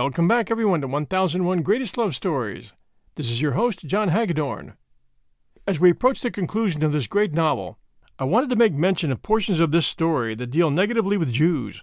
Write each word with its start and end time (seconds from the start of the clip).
Welcome 0.00 0.28
back, 0.28 0.50
everyone, 0.50 0.80
to 0.80 0.86
1001 0.86 1.60
Greatest 1.60 1.98
Love 1.98 2.14
Stories. 2.14 2.72
This 3.16 3.30
is 3.30 3.42
your 3.42 3.52
host, 3.52 3.84
John 3.84 4.08
Hagedorn. 4.08 4.72
As 5.66 5.78
we 5.78 5.90
approach 5.90 6.22
the 6.22 6.30
conclusion 6.30 6.82
of 6.82 6.92
this 6.92 7.06
great 7.06 7.34
novel, 7.34 7.76
I 8.18 8.24
wanted 8.24 8.48
to 8.48 8.56
make 8.56 8.72
mention 8.72 9.12
of 9.12 9.22
portions 9.22 9.60
of 9.60 9.72
this 9.72 9.86
story 9.86 10.34
that 10.36 10.46
deal 10.46 10.70
negatively 10.70 11.18
with 11.18 11.30
Jews, 11.30 11.82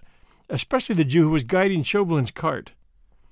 especially 0.50 0.96
the 0.96 1.04
Jew 1.04 1.22
who 1.22 1.30
was 1.30 1.44
guiding 1.44 1.84
Chauvelin's 1.84 2.32
cart. 2.32 2.72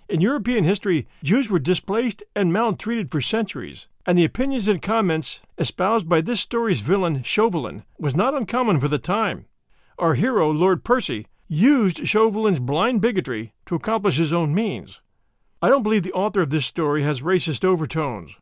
In 0.09 0.21
European 0.21 0.63
history, 0.63 1.09
Jews 1.21 1.51
were 1.51 1.59
displaced 1.59 2.23
and 2.37 2.53
maltreated 2.53 3.11
for 3.11 3.21
centuries, 3.21 3.89
and 4.07 4.17
the 4.17 4.25
opinions 4.25 4.69
and 4.69 4.81
comments 4.81 5.41
espoused 5.59 6.09
by 6.09 6.21
this 6.21 6.41
story's 6.41 6.79
villain, 6.79 7.25
Chauvelin, 7.25 7.83
was 7.99 8.15
not 8.15 8.35
uncommon 8.35 8.79
for 8.79 8.87
the 8.87 8.99
time. 8.99 9.47
Our 9.99 10.15
hero, 10.15 10.49
Lord 10.49 10.85
Percy, 10.85 11.27
used 11.49 12.07
Chauvelin's 12.07 12.61
blind 12.61 13.01
bigotry 13.01 13.53
to 13.67 13.75
accomplish 13.75 14.17
his 14.17 14.33
own 14.33 14.55
means. 14.55 15.01
I 15.61 15.69
don't 15.69 15.83
believe 15.83 16.03
the 16.03 16.13
author 16.13 16.41
of 16.41 16.51
this 16.51 16.67
story 16.67 17.03
has 17.03 17.21
racist 17.21 17.65
overtones. 17.65 18.33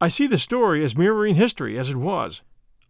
I 0.00 0.08
see 0.08 0.26
the 0.26 0.38
story 0.38 0.84
as 0.84 0.96
mirroring 0.96 1.36
history 1.36 1.78
as 1.78 1.90
it 1.90 1.96
was. 1.96 2.42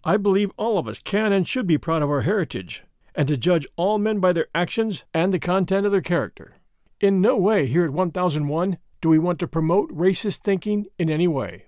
I 0.04 0.16
believe 0.16 0.50
all 0.56 0.78
of 0.78 0.88
us 0.88 0.98
can 0.98 1.32
and 1.32 1.46
should 1.46 1.66
be 1.66 1.78
proud 1.78 2.02
of 2.02 2.10
our 2.10 2.22
heritage, 2.22 2.84
and 3.14 3.26
to 3.28 3.36
judge 3.36 3.66
all 3.76 3.98
men 3.98 4.20
by 4.20 4.32
their 4.32 4.48
actions 4.54 5.04
and 5.14 5.32
the 5.32 5.38
content 5.38 5.86
of 5.86 5.92
their 5.92 6.00
character. 6.00 6.56
In 7.00 7.20
no 7.20 7.36
way 7.36 7.66
here 7.66 7.84
at 7.84 7.90
1001 7.90 8.78
do 9.00 9.08
we 9.08 9.18
want 9.18 9.38
to 9.38 9.46
promote 9.46 9.90
racist 9.90 10.38
thinking 10.38 10.86
in 10.98 11.10
any 11.10 11.28
way. 11.28 11.66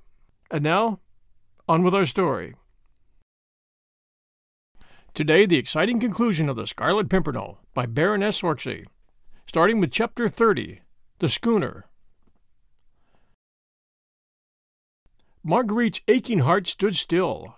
And 0.51 0.63
now, 0.63 1.01
on 1.69 1.83
with 1.83 1.95
our 1.95 2.07
story. 2.07 2.55
Today, 5.15 5.47
the 5.47 5.57
exciting 5.57 5.99
conclusion 5.99 6.49
of 6.49 6.57
The 6.57 6.67
Scarlet 6.67 7.09
Pimpernel 7.09 7.59
by 7.75 7.87
Baroness 7.87 8.43
Orczy, 8.43 8.85
starting 9.49 9.79
with 9.79 9.93
Chapter 9.93 10.29
30 10.29 10.81
The 11.21 11.29
Schooner. 11.29 11.87
Marguerite's 15.45 16.01
aching 16.09 16.41
heart 16.41 16.67
stood 16.67 16.97
still. 16.97 17.55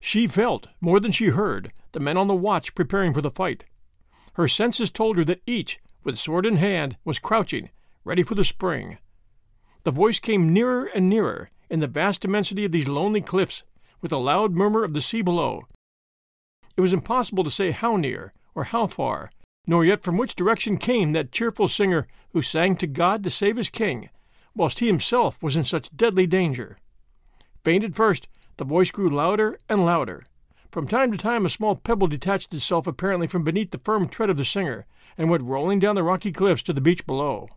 She 0.00 0.26
felt, 0.26 0.66
more 0.80 0.98
than 0.98 1.12
she 1.12 1.26
heard, 1.26 1.72
the 1.92 2.00
men 2.00 2.16
on 2.16 2.26
the 2.26 2.34
watch 2.34 2.74
preparing 2.74 3.14
for 3.14 3.20
the 3.20 3.30
fight. 3.30 3.62
Her 4.34 4.48
senses 4.48 4.90
told 4.90 5.16
her 5.16 5.24
that 5.26 5.42
each, 5.46 5.78
with 6.02 6.18
sword 6.18 6.44
in 6.44 6.56
hand, 6.56 6.96
was 7.04 7.20
crouching, 7.20 7.70
ready 8.04 8.24
for 8.24 8.34
the 8.34 8.44
spring. 8.44 8.98
The 9.84 9.92
voice 9.92 10.18
came 10.18 10.52
nearer 10.52 10.86
and 10.86 11.08
nearer 11.08 11.50
in 11.70 11.78
the 11.78 11.86
vast 11.86 12.24
immensity 12.24 12.64
of 12.64 12.72
these 12.72 12.88
lonely 12.88 13.20
cliffs 13.20 13.62
with 14.00 14.10
a 14.10 14.16
loud 14.16 14.56
murmur 14.56 14.82
of 14.82 14.92
the 14.92 15.00
sea 15.00 15.22
below. 15.22 15.62
It 16.76 16.80
was 16.80 16.92
impossible 16.92 17.44
to 17.44 17.50
say 17.50 17.70
how 17.70 17.94
near 17.96 18.32
or 18.56 18.64
how 18.64 18.88
far, 18.88 19.30
nor 19.66 19.84
yet 19.84 20.02
from 20.02 20.16
which 20.16 20.36
direction 20.36 20.76
came 20.76 21.12
that 21.12 21.32
cheerful 21.32 21.68
singer 21.68 22.06
who 22.32 22.42
sang 22.42 22.76
to 22.76 22.86
God 22.86 23.22
to 23.22 23.30
save 23.30 23.56
his 23.56 23.68
king, 23.68 24.10
whilst 24.54 24.80
he 24.80 24.86
himself 24.86 25.42
was 25.42 25.56
in 25.56 25.64
such 25.64 25.96
deadly 25.96 26.26
danger. 26.26 26.78
Faint 27.64 27.84
at 27.84 27.94
first, 27.94 28.28
the 28.56 28.64
voice 28.64 28.90
grew 28.90 29.08
louder 29.08 29.58
and 29.68 29.84
louder. 29.84 30.24
From 30.70 30.88
time 30.88 31.12
to 31.12 31.18
time, 31.18 31.44
a 31.44 31.50
small 31.50 31.76
pebble 31.76 32.06
detached 32.06 32.52
itself 32.54 32.86
apparently 32.86 33.26
from 33.26 33.44
beneath 33.44 33.70
the 33.70 33.78
firm 33.78 34.08
tread 34.08 34.30
of 34.30 34.36
the 34.36 34.44
singer 34.44 34.86
and 35.16 35.30
went 35.30 35.44
rolling 35.44 35.78
down 35.78 35.94
the 35.94 36.02
rocky 36.02 36.32
cliffs 36.32 36.62
to 36.64 36.72
the 36.72 36.80
beach 36.80 37.06
below. 37.06 37.48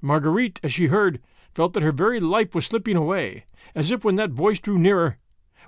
Marguerite, 0.00 0.60
as 0.62 0.72
she 0.72 0.86
heard, 0.86 1.20
felt 1.54 1.72
that 1.72 1.82
her 1.82 1.92
very 1.92 2.20
life 2.20 2.54
was 2.54 2.66
slipping 2.66 2.96
away, 2.96 3.44
as 3.74 3.90
if 3.90 4.04
when 4.04 4.16
that 4.16 4.30
voice 4.30 4.58
drew 4.58 4.78
nearer, 4.78 5.16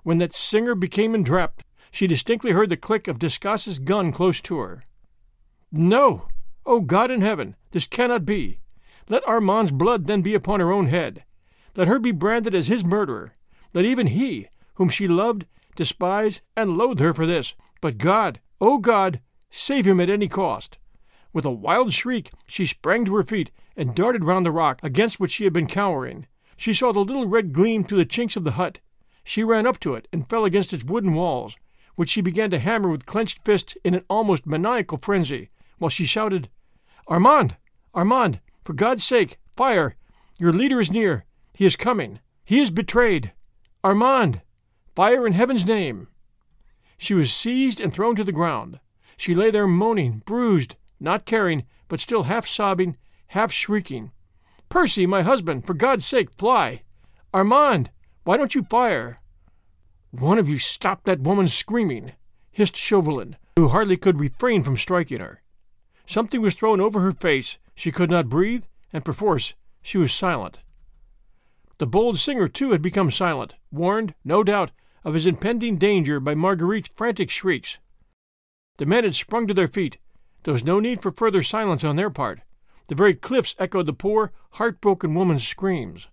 when 0.03 0.19
that 0.19 0.35
singer 0.35 0.75
became 0.75 1.15
entrapped, 1.15 1.65
she 1.91 2.07
distinctly 2.07 2.53
heard 2.53 2.69
the 2.69 2.77
click 2.77 3.09
of 3.09 3.19
Desgas's 3.19 3.79
gun 3.79 4.13
close 4.13 4.41
to 4.41 4.59
her. 4.59 4.85
No! 5.73 6.29
O 6.67 6.77
oh 6.77 6.81
God 6.81 7.11
in 7.11 7.21
heaven, 7.21 7.57
this 7.71 7.87
cannot 7.87 8.25
be! 8.27 8.61
Let 9.09 9.27
Armand's 9.27 9.71
blood 9.71 10.07
then 10.07 10.23
be 10.23 10.35
upon 10.35 10.61
her 10.61 10.73
own 10.73 10.87
head. 10.87 11.25
Let 11.77 11.89
her 11.89 11.99
be 11.99 12.13
branded 12.13 12.55
as 12.55 12.67
his 12.67 12.85
murderer. 12.85 13.35
Let 13.73 13.85
even 13.85 14.09
he, 14.09 14.49
whom 14.75 14.89
she 14.89 15.07
loved, 15.07 15.47
despise, 15.77 16.43
and 16.57 16.77
loathe 16.77 17.01
her 17.01 17.15
for 17.15 17.27
this. 17.27 17.55
But 17.81 17.99
God, 17.99 18.41
O 18.61 18.75
oh 18.75 18.79
God, 18.79 19.21
save 19.51 19.87
him 19.87 20.01
at 20.01 20.11
any 20.11 20.29
cost. 20.29 20.79
With 21.33 21.45
a 21.45 21.51
wild 21.51 21.93
shriek, 21.93 22.33
she 22.47 22.67
sprang 22.67 23.05
to 23.05 23.15
her 23.15 23.25
feet 23.25 23.51
and 23.77 23.95
darted 23.95 24.25
round 24.25 24.45
the 24.45 24.51
rock 24.51 24.81
against 24.83 25.21
which 25.21 25.33
she 25.33 25.45
had 25.45 25.53
been 25.53 25.69
cowering. 25.69 26.27
She 26.57 26.75
saw 26.75 26.93
the 26.93 27.01
little 27.01 27.27
red 27.27 27.53
gleam 27.53 27.85
through 27.85 27.99
the 27.99 28.05
chinks 28.05 28.37
of 28.37 28.45
the 28.45 28.53
hut, 28.53 28.81
she 29.23 29.45
ran 29.45 29.67
up 29.67 29.79
to 29.81 29.95
it 29.95 30.09
and 30.13 30.29
fell 30.29 30.45
against 30.45 30.73
its 30.73 30.83
wooden 30.83 31.15
walls, 31.15 31.57
which 31.95 32.11
she 32.11 32.21
began 32.21 32.51
to 32.51 32.59
hammer 32.59 32.89
with 32.89 33.07
clenched 33.07 33.45
fists 33.45 33.77
in 33.85 33.95
an 33.95 34.05
almost 34.09 34.47
maniacal 34.47 34.99
frenzy, 34.99 35.51
while 35.81 35.89
she 35.89 36.05
shouted, 36.05 36.49
Armand! 37.09 37.57
Armand! 37.93 38.41
For 38.63 38.73
God's 38.75 39.03
sake, 39.03 39.39
fire! 39.57 39.97
Your 40.39 40.53
leader 40.53 40.81
is 40.81 40.91
near. 40.93 41.25
He 41.55 41.67
is 41.67 41.75
coming. 41.75 42.21
He 42.45 42.61
is 42.61 42.71
betrayed. 42.71 43.33
Armand! 43.83 44.43
Fire 44.95 45.27
in 45.27 45.33
heaven's 45.33 45.67
name! 45.67 46.09
She 46.99 47.15
was 47.15 47.33
seized 47.33 47.81
and 47.81 47.93
thrown 47.93 48.15
to 48.17 48.25
the 48.25 48.31
ground. 48.31 48.79
She 49.17 49.35
lay 49.35 49.51
there 49.51 49.67
moaning, 49.67 50.23
bruised, 50.27 50.77
not 51.01 51.25
caring, 51.25 51.65
but 51.89 52.01
still 52.01 52.25
half 52.25 52.47
sobbing, 52.47 52.97
half 53.29 53.51
shrieking. 53.51 54.13
Percy, 54.69 55.07
my 55.07 55.23
husband, 55.23 55.67
for 55.67 55.75
God's 55.75 56.05
sake, 56.07 56.29
fly! 56.37 56.83
Armand! 57.33 57.91
Why 58.25 58.37
don't 58.37 58.55
you 58.55 58.65
fire? 58.65 59.19
One 60.11 60.39
of 60.39 60.49
you 60.49 60.59
stop 60.59 61.05
that 61.05 61.21
woman 61.21 61.49
screaming, 61.49 62.13
hissed 62.51 62.77
Chauvelin, 62.77 63.37
who 63.57 63.69
hardly 63.69 63.97
could 63.97 64.21
refrain 64.21 64.63
from 64.63 64.77
striking 64.77 65.21
her. 65.21 65.40
Something 66.11 66.43
was 66.43 66.57
thrown 66.57 66.81
over 66.81 67.03
her 67.03 67.13
face, 67.13 67.57
she 67.77 67.93
could 67.93 68.11
not 68.11 68.29
breathe, 68.29 68.65
and 68.93 69.05
perforce 69.05 69.55
she 69.81 69.97
was 69.97 70.13
silent. 70.13 70.59
The 71.79 71.87
bold 71.87 72.19
singer, 72.19 72.49
too, 72.49 72.73
had 72.73 72.83
become 72.83 73.13
silent, 73.13 73.55
warned, 73.71 74.17
no 74.25 74.43
doubt, 74.43 74.73
of 75.05 75.15
his 75.15 75.25
impending 75.25 75.77
danger 75.77 76.19
by 76.19 76.35
Marguerite's 76.35 76.91
frantic 76.97 77.31
shrieks. 77.31 77.79
The 78.79 78.87
men 78.87 79.05
had 79.05 79.15
sprung 79.15 79.47
to 79.47 79.55
their 79.55 79.69
feet. 79.69 79.99
There 80.43 80.53
was 80.53 80.65
no 80.65 80.81
need 80.81 81.01
for 81.01 81.13
further 81.13 81.45
silence 81.45 81.85
on 81.85 81.95
their 81.95 82.11
part. 82.11 82.41
The 82.89 82.97
very 82.97 83.15
cliffs 83.15 83.55
echoed 83.61 83.87
the 83.87 83.93
poor, 83.93 84.33
heartbroken 84.55 85.15
woman's 85.15 85.47
screams. 85.47 86.09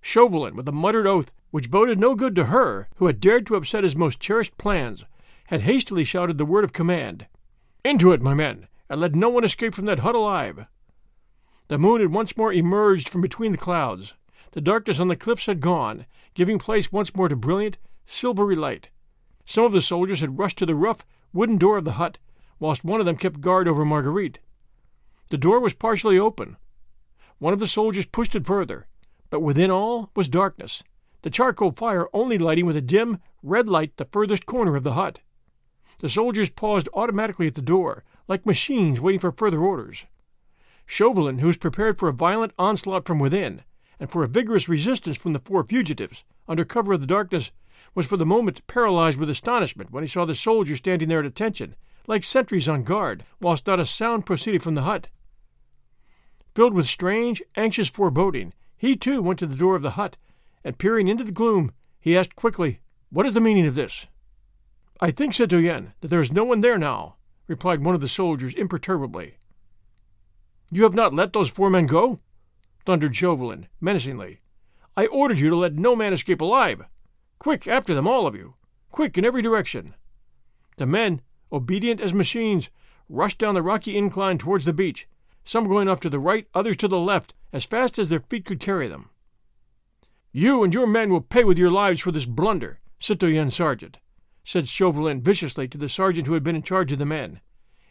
Chauvelin, 0.00 0.54
with 0.54 0.68
a 0.68 0.72
muttered 0.72 1.08
oath 1.08 1.32
which 1.50 1.68
boded 1.68 1.98
no 1.98 2.14
good 2.14 2.36
to 2.36 2.44
her, 2.44 2.88
who 2.98 3.08
had 3.08 3.20
dared 3.20 3.44
to 3.48 3.56
upset 3.56 3.82
his 3.82 3.96
most 3.96 4.20
cherished 4.20 4.56
plans, 4.56 5.04
had 5.46 5.62
hastily 5.62 6.04
shouted 6.04 6.38
the 6.38 6.46
word 6.46 6.62
of 6.62 6.72
command 6.72 7.26
Into 7.82 8.12
it, 8.12 8.22
my 8.22 8.32
men, 8.32 8.68
and 8.88 9.00
let 9.00 9.14
no 9.14 9.28
one 9.28 9.44
escape 9.44 9.74
from 9.74 9.86
that 9.86 10.00
hut 10.00 10.14
alive. 10.14 10.66
The 11.68 11.78
moon 11.78 12.00
had 12.00 12.12
once 12.12 12.36
more 12.36 12.52
emerged 12.52 13.08
from 13.08 13.20
between 13.20 13.52
the 13.52 13.58
clouds. 13.58 14.14
The 14.52 14.60
darkness 14.60 15.00
on 15.00 15.08
the 15.08 15.16
cliffs 15.16 15.46
had 15.46 15.60
gone, 15.60 16.06
giving 16.34 16.58
place 16.58 16.92
once 16.92 17.14
more 17.14 17.28
to 17.28 17.36
brilliant, 17.36 17.78
silvery 18.04 18.56
light. 18.56 18.90
Some 19.44 19.64
of 19.64 19.72
the 19.72 19.82
soldiers 19.82 20.20
had 20.20 20.38
rushed 20.38 20.58
to 20.58 20.66
the 20.66 20.74
rough, 20.74 21.04
wooden 21.32 21.58
door 21.58 21.76
of 21.76 21.84
the 21.84 21.92
hut, 21.92 22.18
whilst 22.58 22.84
one 22.84 23.00
of 23.00 23.06
them 23.06 23.16
kept 23.16 23.40
guard 23.40 23.68
over 23.68 23.84
Marguerite. 23.84 24.38
The 25.30 25.38
door 25.38 25.60
was 25.60 25.72
partially 25.72 26.18
open. 26.18 26.56
One 27.38 27.52
of 27.52 27.58
the 27.58 27.66
soldiers 27.66 28.06
pushed 28.06 28.34
it 28.34 28.46
further, 28.46 28.86
but 29.28 29.40
within 29.40 29.70
all 29.70 30.10
was 30.14 30.28
darkness, 30.28 30.82
the 31.22 31.30
charcoal 31.30 31.72
fire 31.72 32.08
only 32.12 32.38
lighting 32.38 32.66
with 32.66 32.76
a 32.76 32.80
dim, 32.80 33.18
red 33.42 33.68
light 33.68 33.96
the 33.96 34.04
furthest 34.04 34.46
corner 34.46 34.76
of 34.76 34.84
the 34.84 34.94
hut. 34.94 35.18
The 35.98 36.08
soldiers 36.08 36.50
paused 36.50 36.88
automatically 36.94 37.46
at 37.48 37.54
the 37.54 37.62
door, 37.62 38.04
like 38.28 38.46
machines 38.46 39.00
waiting 39.00 39.20
for 39.20 39.32
further 39.32 39.60
orders. 39.60 40.06
Chauvelin, 40.86 41.38
who 41.38 41.48
was 41.48 41.56
prepared 41.56 41.98
for 41.98 42.08
a 42.08 42.12
violent 42.12 42.52
onslaught 42.58 43.06
from 43.06 43.18
within, 43.18 43.62
and 43.98 44.10
for 44.10 44.22
a 44.22 44.28
vigorous 44.28 44.68
resistance 44.68 45.16
from 45.16 45.32
the 45.32 45.40
four 45.40 45.64
fugitives, 45.64 46.24
under 46.48 46.64
cover 46.64 46.92
of 46.92 47.00
the 47.00 47.06
darkness, 47.06 47.50
was 47.94 48.06
for 48.06 48.16
the 48.16 48.26
moment 48.26 48.66
paralyzed 48.66 49.18
with 49.18 49.30
astonishment 49.30 49.90
when 49.90 50.04
he 50.04 50.08
saw 50.08 50.24
the 50.24 50.34
soldiers 50.34 50.78
standing 50.78 51.08
there 51.08 51.20
at 51.20 51.26
attention, 51.26 51.74
like 52.06 52.22
sentries 52.22 52.68
on 52.68 52.84
guard, 52.84 53.24
whilst 53.40 53.66
not 53.66 53.80
a 53.80 53.86
sound 53.86 54.26
proceeded 54.26 54.62
from 54.62 54.74
the 54.74 54.82
hut. 54.82 55.08
Filled 56.54 56.74
with 56.74 56.86
strange, 56.86 57.42
anxious 57.56 57.88
foreboding, 57.88 58.52
he 58.76 58.96
too 58.96 59.22
went 59.22 59.38
to 59.38 59.46
the 59.46 59.56
door 59.56 59.76
of 59.76 59.82
the 59.82 59.92
hut, 59.92 60.16
and 60.62 60.78
peering 60.78 61.08
into 61.08 61.24
the 61.24 61.32
gloom, 61.32 61.72
he 61.98 62.16
asked 62.16 62.36
quickly, 62.36 62.80
What 63.10 63.26
is 63.26 63.32
the 63.32 63.40
meaning 63.40 63.66
of 63.66 63.74
this? 63.74 64.06
I 65.00 65.10
think, 65.10 65.34
citoyen, 65.34 65.92
that 66.00 66.08
there 66.08 66.20
is 66.20 66.32
no 66.32 66.44
one 66.44 66.60
there 66.60 66.78
now, 66.78 67.16
replied 67.46 67.84
one 67.84 67.94
of 67.94 68.00
the 68.00 68.08
soldiers 68.08 68.54
imperturbably. 68.54 69.34
You 70.70 70.82
have 70.82 70.94
not 70.94 71.14
let 71.14 71.32
those 71.32 71.48
four 71.48 71.70
men 71.70 71.86
go? 71.86 72.18
thundered 72.84 73.16
Chauvelin, 73.16 73.66
menacingly. 73.80 74.40
I 74.96 75.06
ordered 75.06 75.40
you 75.40 75.50
to 75.50 75.56
let 75.56 75.74
no 75.74 75.94
man 75.94 76.12
escape 76.12 76.40
alive. 76.40 76.82
Quick, 77.38 77.66
after 77.66 77.94
them, 77.94 78.08
all 78.08 78.26
of 78.26 78.34
you. 78.34 78.54
Quick, 78.90 79.18
in 79.18 79.24
every 79.24 79.42
direction. 79.42 79.94
The 80.76 80.86
men, 80.86 81.20
obedient 81.52 82.00
as 82.00 82.14
machines, 82.14 82.70
rushed 83.08 83.38
down 83.38 83.54
the 83.54 83.62
rocky 83.62 83.96
incline 83.96 84.38
towards 84.38 84.64
the 84.64 84.72
beach, 84.72 85.06
some 85.44 85.68
going 85.68 85.88
off 85.88 86.00
to 86.00 86.10
the 86.10 86.18
right, 86.18 86.46
others 86.54 86.76
to 86.78 86.88
the 86.88 86.98
left, 86.98 87.34
as 87.52 87.64
fast 87.64 87.98
as 87.98 88.08
their 88.08 88.20
feet 88.20 88.44
could 88.44 88.60
carry 88.60 88.88
them. 88.88 89.10
You 90.32 90.62
and 90.62 90.74
your 90.74 90.86
men 90.86 91.10
will 91.10 91.20
pay 91.20 91.44
with 91.44 91.58
your 91.58 91.70
lives 91.70 92.00
for 92.00 92.12
this 92.12 92.24
blunder, 92.24 92.80
citoyen 92.98 93.50
sergeant, 93.50 93.98
said 94.46 94.68
Chauvelin 94.68 95.20
viciously 95.20 95.66
to 95.66 95.76
the 95.76 95.88
sergeant 95.88 96.28
who 96.28 96.34
had 96.34 96.44
been 96.44 96.54
in 96.54 96.62
charge 96.62 96.92
of 96.92 97.00
the 97.00 97.04
men. 97.04 97.40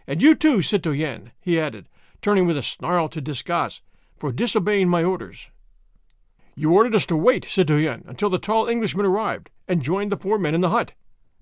And 0.08 0.22
you 0.22 0.34
too, 0.36 0.62
citoyen, 0.62 1.34
he 1.42 1.60
added, 1.60 1.90
turning 2.22 2.48
with 2.48 2.58
a 2.58 2.64
snarl 2.64 3.10
to 3.10 3.22
Desgas 3.22 3.82
for 4.18 4.32
disobeying 4.32 4.88
my 4.88 5.04
orders. 5.04 5.50
You 6.56 6.72
ordered 6.72 6.96
us 6.96 7.06
to 7.08 7.18
wait, 7.18 7.44
citoyen, 7.44 8.06
until 8.08 8.30
the 8.30 8.40
tall 8.40 8.70
Englishman 8.70 9.06
arrived 9.06 9.50
and 9.68 9.84
joined 9.84 10.14
the 10.14 10.18
four 10.18 10.40
men 10.40 10.56
in 10.56 10.62
the 10.62 10.70
hut. 10.70 10.94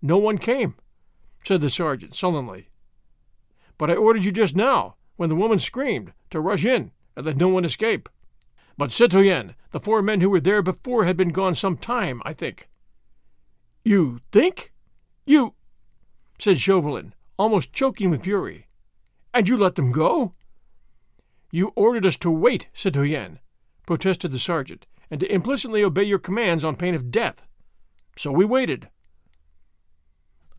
No 0.01 0.18
one 0.18 0.39
came, 0.39 0.74
said 1.45 1.62
the 1.62 1.69
sergeant 1.69 2.15
sullenly. 2.15 2.69
But 3.77 3.92
I 3.92 3.95
ordered 3.95 4.25
you 4.25 4.31
just 4.31 4.56
now, 4.56 4.95
when 5.15 5.30
the 5.30 5.36
woman 5.36 5.60
screamed, 5.60 6.13
to 6.31 6.39
rush 6.42 6.65
in 6.65 6.89
and 7.15 7.27
let 7.27 7.38
no 7.38 7.50
one 7.50 7.65
escape. 7.65 8.10
But, 8.80 8.92
citoyen, 8.92 9.54
the 9.69 9.80
four 9.80 10.01
men 10.01 10.21
who 10.21 10.31
were 10.31 10.39
there 10.39 10.63
before 10.63 11.06
had 11.06 11.18
been 11.18 11.30
gone 11.30 11.54
some 11.54 11.77
time, 11.77 12.19
I 12.25 12.33
think. 12.33 12.68
You 13.86 14.19
think? 14.31 14.71
You, 15.25 15.54
said 16.40 16.60
Chauvelin, 16.60 17.14
almost 17.38 17.74
choking 17.74 18.10
with 18.10 18.24
fury. 18.24 18.68
And 19.34 19.48
you 19.48 19.58
let 19.58 19.75
them 19.75 19.92
go? 19.92 20.34
You 21.52 21.72
ordered 21.75 22.06
us 22.06 22.18
to 22.18 22.31
wait, 22.31 22.68
citoyen, 22.74 23.40
protested 23.86 24.31
the 24.31 24.40
sergeant, 24.40 24.86
and 25.10 25.20
to 25.20 25.31
implicitly 25.31 25.84
obey 25.84 26.04
your 26.04 26.20
commands 26.20 26.64
on 26.64 26.75
pain 26.75 26.96
of 26.96 27.12
death. 27.12 27.46
So 28.18 28.31
we 28.31 28.46
waited. 28.46 28.90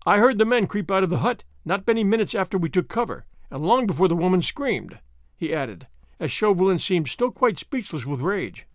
I 0.06 0.18
heard 0.18 0.38
the 0.38 0.44
men 0.44 0.66
creep 0.66 0.90
out 0.90 1.02
of 1.02 1.10
the 1.10 1.18
hut 1.18 1.44
not 1.64 1.86
many 1.86 2.04
minutes 2.04 2.34
after 2.34 2.58
we 2.58 2.68
took 2.68 2.88
cover, 2.88 3.24
and 3.50 3.64
long 3.64 3.86
before 3.86 4.08
the 4.08 4.16
woman 4.16 4.42
screamed, 4.42 4.98
he 5.36 5.54
added, 5.54 5.86
as 6.20 6.30
Chauvelin 6.30 6.78
seemed 6.78 7.08
still 7.08 7.30
quite 7.30 7.58
speechless 7.58 8.04
with 8.04 8.20
rage. 8.20 8.66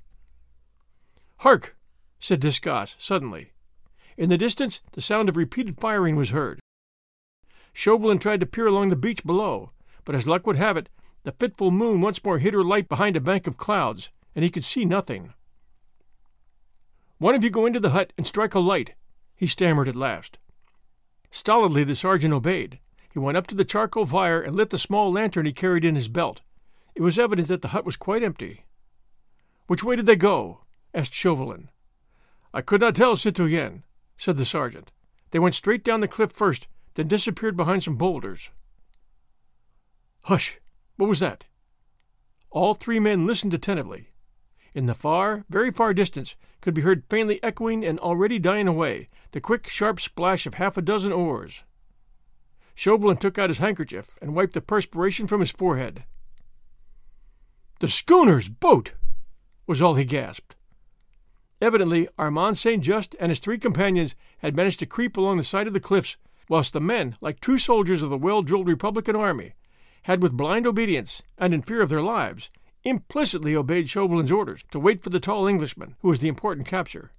Hark! 1.37 1.77
said 2.19 2.41
Desgas 2.41 2.95
suddenly. 2.97 3.51
In 4.19 4.27
the 4.27 4.37
distance, 4.37 4.81
the 4.91 5.01
sound 5.01 5.29
of 5.29 5.37
repeated 5.37 5.79
firing 5.79 6.17
was 6.17 6.31
heard. 6.31 6.59
Chauvelin 7.71 8.19
tried 8.19 8.41
to 8.41 8.45
peer 8.45 8.67
along 8.67 8.89
the 8.89 8.97
beach 8.97 9.23
below, 9.23 9.71
but 10.03 10.13
as 10.13 10.27
luck 10.27 10.45
would 10.45 10.57
have 10.57 10.75
it, 10.75 10.89
the 11.23 11.31
fitful 11.31 11.71
moon 11.71 12.01
once 12.01 12.21
more 12.21 12.37
hid 12.37 12.53
her 12.53 12.61
light 12.61 12.89
behind 12.89 13.15
a 13.15 13.21
bank 13.21 13.47
of 13.47 13.55
clouds, 13.55 14.09
and 14.35 14.43
he 14.43 14.51
could 14.51 14.65
see 14.65 14.83
nothing. 14.83 15.33
One 17.17 17.33
of 17.33 17.45
you 17.45 17.49
go 17.49 17.65
into 17.65 17.79
the 17.79 17.91
hut 17.91 18.11
and 18.17 18.27
strike 18.27 18.53
a 18.53 18.59
light, 18.59 18.93
he 19.37 19.47
stammered 19.47 19.87
at 19.87 19.95
last. 19.95 20.37
Stolidly 21.31 21.85
the 21.85 21.95
sergeant 21.95 22.33
obeyed. 22.33 22.79
He 23.13 23.19
went 23.19 23.37
up 23.37 23.47
to 23.47 23.55
the 23.55 23.63
charcoal 23.63 24.05
fire 24.05 24.41
and 24.41 24.53
lit 24.53 24.69
the 24.69 24.77
small 24.77 25.13
lantern 25.13 25.45
he 25.45 25.53
carried 25.53 25.85
in 25.85 25.95
his 25.95 26.09
belt. 26.09 26.41
It 26.93 27.01
was 27.01 27.17
evident 27.17 27.47
that 27.47 27.61
the 27.61 27.69
hut 27.69 27.85
was 27.85 27.95
quite 27.95 28.23
empty. 28.23 28.65
Which 29.67 29.81
way 29.81 29.95
did 29.95 30.07
they 30.07 30.17
go? 30.17 30.65
asked 30.93 31.13
Chauvelin. 31.13 31.69
I 32.53 32.59
could 32.59 32.81
not 32.81 32.95
tell, 32.95 33.15
citoyen, 33.15 33.83
said 34.19 34.37
the 34.37 34.45
sergeant. 34.45 34.91
They 35.31 35.39
went 35.39 35.55
straight 35.55 35.83
down 35.83 36.01
the 36.01 36.07
cliff 36.07 36.31
first, 36.31 36.67
then 36.95 37.07
disappeared 37.07 37.55
behind 37.55 37.83
some 37.83 37.95
boulders. 37.95 38.49
Hush! 40.25 40.59
What 40.97 41.07
was 41.07 41.19
that? 41.21 41.45
All 42.51 42.73
three 42.73 42.99
men 42.99 43.25
listened 43.25 43.53
attentively. 43.53 44.09
In 44.73 44.85
the 44.87 44.93
far, 44.93 45.45
very 45.49 45.71
far 45.71 45.93
distance, 45.93 46.35
could 46.61 46.73
be 46.73 46.81
heard 46.81 47.05
faintly 47.09 47.41
echoing 47.41 47.85
and 47.85 47.97
already 47.99 48.37
dying 48.37 48.67
away 48.67 49.07
the 49.31 49.39
quick, 49.39 49.67
sharp 49.67 50.01
splash 50.01 50.45
of 50.45 50.55
half 50.55 50.75
a 50.77 50.81
dozen 50.81 51.13
oars. 51.13 51.63
Chauvelin 52.75 53.17
took 53.17 53.37
out 53.37 53.49
his 53.49 53.59
handkerchief 53.59 54.17
and 54.21 54.35
wiped 54.35 54.53
the 54.53 54.61
perspiration 54.61 55.27
from 55.27 55.39
his 55.39 55.51
forehead. 55.51 56.03
The 57.79 57.87
schooner's 57.87 58.49
boat! 58.49 58.93
was 59.65 59.81
all 59.81 59.95
he 59.95 60.03
gasped. 60.03 60.55
Evidently, 61.61 62.07
Armand 62.17 62.57
St. 62.57 62.81
Just 62.81 63.15
and 63.19 63.29
his 63.29 63.39
three 63.39 63.57
companions 63.57 64.15
had 64.39 64.55
managed 64.55 64.79
to 64.79 64.85
creep 64.85 65.17
along 65.17 65.37
the 65.37 65.43
side 65.43 65.67
of 65.67 65.73
the 65.73 65.79
cliffs, 65.79 66.15
whilst 66.47 66.73
the 66.73 66.79
men, 66.79 67.15
like 67.21 67.39
true 67.39 67.57
soldiers 67.57 68.01
of 68.01 68.09
the 68.09 68.17
well 68.17 68.41
drilled 68.41 68.67
Republican 68.67 69.15
army, 69.15 69.53
had 70.03 70.23
with 70.23 70.37
blind 70.37 70.65
obedience, 70.65 71.21
and 71.37 71.53
in 71.53 71.61
fear 71.61 71.81
of 71.81 71.89
their 71.89 72.01
lives, 72.01 72.49
implicitly 72.83 73.55
obeyed 73.55 73.89
Chauvelin's 73.89 74.31
orders 74.31 74.63
to 74.71 74.79
wait 74.79 75.03
for 75.03 75.09
the 75.09 75.19
tall 75.19 75.47
Englishman, 75.47 75.95
who 75.99 76.07
was 76.07 76.19
the 76.19 76.29
important 76.29 76.65
capture. 76.65 77.11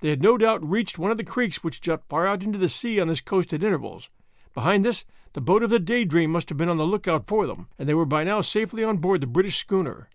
They 0.00 0.10
had 0.10 0.22
no 0.22 0.38
doubt 0.38 0.68
reached 0.68 0.98
one 0.98 1.10
of 1.10 1.16
the 1.16 1.24
creeks 1.24 1.64
which 1.64 1.80
jut 1.80 2.02
far 2.08 2.26
out 2.26 2.42
into 2.42 2.58
the 2.58 2.68
sea 2.68 3.00
on 3.00 3.08
this 3.08 3.20
coast 3.20 3.52
at 3.52 3.64
intervals. 3.64 4.10
Behind 4.54 4.84
this, 4.84 5.04
the 5.32 5.40
boat 5.40 5.62
of 5.62 5.70
the 5.70 5.80
Daydream 5.80 6.30
must 6.30 6.48
have 6.50 6.58
been 6.58 6.68
on 6.68 6.76
the 6.76 6.84
lookout 6.86 7.26
for 7.26 7.46
them, 7.46 7.68
and 7.78 7.88
they 7.88 7.94
were 7.94 8.04
by 8.04 8.24
now 8.24 8.40
safely 8.40 8.84
on 8.84 8.98
board 8.98 9.20
the 9.20 9.26
British 9.26 9.56
schooner. 9.56 10.08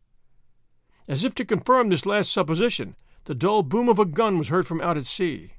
As 1.07 1.23
if 1.23 1.35
to 1.35 1.45
confirm 1.45 1.89
this 1.89 2.05
last 2.05 2.31
supposition, 2.31 2.95
the 3.25 3.35
dull 3.35 3.63
boom 3.63 3.87
of 3.87 3.99
a 3.99 4.05
gun 4.05 4.37
was 4.37 4.49
heard 4.49 4.67
from 4.67 4.81
out 4.81 4.97
at 4.97 5.05
sea. 5.05 5.51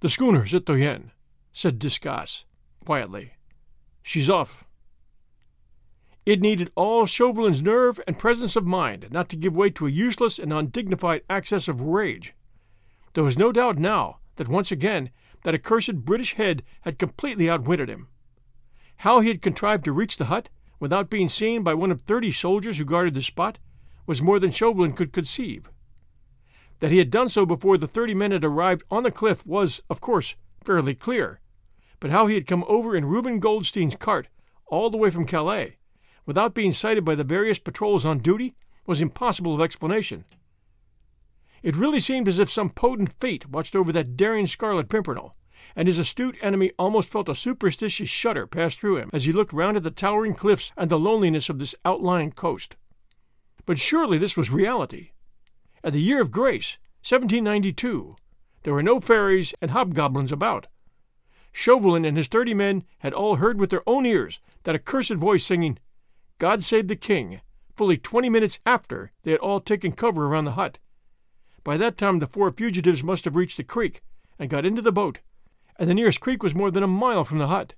The 0.00 0.08
schooner, 0.08 0.44
citoyen, 0.44 1.12
said 1.52 1.78
Desgas, 1.78 2.44
quietly. 2.84 3.32
She's 4.02 4.28
off. 4.28 4.64
It 6.26 6.40
needed 6.40 6.70
all 6.74 7.06
Chauvelin's 7.06 7.62
nerve 7.62 8.00
and 8.06 8.18
presence 8.18 8.56
of 8.56 8.66
mind 8.66 9.08
not 9.10 9.28
to 9.30 9.36
give 9.36 9.54
way 9.54 9.70
to 9.70 9.86
a 9.86 9.90
useless 9.90 10.38
and 10.38 10.52
undignified 10.52 11.22
access 11.28 11.68
of 11.68 11.80
rage. 11.80 12.34
There 13.14 13.24
was 13.24 13.38
no 13.38 13.52
doubt 13.52 13.78
now 13.78 14.18
that 14.36 14.48
once 14.48 14.72
again 14.72 15.10
that 15.44 15.54
accursed 15.54 16.04
British 16.04 16.34
head 16.34 16.62
had 16.82 16.98
completely 16.98 17.48
outwitted 17.48 17.88
him. 17.88 18.08
How 18.98 19.20
he 19.20 19.28
had 19.28 19.42
contrived 19.42 19.84
to 19.84 19.92
reach 19.92 20.16
the 20.16 20.26
hut 20.26 20.48
without 20.80 21.10
being 21.10 21.28
seen 21.28 21.62
by 21.62 21.74
one 21.74 21.90
of 21.90 22.00
thirty 22.02 22.32
soldiers 22.32 22.78
who 22.78 22.84
guarded 22.84 23.14
the 23.14 23.22
spot 23.22 23.58
was 24.06 24.22
more 24.22 24.38
than 24.38 24.50
Chauvelin 24.50 24.92
could 24.92 25.12
conceive. 25.12 25.70
That 26.80 26.90
he 26.90 26.98
had 26.98 27.10
done 27.10 27.28
so 27.28 27.46
before 27.46 27.78
the 27.78 27.86
thirty 27.86 28.14
men 28.14 28.32
had 28.32 28.44
arrived 28.44 28.82
on 28.90 29.02
the 29.02 29.10
cliff 29.10 29.46
was, 29.46 29.80
of 29.88 30.00
course, 30.00 30.36
fairly 30.62 30.94
clear, 30.94 31.40
but 32.00 32.10
how 32.10 32.26
he 32.26 32.34
had 32.34 32.46
come 32.46 32.64
over 32.66 32.94
in 32.96 33.04
Reuben 33.04 33.38
Goldstein's 33.38 33.96
cart 33.96 34.28
all 34.66 34.90
the 34.90 34.96
way 34.96 35.10
from 35.10 35.26
Calais, 35.26 35.76
without 36.26 36.54
being 36.54 36.72
sighted 36.72 37.04
by 37.04 37.14
the 37.14 37.24
various 37.24 37.58
patrols 37.58 38.04
on 38.04 38.18
duty, 38.18 38.54
was 38.86 39.00
impossible 39.00 39.54
of 39.54 39.60
explanation. 39.60 40.24
It 41.62 41.76
really 41.76 42.00
seemed 42.00 42.28
as 42.28 42.38
if 42.38 42.50
some 42.50 42.68
potent 42.68 43.12
fate 43.20 43.48
watched 43.48 43.74
over 43.74 43.90
that 43.92 44.16
daring 44.16 44.46
Scarlet 44.46 44.88
Pimpernel, 44.88 45.34
and 45.74 45.88
his 45.88 45.98
astute 45.98 46.36
enemy 46.42 46.72
almost 46.78 47.08
felt 47.08 47.28
a 47.28 47.34
superstitious 47.34 48.08
shudder 48.08 48.46
pass 48.46 48.76
through 48.76 48.98
him 48.98 49.10
as 49.12 49.24
he 49.24 49.32
looked 49.32 49.52
round 49.52 49.76
at 49.76 49.82
the 49.82 49.90
towering 49.90 50.34
cliffs 50.34 50.72
and 50.76 50.90
the 50.90 50.98
loneliness 50.98 51.48
of 51.48 51.58
this 51.58 51.74
outlying 51.84 52.32
coast. 52.32 52.76
But 53.64 53.78
surely 53.78 54.18
this 54.18 54.36
was 54.36 54.50
reality. 54.50 55.12
At 55.84 55.92
the 55.92 56.00
year 56.00 56.22
of 56.22 56.30
grace, 56.30 56.78
1792, 57.02 58.16
there 58.62 58.72
were 58.72 58.82
no 58.82 59.00
fairies 59.00 59.52
and 59.60 59.70
hobgoblins 59.70 60.32
about. 60.32 60.66
Chauvelin 61.52 62.06
and 62.06 62.16
his 62.16 62.26
thirty 62.26 62.54
men 62.54 62.84
had 63.00 63.12
all 63.12 63.36
heard 63.36 63.60
with 63.60 63.68
their 63.68 63.86
own 63.86 64.06
ears 64.06 64.40
that 64.62 64.74
accursed 64.74 65.12
voice 65.12 65.44
singing, 65.44 65.78
God 66.38 66.62
Save 66.62 66.88
the 66.88 66.96
King, 66.96 67.42
fully 67.76 67.98
twenty 67.98 68.30
minutes 68.30 68.58
after 68.64 69.12
they 69.24 69.32
had 69.32 69.40
all 69.40 69.60
taken 69.60 69.92
cover 69.92 70.24
around 70.24 70.46
the 70.46 70.52
hut. 70.52 70.78
By 71.62 71.76
that 71.76 71.98
time 71.98 72.18
the 72.18 72.26
four 72.26 72.50
fugitives 72.50 73.04
must 73.04 73.26
have 73.26 73.36
reached 73.36 73.58
the 73.58 73.62
creek 73.62 74.00
and 74.38 74.48
got 74.48 74.64
into 74.64 74.80
the 74.80 74.90
boat, 74.90 75.18
and 75.78 75.90
the 75.90 75.94
nearest 75.94 76.18
creek 76.18 76.42
was 76.42 76.54
more 76.54 76.70
than 76.70 76.82
a 76.82 76.88
mile 76.88 77.24
from 77.24 77.36
the 77.36 77.48
hut. 77.48 77.74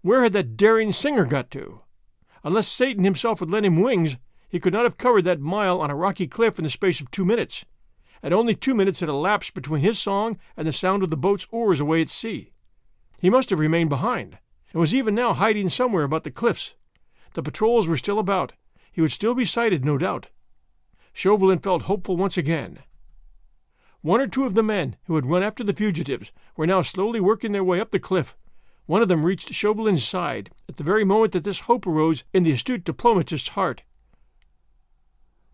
Where 0.00 0.22
had 0.22 0.32
that 0.32 0.56
daring 0.56 0.90
singer 0.90 1.26
got 1.26 1.50
to? 1.50 1.82
Unless 2.42 2.68
Satan 2.68 3.04
himself 3.04 3.40
had 3.40 3.50
lent 3.50 3.66
him 3.66 3.82
wings, 3.82 4.16
he 4.54 4.60
could 4.60 4.72
not 4.72 4.84
have 4.84 4.96
covered 4.96 5.24
that 5.24 5.40
mile 5.40 5.80
on 5.80 5.90
a 5.90 5.96
rocky 5.96 6.28
cliff 6.28 6.60
in 6.60 6.62
the 6.62 6.70
space 6.70 7.00
of 7.00 7.10
two 7.10 7.24
minutes, 7.24 7.64
and 8.22 8.32
only 8.32 8.54
two 8.54 8.72
minutes 8.72 9.00
had 9.00 9.08
elapsed 9.08 9.52
between 9.52 9.82
his 9.82 9.98
song 9.98 10.38
and 10.56 10.64
the 10.64 10.70
sound 10.70 11.02
of 11.02 11.10
the 11.10 11.16
boat's 11.16 11.48
oars 11.50 11.80
away 11.80 12.00
at 12.00 12.08
sea. 12.08 12.52
He 13.20 13.28
must 13.28 13.50
have 13.50 13.58
remained 13.58 13.90
behind, 13.90 14.38
and 14.72 14.78
was 14.78 14.94
even 14.94 15.12
now 15.12 15.32
hiding 15.32 15.70
somewhere 15.70 16.04
about 16.04 16.22
the 16.22 16.30
cliffs. 16.30 16.74
The 17.32 17.42
patrols 17.42 17.88
were 17.88 17.96
still 17.96 18.20
about. 18.20 18.52
He 18.92 19.00
would 19.00 19.10
still 19.10 19.34
be 19.34 19.44
sighted, 19.44 19.84
no 19.84 19.98
doubt. 19.98 20.28
Chauvelin 21.12 21.58
felt 21.58 21.82
hopeful 21.82 22.16
once 22.16 22.36
again. 22.36 22.78
One 24.02 24.20
or 24.20 24.28
two 24.28 24.44
of 24.44 24.54
the 24.54 24.62
men 24.62 24.94
who 25.06 25.16
had 25.16 25.26
run 25.26 25.42
after 25.42 25.64
the 25.64 25.74
fugitives 25.74 26.30
were 26.56 26.68
now 26.68 26.82
slowly 26.82 27.18
working 27.18 27.50
their 27.50 27.64
way 27.64 27.80
up 27.80 27.90
the 27.90 27.98
cliff. 27.98 28.36
One 28.86 29.02
of 29.02 29.08
them 29.08 29.24
reached 29.24 29.52
Chauvelin's 29.52 30.04
side 30.04 30.52
at 30.68 30.76
the 30.76 30.84
very 30.84 31.02
moment 31.02 31.32
that 31.32 31.42
this 31.42 31.58
hope 31.58 31.88
arose 31.88 32.22
in 32.32 32.44
the 32.44 32.52
astute 32.52 32.84
diplomatist's 32.84 33.48
heart. 33.48 33.82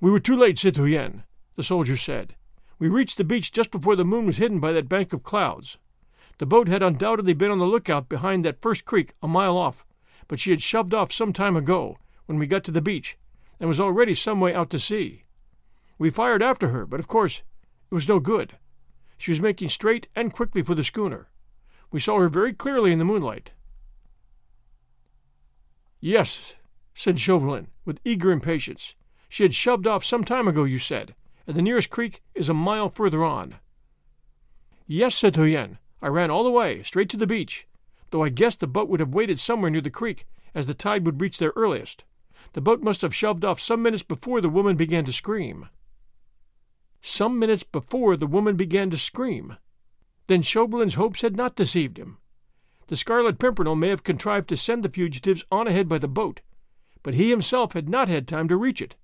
We 0.01 0.11
were 0.11 0.21
too 0.21 0.37
late, 0.37 0.59
citoyen, 0.59 1.25
the 1.57 1.63
soldier 1.63 1.97
said. 1.97 2.35
We 2.79 2.89
reached 2.89 3.19
the 3.19 3.25
beach 3.25 3.53
just 3.53 3.71
before 3.71 3.97
the 3.97 4.05
moon 4.05 4.25
was 4.25 4.39
hidden 4.39 4.59
by 4.59 4.73
that 4.73 4.89
bank 4.89 5.13
of 5.13 5.23
clouds. 5.23 5.77
The 6.39 6.47
boat 6.47 6.69
had 6.69 6.83
undoubtedly 6.83 7.35
been 7.35 7.51
on 7.51 7.59
the 7.59 7.67
lookout 7.67 8.09
behind 8.09 8.43
that 8.45 8.63
first 8.63 8.87
creek 8.87 9.13
a 9.23 9.29
mile 9.29 9.59
off, 9.59 9.85
but 10.27 10.41
she 10.41 10.53
had 10.53 10.63
shoved 10.63 10.95
off 10.95 11.13
some 11.13 11.35
time 11.35 11.55
ago 11.55 11.99
when 12.25 12.39
we 12.39 12.47
got 12.47 12.65
to 12.65 12.71
the 12.71 12.81
beach, 12.81 13.19
and 13.59 13.69
was 13.69 13.79
already 13.79 14.15
some 14.15 14.41
way 14.41 14.55
out 14.55 14.71
to 14.71 14.79
sea. 14.79 15.25
We 15.99 16.09
fired 16.09 16.43
after 16.43 16.69
her, 16.69 16.87
but 16.87 16.99
of 16.99 17.07
course 17.07 17.43
it 17.91 17.95
was 17.95 18.09
no 18.09 18.21
good. 18.21 18.57
She 19.19 19.33
was 19.33 19.41
making 19.41 19.69
straight 19.69 20.09
and 20.17 20.33
quickly 20.33 20.63
for 20.63 20.75
the 20.75 20.83
schooner. 20.83 21.29
We 21.91 22.01
saw 22.01 22.19
her 22.21 22.31
very 22.31 22.55
clearly 22.55 22.91
in 22.91 22.99
the 22.99 23.05
moonlight. 23.05 23.51
Yes, 26.01 26.55
said 26.95 27.19
Chauvelin, 27.19 27.67
with 27.85 28.01
eager 28.03 28.31
impatience. 28.31 28.95
She 29.33 29.45
had 29.45 29.55
shoved 29.55 29.87
off 29.87 30.05
some 30.05 30.25
time 30.25 30.49
ago, 30.49 30.65
you 30.65 30.81
said, 30.81 31.15
and 31.47 31.57
the 31.57 31.63
nearest 31.63 31.89
creek 31.89 32.21
is 32.35 32.49
a 32.49 32.55
mile 32.55 32.89
further 32.89 33.25
on. 33.25 33.55
Yes, 34.89 35.15
citoyen, 35.15 35.79
I 36.03 36.09
ran 36.09 36.33
all 36.33 36.43
the 36.43 36.51
way, 36.51 36.83
straight 36.83 37.09
to 37.11 37.17
the 37.17 37.29
beach, 37.29 37.69
though 38.11 38.25
I 38.25 38.29
guessed 38.29 38.59
the 38.59 38.67
boat 38.67 38.89
would 38.89 38.99
have 38.99 39.15
waited 39.15 39.39
somewhere 39.39 39.71
near 39.71 39.83
the 39.83 39.89
creek, 39.89 40.27
as 40.53 40.67
the 40.67 40.75
tide 40.75 41.07
would 41.07 41.21
reach 41.21 41.39
there 41.39 41.53
earliest. 41.55 42.03
The 42.55 42.61
boat 42.61 42.83
must 42.83 43.03
have 43.03 43.15
shoved 43.15 43.45
off 43.45 43.61
some 43.61 43.83
minutes 43.83 44.03
before 44.03 44.41
the 44.41 44.49
woman 44.49 44.75
began 44.75 45.05
to 45.05 45.13
scream. 45.13 45.69
Some 47.01 47.39
minutes 47.39 47.63
before 47.63 48.17
the 48.17 48.27
woman 48.27 48.57
began 48.57 48.91
to 48.91 48.99
scream. 48.99 49.59
Then 50.27 50.43
Chauvelin's 50.43 50.95
hopes 50.95 51.21
had 51.21 51.37
not 51.37 51.55
deceived 51.55 51.99
him. 51.99 52.19
The 52.89 52.97
Scarlet 52.97 53.39
Pimpernel 53.39 53.77
may 53.77 53.91
have 53.91 54.03
contrived 54.03 54.49
to 54.49 54.57
send 54.57 54.83
the 54.83 54.89
fugitives 54.89 55.45
on 55.53 55.69
ahead 55.69 55.89
by 55.89 55.99
the 55.99 56.09
boat, 56.09 56.41
but 57.05 57.15
he 57.15 57.31
himself 57.31 57.75
had 57.75 57.89
not 57.89 58.09
had 58.09 58.27
time 58.27 58.49
to 58.49 58.57
reach 58.57 58.83
it. 58.83 58.97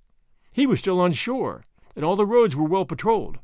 He 0.56 0.66
was 0.66 0.78
still 0.78 1.02
on 1.02 1.12
shore, 1.12 1.66
and 1.94 2.02
all 2.02 2.16
the 2.16 2.24
roads 2.24 2.56
were 2.56 2.64
well 2.64 2.86
patrolled. 2.86 3.40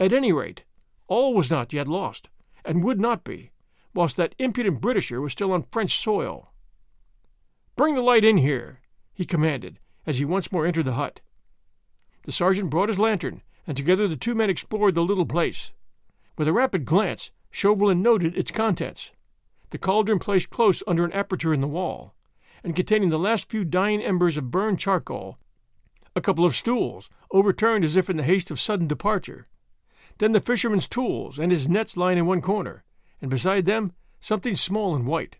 At 0.00 0.12
any 0.12 0.32
rate, 0.32 0.64
all 1.06 1.34
was 1.34 1.52
not 1.52 1.72
yet 1.72 1.86
lost, 1.86 2.28
and 2.64 2.82
would 2.82 2.98
not 2.98 3.22
be, 3.22 3.52
whilst 3.94 4.16
that 4.16 4.34
impudent 4.36 4.80
Britisher 4.80 5.20
was 5.20 5.30
still 5.30 5.52
on 5.52 5.66
French 5.70 5.96
soil. 5.96 6.50
Bring 7.76 7.94
the 7.94 8.00
light 8.00 8.24
in 8.24 8.38
here, 8.38 8.80
he 9.14 9.24
commanded, 9.24 9.78
as 10.04 10.18
he 10.18 10.24
once 10.24 10.50
more 10.50 10.66
entered 10.66 10.86
the 10.86 10.94
hut. 10.94 11.20
The 12.24 12.32
sergeant 12.32 12.70
brought 12.70 12.88
his 12.88 12.98
lantern, 12.98 13.42
and 13.64 13.76
together 13.76 14.08
the 14.08 14.16
two 14.16 14.34
men 14.34 14.50
explored 14.50 14.96
the 14.96 15.04
little 15.04 15.26
place. 15.26 15.70
With 16.36 16.48
a 16.48 16.52
rapid 16.52 16.86
glance, 16.86 17.30
Chauvelin 17.52 18.02
noted 18.02 18.36
its 18.36 18.50
contents. 18.50 19.12
The 19.70 19.78
cauldron 19.78 20.18
placed 20.18 20.50
close 20.50 20.82
under 20.88 21.04
an 21.04 21.12
aperture 21.12 21.54
in 21.54 21.60
the 21.60 21.68
wall, 21.68 22.16
and 22.64 22.74
containing 22.74 23.10
the 23.10 23.16
last 23.16 23.48
few 23.48 23.64
dying 23.64 24.02
embers 24.02 24.36
of 24.36 24.50
burned 24.50 24.80
charcoal, 24.80 25.38
a 26.20 26.22
couple 26.22 26.44
of 26.44 26.54
stools, 26.54 27.08
overturned 27.30 27.82
as 27.82 27.96
if 27.96 28.10
in 28.10 28.18
the 28.18 28.22
haste 28.22 28.50
of 28.50 28.60
sudden 28.60 28.86
departure, 28.86 29.48
then 30.18 30.32
the 30.32 30.40
fisherman's 30.40 30.86
tools 30.86 31.38
and 31.38 31.50
his 31.50 31.66
nets 31.66 31.96
lying 31.96 32.18
in 32.18 32.26
one 32.26 32.42
corner, 32.42 32.84
and 33.22 33.30
beside 33.30 33.64
them 33.64 33.92
something 34.20 34.54
small 34.54 34.94
and 34.94 35.06
white. 35.06 35.36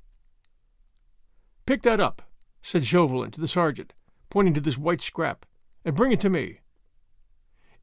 Pick 1.67 1.83
that 1.83 2.01
up, 2.01 2.23
said 2.63 2.87
Chauvelin 2.87 3.31
to 3.33 3.43
the 3.43 3.47
sergeant, 3.47 3.93
pointing 4.31 4.55
to 4.55 4.61
this 4.61 4.79
white 4.79 5.03
scrap, 5.03 5.45
and 5.85 5.95
bring 5.95 6.13
it 6.13 6.21
to 6.23 6.31
me. 6.31 6.61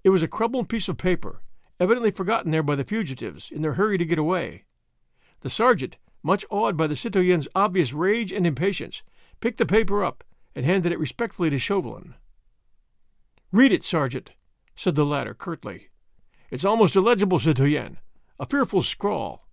It 0.04 0.10
was 0.10 0.24
a 0.24 0.28
crumpled 0.28 0.68
piece 0.68 0.88
of 0.88 0.98
paper, 0.98 1.44
evidently 1.80 2.10
forgotten 2.10 2.50
there 2.50 2.64
by 2.64 2.74
the 2.74 2.84
fugitives 2.84 3.52
in 3.52 3.62
their 3.62 3.74
hurry 3.74 4.00
to 4.00 4.06
get 4.06 4.18
away. 4.18 4.64
The 5.42 5.52
sergeant, 5.52 5.98
much 6.24 6.46
awed 6.50 6.76
by 6.76 6.88
the 6.88 6.96
citoyen's 6.96 7.48
obvious 7.54 7.94
rage 7.94 8.34
and 8.34 8.48
impatience, 8.48 9.04
picked 9.40 9.60
the 9.60 9.68
paper 9.68 10.04
up 10.04 10.24
and 10.56 10.66
handed 10.66 10.92
it 10.92 11.00
respectfully 11.00 11.52
to 11.52 11.60
Chauvelin. 11.60 12.16
Read 13.52 13.72
it, 13.72 13.84
sergeant, 13.84 14.32
said 14.76 14.96
the 14.96 15.06
latter 15.06 15.34
curtly. 15.34 15.88
It's 16.52 16.66
almost 16.66 16.96
illegible, 16.96 17.40
citoyenne, 17.40 17.98
a 18.40 18.46
fearful 18.46 18.84
scrawl. 18.84 19.48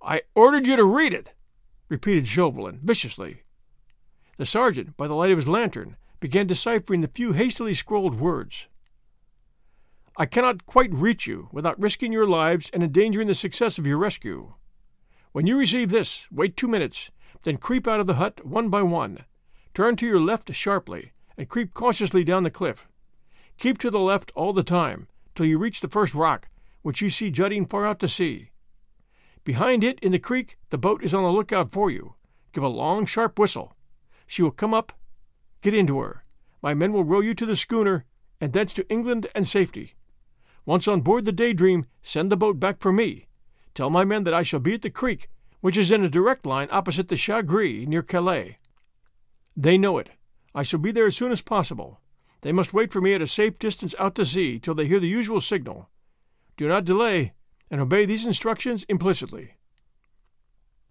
I 0.00 0.22
ordered 0.34 0.66
you 0.66 0.76
to 0.76 0.84
read 0.84 1.12
it, 1.12 1.32
repeated 1.88 2.28
Chauvelin 2.28 2.80
viciously. 2.82 3.42
The 4.36 4.46
sergeant, 4.46 4.96
by 4.96 5.08
the 5.08 5.14
light 5.14 5.32
of 5.32 5.38
his 5.38 5.48
lantern, 5.48 5.96
began 6.20 6.46
deciphering 6.46 7.00
the 7.00 7.08
few 7.08 7.32
hastily 7.32 7.74
scrawled 7.74 8.20
words. 8.20 8.68
I 10.16 10.26
cannot 10.26 10.66
quite 10.66 10.92
reach 10.92 11.26
you 11.26 11.48
without 11.50 11.80
risking 11.80 12.12
your 12.12 12.26
lives 12.26 12.70
and 12.72 12.82
endangering 12.82 13.26
the 13.26 13.34
success 13.34 13.78
of 13.78 13.86
your 13.86 13.98
rescue. 13.98 14.54
When 15.32 15.46
you 15.46 15.58
receive 15.58 15.90
this, 15.90 16.26
wait 16.30 16.56
two 16.56 16.68
minutes, 16.68 17.10
then 17.42 17.56
creep 17.56 17.88
out 17.88 18.00
of 18.00 18.06
the 18.06 18.14
hut 18.14 18.44
one 18.46 18.68
by 18.68 18.82
one. 18.82 19.24
Turn 19.74 19.96
to 19.96 20.06
your 20.06 20.20
left 20.20 20.52
sharply, 20.54 21.12
and 21.36 21.48
creep 21.48 21.74
cautiously 21.74 22.22
down 22.24 22.42
the 22.42 22.50
cliff. 22.50 22.86
Keep 23.60 23.76
to 23.80 23.90
the 23.90 24.00
left 24.00 24.32
all 24.34 24.54
the 24.54 24.62
time, 24.62 25.06
till 25.34 25.44
you 25.44 25.58
reach 25.58 25.80
the 25.80 25.88
first 25.88 26.14
rock, 26.14 26.48
which 26.80 27.02
you 27.02 27.10
see 27.10 27.30
jutting 27.30 27.66
far 27.66 27.86
out 27.86 28.00
to 28.00 28.08
sea. 28.08 28.52
Behind 29.44 29.84
it, 29.84 30.00
in 30.00 30.12
the 30.12 30.18
creek, 30.18 30.56
the 30.70 30.78
boat 30.78 31.04
is 31.04 31.12
on 31.12 31.24
the 31.24 31.30
lookout 31.30 31.70
for 31.70 31.90
you. 31.90 32.14
Give 32.54 32.64
a 32.64 32.68
long, 32.68 33.04
sharp 33.04 33.38
whistle. 33.38 33.76
She 34.26 34.40
will 34.40 34.50
come 34.50 34.72
up. 34.72 34.94
Get 35.60 35.74
into 35.74 36.00
her. 36.00 36.24
My 36.62 36.72
men 36.72 36.94
will 36.94 37.04
row 37.04 37.20
you 37.20 37.34
to 37.34 37.44
the 37.44 37.54
schooner, 37.54 38.06
and 38.40 38.54
thence 38.54 38.72
to 38.74 38.88
England 38.88 39.26
and 39.34 39.46
safety. 39.46 39.94
Once 40.64 40.88
on 40.88 41.02
board 41.02 41.26
the 41.26 41.32
Daydream, 41.32 41.84
send 42.00 42.32
the 42.32 42.38
boat 42.38 42.58
back 42.58 42.80
for 42.80 42.92
me. 42.92 43.26
Tell 43.74 43.90
my 43.90 44.06
men 44.06 44.24
that 44.24 44.32
I 44.32 44.42
shall 44.42 44.60
be 44.60 44.72
at 44.72 44.82
the 44.82 44.88
creek, 44.88 45.28
which 45.60 45.76
is 45.76 45.90
in 45.90 46.02
a 46.02 46.08
direct 46.08 46.46
line 46.46 46.68
opposite 46.70 47.08
the 47.08 47.16
Chat 47.16 47.46
Gris, 47.46 47.86
near 47.86 48.00
Calais. 48.00 48.56
They 49.54 49.76
know 49.76 49.98
it. 49.98 50.08
I 50.54 50.62
shall 50.62 50.80
be 50.80 50.92
there 50.92 51.06
as 51.06 51.16
soon 51.16 51.30
as 51.30 51.42
possible. 51.42 52.00
They 52.42 52.52
must 52.52 52.72
wait 52.72 52.92
for 52.92 53.00
me 53.00 53.14
at 53.14 53.22
a 53.22 53.26
safe 53.26 53.58
distance 53.58 53.94
out 53.98 54.14
to 54.14 54.24
sea 54.24 54.58
till 54.58 54.74
they 54.74 54.86
hear 54.86 55.00
the 55.00 55.08
usual 55.08 55.40
signal. 55.40 55.90
Do 56.56 56.68
not 56.68 56.84
delay, 56.84 57.34
and 57.70 57.80
obey 57.80 58.04
these 58.06 58.26
instructions 58.26 58.84
implicitly. 58.88 59.54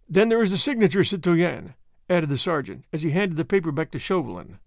Then 0.07 0.29
there 0.29 0.41
is 0.41 0.51
the 0.51 0.57
signature, 0.57 1.03
citoyen, 1.03 1.75
added 2.09 2.29
the 2.29 2.37
sergeant, 2.37 2.85
as 2.91 3.03
he 3.03 3.11
handed 3.11 3.37
the 3.37 3.45
paper 3.45 3.71
back 3.71 3.91
to 3.91 3.99
Chauvelin. 3.99 4.59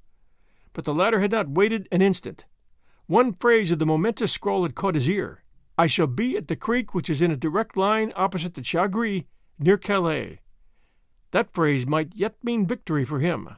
But 0.72 0.84
the 0.84 0.94
latter 0.94 1.20
had 1.20 1.32
not 1.32 1.50
waited 1.50 1.88
an 1.90 2.02
instant. 2.02 2.44
One 3.06 3.34
phrase 3.34 3.70
of 3.70 3.78
the 3.78 3.86
momentous 3.86 4.32
scrawl 4.32 4.62
had 4.62 4.74
caught 4.74 4.94
his 4.94 5.08
ear. 5.08 5.42
I 5.76 5.86
shall 5.86 6.06
be 6.06 6.36
at 6.36 6.48
the 6.48 6.56
creek 6.56 6.94
which 6.94 7.10
is 7.10 7.20
in 7.20 7.30
a 7.30 7.36
direct 7.36 7.76
line 7.76 8.12
opposite 8.14 8.54
the 8.54 8.62
Chat 8.62 8.92
Gris, 8.92 9.22
near 9.58 9.76
Calais. 9.76 10.40
That 11.32 11.52
phrase 11.52 11.86
might 11.86 12.14
yet 12.14 12.36
mean 12.42 12.66
victory 12.66 13.04
for 13.04 13.18
him. 13.18 13.48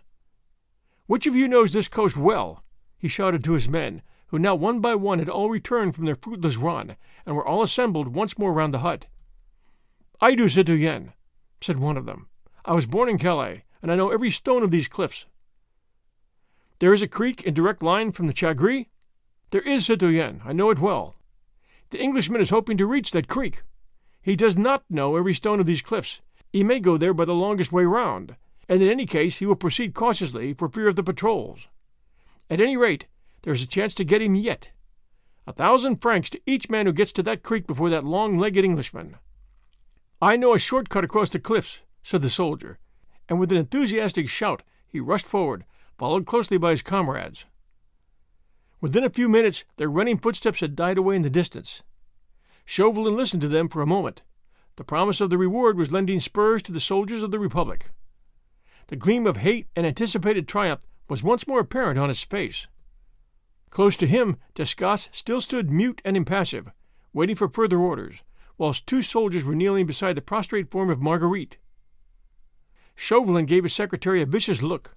Which 1.06 1.26
of 1.26 1.36
you 1.36 1.48
knows 1.48 1.72
this 1.72 1.88
coast 1.88 2.16
well? 2.16 2.63
He 3.04 3.08
shouted 3.08 3.44
to 3.44 3.52
his 3.52 3.68
men, 3.68 4.00
who 4.28 4.38
now 4.38 4.54
one 4.54 4.80
by 4.80 4.94
one 4.94 5.18
had 5.18 5.28
all 5.28 5.50
returned 5.50 5.94
from 5.94 6.06
their 6.06 6.16
fruitless 6.16 6.56
run, 6.56 6.96
and 7.26 7.36
were 7.36 7.46
all 7.46 7.62
assembled 7.62 8.08
once 8.08 8.38
more 8.38 8.50
round 8.50 8.72
the 8.72 8.78
hut. 8.78 9.04
I 10.22 10.34
do, 10.34 10.48
citoyen, 10.48 11.12
said 11.60 11.78
one 11.78 11.98
of 11.98 12.06
them. 12.06 12.28
I 12.64 12.72
was 12.72 12.86
born 12.86 13.10
in 13.10 13.18
Calais, 13.18 13.62
and 13.82 13.92
I 13.92 13.94
know 13.94 14.10
every 14.10 14.30
stone 14.30 14.62
of 14.62 14.70
these 14.70 14.88
cliffs. 14.88 15.26
There 16.78 16.94
is 16.94 17.02
a 17.02 17.06
creek 17.06 17.42
in 17.42 17.52
direct 17.52 17.82
line 17.82 18.10
from 18.10 18.26
the 18.26 18.32
Chat 18.32 18.56
Gris? 18.56 18.86
There 19.50 19.60
is, 19.60 19.84
citoyen, 19.84 20.40
I 20.42 20.54
know 20.54 20.70
it 20.70 20.78
well. 20.78 21.16
The 21.90 22.00
Englishman 22.00 22.40
is 22.40 22.48
hoping 22.48 22.78
to 22.78 22.86
reach 22.86 23.10
that 23.10 23.28
creek. 23.28 23.64
He 24.22 24.34
does 24.34 24.56
not 24.56 24.82
know 24.88 25.16
every 25.16 25.34
stone 25.34 25.60
of 25.60 25.66
these 25.66 25.82
cliffs. 25.82 26.22
He 26.50 26.64
may 26.64 26.80
go 26.80 26.96
there 26.96 27.12
by 27.12 27.26
the 27.26 27.34
longest 27.34 27.70
way 27.70 27.84
round, 27.84 28.36
and 28.66 28.82
in 28.82 28.88
any 28.88 29.04
case 29.04 29.36
he 29.36 29.44
will 29.44 29.56
proceed 29.56 29.92
cautiously 29.92 30.54
for 30.54 30.70
fear 30.70 30.88
of 30.88 30.96
the 30.96 31.02
patrols. 31.02 31.68
At 32.50 32.60
any 32.60 32.76
rate, 32.76 33.06
there 33.42 33.52
is 33.52 33.62
a 33.62 33.66
chance 33.66 33.94
to 33.94 34.04
get 34.04 34.22
him 34.22 34.34
yet. 34.34 34.70
A 35.46 35.52
thousand 35.52 35.96
francs 35.96 36.30
to 36.30 36.40
each 36.46 36.70
man 36.70 36.86
who 36.86 36.92
gets 36.92 37.12
to 37.12 37.22
that 37.22 37.42
creek 37.42 37.66
before 37.66 37.90
that 37.90 38.04
long 38.04 38.38
legged 38.38 38.64
Englishman. 38.64 39.16
I 40.20 40.36
know 40.36 40.54
a 40.54 40.58
short 40.58 40.88
cut 40.88 41.04
across 41.04 41.28
the 41.28 41.38
cliffs, 41.38 41.82
said 42.02 42.22
the 42.22 42.30
soldier, 42.30 42.78
and 43.28 43.38
with 43.38 43.52
an 43.52 43.58
enthusiastic 43.58 44.28
shout 44.28 44.62
he 44.86 45.00
rushed 45.00 45.26
forward, 45.26 45.64
followed 45.98 46.26
closely 46.26 46.56
by 46.56 46.70
his 46.70 46.82
comrades. 46.82 47.44
Within 48.80 49.04
a 49.04 49.10
few 49.10 49.28
minutes 49.28 49.64
their 49.76 49.88
running 49.88 50.18
footsteps 50.18 50.60
had 50.60 50.76
died 50.76 50.98
away 50.98 51.16
in 51.16 51.22
the 51.22 51.30
distance. 51.30 51.82
Chauvelin 52.64 53.16
listened 53.16 53.42
to 53.42 53.48
them 53.48 53.68
for 53.68 53.82
a 53.82 53.86
moment. 53.86 54.22
The 54.76 54.84
promise 54.84 55.20
of 55.20 55.30
the 55.30 55.38
reward 55.38 55.76
was 55.76 55.92
lending 55.92 56.20
spurs 56.20 56.62
to 56.62 56.72
the 56.72 56.80
soldiers 56.80 57.22
of 57.22 57.30
the 57.30 57.38
Republic. 57.38 57.90
The 58.88 58.96
gleam 58.96 59.26
of 59.26 59.38
hate 59.38 59.68
and 59.76 59.86
anticipated 59.86 60.48
triumph 60.48 60.86
was 61.08 61.22
once 61.22 61.46
more 61.46 61.60
apparent 61.60 61.98
on 61.98 62.08
his 62.08 62.22
face. 62.22 62.66
Close 63.70 63.96
to 63.96 64.06
him, 64.06 64.36
Desgas 64.54 65.08
still 65.12 65.40
stood 65.40 65.70
mute 65.70 66.00
and 66.04 66.16
impassive, 66.16 66.70
waiting 67.12 67.36
for 67.36 67.48
further 67.48 67.78
orders, 67.78 68.22
whilst 68.56 68.86
two 68.86 69.02
soldiers 69.02 69.44
were 69.44 69.54
kneeling 69.54 69.86
beside 69.86 70.16
the 70.16 70.22
prostrate 70.22 70.70
form 70.70 70.90
of 70.90 71.00
Marguerite. 71.00 71.58
Chauvelin 72.94 73.46
gave 73.46 73.64
his 73.64 73.74
secretary 73.74 74.22
a 74.22 74.26
vicious 74.26 74.62
look. 74.62 74.96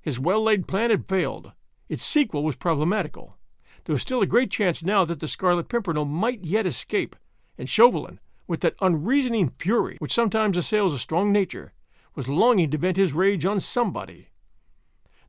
His 0.00 0.20
well 0.20 0.42
laid 0.42 0.68
plan 0.68 0.90
had 0.90 1.08
failed. 1.08 1.52
Its 1.88 2.04
sequel 2.04 2.44
was 2.44 2.56
problematical. 2.56 3.36
There 3.84 3.92
was 3.92 4.02
still 4.02 4.22
a 4.22 4.26
great 4.26 4.50
chance 4.50 4.82
now 4.82 5.04
that 5.04 5.20
the 5.20 5.28
Scarlet 5.28 5.68
Pimpernel 5.68 6.04
might 6.04 6.44
yet 6.44 6.66
escape, 6.66 7.16
and 7.58 7.68
Chauvelin, 7.68 8.20
with 8.46 8.60
that 8.60 8.76
unreasoning 8.80 9.50
fury 9.58 9.96
which 9.98 10.12
sometimes 10.12 10.56
assails 10.56 10.94
a 10.94 10.98
strong 10.98 11.32
nature, 11.32 11.72
was 12.14 12.28
longing 12.28 12.70
to 12.70 12.78
vent 12.78 12.96
his 12.96 13.12
rage 13.12 13.44
on 13.44 13.58
somebody. 13.58 14.28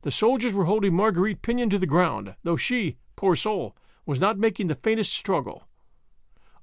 The 0.02 0.10
soldiers 0.10 0.52
were 0.52 0.66
holding 0.66 0.94
Marguerite 0.94 1.42
pinioned 1.42 1.70
to 1.72 1.78
the 1.78 1.86
ground, 1.86 2.34
though 2.42 2.56
she, 2.56 2.96
poor 3.16 3.34
soul, 3.34 3.76
was 4.04 4.20
not 4.20 4.38
making 4.38 4.68
the 4.68 4.74
faintest 4.74 5.12
struggle. 5.12 5.66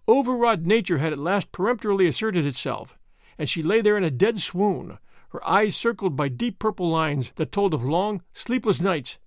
Overwrought 0.07 0.61
nature 0.61 0.99
had 0.99 1.13
at 1.13 1.19
last 1.19 1.51
peremptorily 1.51 2.07
asserted 2.07 2.45
itself, 2.45 2.97
and 3.37 3.49
she 3.49 3.61
lay 3.61 3.81
there 3.81 3.97
in 3.97 4.03
a 4.03 4.11
dead 4.11 4.39
swoon, 4.39 4.97
her 5.29 5.45
eyes 5.47 5.75
circled 5.75 6.15
by 6.15 6.27
deep 6.27 6.59
purple 6.59 6.89
lines 6.89 7.31
that 7.35 7.51
told 7.51 7.73
of 7.73 7.83
long, 7.83 8.21
sleepless 8.33 8.79
nights 8.79 9.17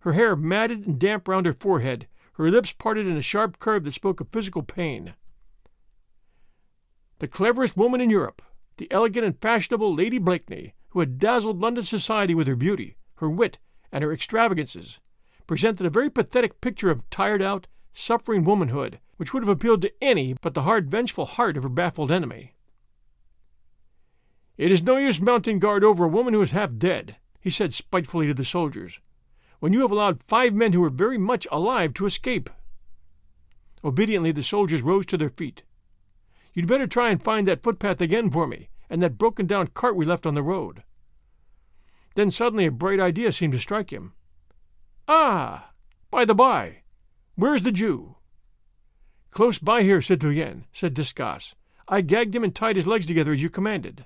her 0.00 0.12
hair 0.12 0.36
matted 0.36 0.86
and 0.86 0.98
damp 0.98 1.26
round 1.26 1.46
her 1.46 1.52
forehead, 1.52 2.06
her 2.34 2.50
lips 2.50 2.72
parted 2.72 3.06
in 3.06 3.16
a 3.16 3.22
sharp 3.22 3.58
curve 3.58 3.84
that 3.84 3.92
spoke 3.92 4.20
of 4.20 4.28
physical 4.28 4.62
pain. 4.62 5.14
The 7.18 7.28
cleverest 7.28 7.76
woman 7.76 8.00
in 8.00 8.10
Europe, 8.10 8.42
the 8.76 8.90
elegant 8.92 9.26
and 9.26 9.40
fashionable 9.40 9.94
Lady 9.94 10.18
Blakeney, 10.18 10.74
who 10.90 11.00
had 11.00 11.18
dazzled 11.18 11.60
London 11.60 11.84
society 11.84 12.34
with 12.34 12.46
her 12.46 12.56
beauty, 12.56 12.96
her 13.18 13.30
wit, 13.30 13.58
and 13.92 14.02
her 14.02 14.12
extravagances, 14.12 15.00
presented 15.46 15.86
a 15.86 15.90
very 15.90 16.10
pathetic 16.10 16.60
picture 16.60 16.90
of 16.90 17.08
tired 17.10 17.42
out, 17.42 17.66
suffering 17.92 18.44
womanhood, 18.44 19.00
which 19.16 19.32
would 19.32 19.42
have 19.42 19.48
appealed 19.48 19.82
to 19.82 19.92
any 20.02 20.34
but 20.34 20.54
the 20.54 20.62
hard, 20.62 20.90
vengeful 20.90 21.26
heart 21.26 21.56
of 21.56 21.62
her 21.62 21.68
baffled 21.68 22.12
enemy. 22.12 22.54
It 24.56 24.72
is 24.72 24.82
no 24.82 24.96
use 24.96 25.20
mounting 25.20 25.58
guard 25.58 25.84
over 25.84 26.04
a 26.04 26.08
woman 26.08 26.34
who 26.34 26.42
is 26.42 26.50
half 26.50 26.76
dead, 26.76 27.16
he 27.40 27.50
said 27.50 27.74
spitefully 27.74 28.26
to 28.26 28.34
the 28.34 28.44
soldiers, 28.44 29.00
when 29.60 29.72
you 29.72 29.80
have 29.80 29.90
allowed 29.90 30.22
five 30.24 30.54
men 30.54 30.72
who 30.72 30.84
are 30.84 30.90
very 30.90 31.18
much 31.18 31.46
alive 31.50 31.94
to 31.94 32.06
escape. 32.06 32.50
Obediently, 33.84 34.32
the 34.32 34.42
soldiers 34.42 34.82
rose 34.82 35.06
to 35.06 35.16
their 35.16 35.30
feet. 35.30 35.62
You'd 36.52 36.66
better 36.66 36.86
try 36.86 37.10
and 37.10 37.22
find 37.22 37.46
that 37.46 37.62
footpath 37.62 38.00
again 38.00 38.30
for 38.30 38.46
me, 38.46 38.68
and 38.90 39.02
that 39.02 39.18
broken 39.18 39.46
down 39.46 39.68
cart 39.68 39.96
we 39.96 40.04
left 40.04 40.26
on 40.26 40.34
the 40.34 40.42
road. 40.42 40.82
Then 42.18 42.32
suddenly 42.32 42.66
a 42.66 42.72
bright 42.72 42.98
idea 42.98 43.30
seemed 43.30 43.52
to 43.52 43.60
strike 43.60 43.90
him. 43.90 44.12
Ah! 45.06 45.70
By 46.10 46.24
the 46.24 46.34
by, 46.34 46.78
where's 47.36 47.62
the 47.62 47.70
Jew? 47.70 48.16
Close 49.30 49.60
by 49.60 49.84
here, 49.84 50.02
citoyen, 50.02 50.64
said 50.72 50.94
Desgas. 50.94 51.54
I 51.86 52.00
gagged 52.00 52.34
him 52.34 52.42
and 52.42 52.52
tied 52.52 52.74
his 52.74 52.88
legs 52.88 53.06
together 53.06 53.34
as 53.34 53.40
you 53.40 53.48
commanded. 53.48 54.04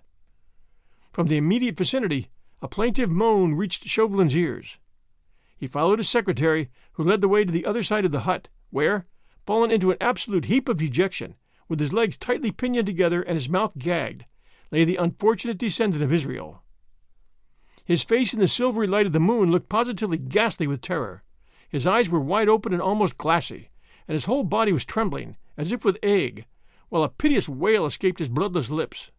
From 1.11 1.29
the 1.29 1.39
immediate 1.39 1.79
vicinity, 1.79 2.29
a 2.61 2.69
plaintive 2.69 3.11
moan 3.11 3.55
reached 3.55 3.89
Chauvelin's 3.89 4.37
ears. 4.37 4.77
He 5.57 5.67
followed 5.67 5.99
his 5.99 6.11
secretary, 6.11 6.69
who 6.93 7.05
led 7.05 7.23
the 7.23 7.29
way 7.29 7.47
to 7.47 7.51
the 7.51 7.65
other 7.65 7.83
side 7.83 8.05
of 8.05 8.13
the 8.13 8.29
hut, 8.29 8.49
where, 8.69 9.07
fallen 9.47 9.71
into 9.71 9.91
an 9.91 9.97
absolute 10.03 10.45
heap 10.45 10.69
of 10.69 10.77
dejection, 10.77 11.35
with 11.67 11.81
his 11.81 11.95
legs 11.95 12.19
tightly 12.19 12.51
pinioned 12.51 12.85
together 12.85 13.23
and 13.23 13.39
his 13.39 13.49
mouth 13.49 13.79
gagged, 13.79 14.27
lay 14.71 14.85
the 14.85 14.97
unfortunate 14.97 15.57
descendant 15.57 16.03
of 16.03 16.13
Israel. 16.13 16.62
His 17.85 18.05
face 18.05 18.33
in 18.33 18.41
the 18.41 18.49
silvery 18.49 18.87
light 18.87 19.07
of 19.07 19.13
the 19.13 19.21
moon 19.21 19.51
looked 19.51 19.69
positively 19.69 20.17
ghastly 20.17 20.67
with 20.67 20.81
terror. 20.81 21.23
His 21.69 21.87
eyes 21.87 22.09
were 22.09 22.21
wide 22.21 22.49
open 22.49 22.73
and 22.73 22.83
almost 22.83 23.19
glassy, 23.19 23.71
and 24.07 24.15
his 24.15 24.27
whole 24.27 24.45
body 24.45 24.73
was 24.73 24.85
trembling, 24.85 25.37
as 25.57 25.73
if 25.73 25.85
with 25.85 25.99
ague, 26.03 26.45
while 26.91 27.03
a 27.03 27.09
piteous 27.09 27.49
wail 27.49 27.87
escaped 27.87 28.19
his 28.19 28.29
bloodless 28.29 28.71
lips. 28.71 29.11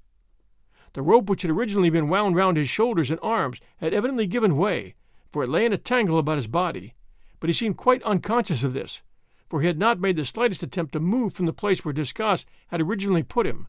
The 0.94 1.02
rope 1.02 1.30
which 1.30 1.42
had 1.42 1.52
originally 1.52 1.90
been 1.90 2.08
wound 2.08 2.36
round 2.36 2.56
his 2.56 2.70
shoulders 2.70 3.10
and 3.10 3.20
arms 3.24 3.60
had 3.78 3.94
evidently 3.94 4.28
given 4.28 4.56
way, 4.56 4.94
for 5.32 5.44
it 5.44 5.50
lay 5.50 5.66
in 5.66 5.74
a 5.74 5.78
tangle 5.78 6.20
about 6.20 6.38
his 6.38 6.48
body, 6.48 6.94
but 7.40 7.50
he 7.50 7.54
seemed 7.54 7.78
quite 7.78 8.04
unconscious 8.04 8.64
of 8.64 8.74
this, 8.74 9.02
for 9.50 9.60
he 9.60 9.68
had 9.68 9.80
not 9.80 10.00
made 10.00 10.16
the 10.16 10.24
slightest 10.24 10.64
attempt 10.64 10.94
to 10.94 11.00
move 11.00 11.34
from 11.34 11.48
the 11.48 11.54
place 11.54 11.84
where 11.84 11.94
Desgas 11.94 12.46
had 12.68 12.80
originally 12.80 13.24
put 13.24 13.48
him. 13.48 13.68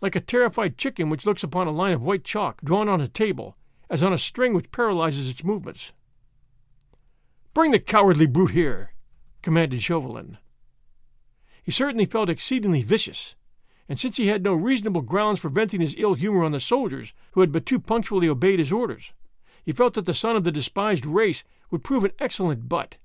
Like 0.00 0.16
a 0.16 0.20
terrified 0.20 0.76
chicken 0.76 1.08
which 1.08 1.24
looks 1.24 1.44
upon 1.44 1.68
a 1.68 1.70
line 1.70 1.92
of 1.92 2.02
white 2.02 2.24
chalk 2.24 2.60
drawn 2.62 2.88
on 2.88 3.00
a 3.00 3.08
table, 3.08 3.56
as 3.92 4.02
on 4.02 4.10
a 4.10 4.18
string 4.18 4.54
which 4.54 4.72
paralyzes 4.72 5.28
its 5.28 5.44
movements. 5.44 5.92
Bring 7.52 7.72
the 7.72 7.78
cowardly 7.78 8.26
brute 8.26 8.52
here, 8.52 8.94
commanded 9.42 9.82
Chauvelin. 9.82 10.38
He 11.62 11.70
certainly 11.70 12.06
felt 12.06 12.30
exceedingly 12.30 12.82
vicious, 12.82 13.34
and 13.90 13.98
since 13.98 14.16
he 14.16 14.28
had 14.28 14.42
no 14.42 14.54
reasonable 14.54 15.02
grounds 15.02 15.40
for 15.40 15.50
venting 15.50 15.82
his 15.82 15.94
ill 15.98 16.14
humor 16.14 16.42
on 16.42 16.52
the 16.52 16.58
soldiers 16.58 17.12
who 17.32 17.42
had 17.42 17.52
but 17.52 17.66
too 17.66 17.78
punctually 17.78 18.30
obeyed 18.30 18.58
his 18.58 18.72
orders, 18.72 19.12
he 19.62 19.72
felt 19.72 19.92
that 19.92 20.06
the 20.06 20.14
son 20.14 20.36
of 20.36 20.44
the 20.44 20.50
despised 20.50 21.04
race 21.04 21.44
would 21.70 21.84
prove 21.84 22.02
an 22.02 22.12
excellent 22.18 22.70
butt. 22.70 22.96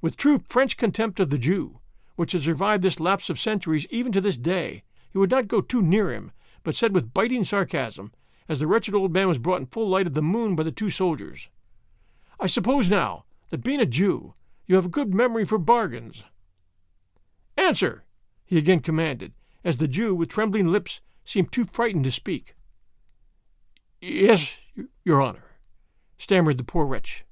With 0.00 0.16
true 0.16 0.42
French 0.48 0.78
contempt 0.78 1.20
of 1.20 1.28
the 1.28 1.36
Jew, 1.36 1.80
which 2.16 2.32
had 2.32 2.42
survived 2.42 2.82
this 2.82 3.00
lapse 3.00 3.28
of 3.28 3.38
centuries 3.38 3.86
even 3.90 4.12
to 4.12 4.22
this 4.22 4.38
day, 4.38 4.82
he 5.10 5.18
would 5.18 5.30
not 5.30 5.46
go 5.46 5.60
too 5.60 5.82
near 5.82 6.10
him, 6.10 6.32
but 6.62 6.74
said 6.74 6.94
with 6.94 7.12
biting 7.12 7.44
sarcasm, 7.44 8.12
as 8.50 8.58
the 8.58 8.66
wretched 8.66 8.96
old 8.96 9.12
man 9.12 9.28
was 9.28 9.38
brought 9.38 9.60
in 9.60 9.66
full 9.66 9.88
light 9.88 10.08
of 10.08 10.14
the 10.14 10.20
moon 10.20 10.56
by 10.56 10.64
the 10.64 10.72
two 10.72 10.90
soldiers, 10.90 11.48
I 12.40 12.48
suppose 12.48 12.90
now 12.90 13.24
that 13.50 13.62
being 13.62 13.78
a 13.78 13.86
Jew, 13.86 14.34
you 14.66 14.74
have 14.74 14.86
a 14.86 14.88
good 14.88 15.14
memory 15.14 15.44
for 15.44 15.56
bargains. 15.56 16.24
Answer! 17.56 18.02
he 18.44 18.58
again 18.58 18.80
commanded, 18.80 19.34
as 19.62 19.76
the 19.76 19.86
Jew, 19.86 20.16
with 20.16 20.30
trembling 20.30 20.66
lips, 20.66 21.00
seemed 21.24 21.52
too 21.52 21.64
frightened 21.64 22.02
to 22.02 22.10
speak. 22.10 22.56
Yes, 24.00 24.58
your 25.04 25.22
honor, 25.22 25.52
stammered 26.18 26.58
the 26.58 26.64
poor 26.64 26.86
wretch. 26.86 27.24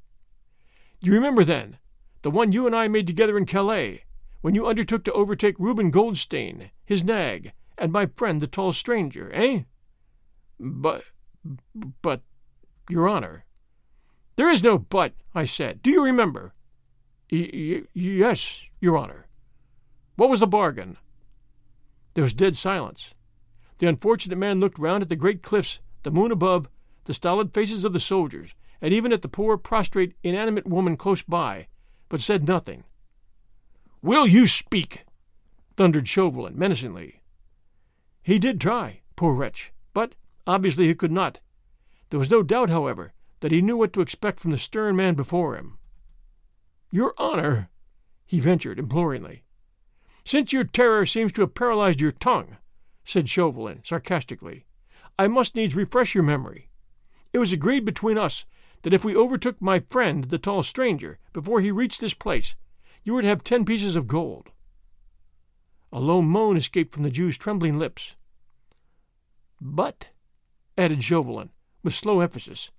You 1.00 1.12
remember, 1.12 1.42
then, 1.42 1.78
the 2.22 2.30
one 2.30 2.52
you 2.52 2.64
and 2.64 2.76
I 2.76 2.86
made 2.86 3.08
together 3.08 3.36
in 3.36 3.44
Calais, 3.44 4.04
when 4.40 4.54
you 4.54 4.68
undertook 4.68 5.02
to 5.02 5.12
overtake 5.14 5.56
Reuben 5.58 5.90
Goldstein, 5.90 6.70
his 6.84 7.02
nag, 7.02 7.54
and 7.76 7.90
my 7.90 8.06
friend 8.06 8.40
the 8.40 8.46
tall 8.46 8.72
stranger, 8.72 9.32
eh? 9.32 9.62
But, 10.58 11.04
but, 12.02 12.22
your 12.88 13.08
honor. 13.08 13.44
There 14.36 14.50
is 14.50 14.62
no 14.62 14.78
but, 14.78 15.12
I 15.34 15.44
said. 15.44 15.82
Do 15.82 15.90
you 15.90 16.02
remember? 16.02 16.54
Y- 17.30 17.82
yes, 17.92 18.66
your 18.80 18.96
honor. 18.96 19.26
What 20.16 20.30
was 20.30 20.40
the 20.40 20.46
bargain? 20.46 20.96
There 22.14 22.24
was 22.24 22.34
dead 22.34 22.56
silence. 22.56 23.14
The 23.78 23.86
unfortunate 23.86 24.36
man 24.36 24.60
looked 24.60 24.78
round 24.78 25.02
at 25.02 25.08
the 25.08 25.16
great 25.16 25.42
cliffs, 25.42 25.80
the 26.02 26.10
moon 26.10 26.32
above, 26.32 26.68
the 27.04 27.14
stolid 27.14 27.54
faces 27.54 27.84
of 27.84 27.92
the 27.92 28.00
soldiers, 28.00 28.54
and 28.80 28.92
even 28.92 29.12
at 29.12 29.22
the 29.22 29.28
poor, 29.28 29.56
prostrate, 29.56 30.16
inanimate 30.22 30.66
woman 30.66 30.96
close 30.96 31.22
by, 31.22 31.68
but 32.08 32.20
said 32.20 32.48
nothing. 32.48 32.84
Will 34.02 34.26
you 34.26 34.46
speak? 34.46 35.04
thundered 35.76 36.08
Chauvelin 36.08 36.58
menacingly. 36.58 37.22
He 38.22 38.38
did 38.38 38.60
try, 38.60 39.00
poor 39.14 39.32
wretch, 39.32 39.72
but 39.94 40.14
obviously 40.48 40.88
he 40.88 40.94
could 40.94 41.12
not. 41.12 41.38
There 42.10 42.18
was 42.18 42.30
no 42.30 42.42
doubt, 42.42 42.70
however, 42.70 43.12
that 43.40 43.52
he 43.52 43.62
knew 43.62 43.76
what 43.76 43.92
to 43.92 44.00
expect 44.00 44.40
from 44.40 44.50
the 44.50 44.58
stern 44.58 44.96
man 44.96 45.14
before 45.14 45.54
him. 45.54 45.78
Your 46.90 47.14
honor, 47.18 47.68
he 48.26 48.40
ventured 48.40 48.78
imploringly. 48.78 49.44
Since 50.24 50.52
your 50.52 50.64
terror 50.64 51.06
seems 51.06 51.32
to 51.32 51.42
have 51.42 51.54
paralyzed 51.54 52.00
your 52.00 52.12
tongue, 52.12 52.56
said 53.04 53.28
Chauvelin 53.28 53.82
sarcastically, 53.84 54.64
I 55.18 55.28
must 55.28 55.54
needs 55.54 55.74
refresh 55.74 56.14
your 56.14 56.24
memory. 56.24 56.70
It 57.32 57.38
was 57.38 57.52
agreed 57.52 57.84
between 57.84 58.18
us 58.18 58.44
that 58.82 58.92
if 58.92 59.04
we 59.04 59.16
overtook 59.16 59.60
my 59.60 59.80
friend, 59.90 60.24
the 60.24 60.38
tall 60.38 60.62
stranger, 60.62 61.18
before 61.32 61.60
he 61.60 61.70
reached 61.70 62.00
this 62.00 62.14
place, 62.14 62.54
you 63.04 63.14
were 63.14 63.22
to 63.22 63.28
have 63.28 63.44
ten 63.44 63.64
pieces 63.64 63.96
of 63.96 64.06
gold. 64.06 64.50
A 65.92 66.00
low 66.00 66.22
moan 66.22 66.56
escaped 66.56 66.92
from 66.92 67.02
the 67.02 67.10
Jew's 67.10 67.38
trembling 67.38 67.78
lips. 67.78 68.16
But, 69.60 70.08
added 70.78 71.02
Chauvelin, 71.02 71.50
with 71.82 71.92
slow 71.92 72.20
emphasis, 72.20 72.70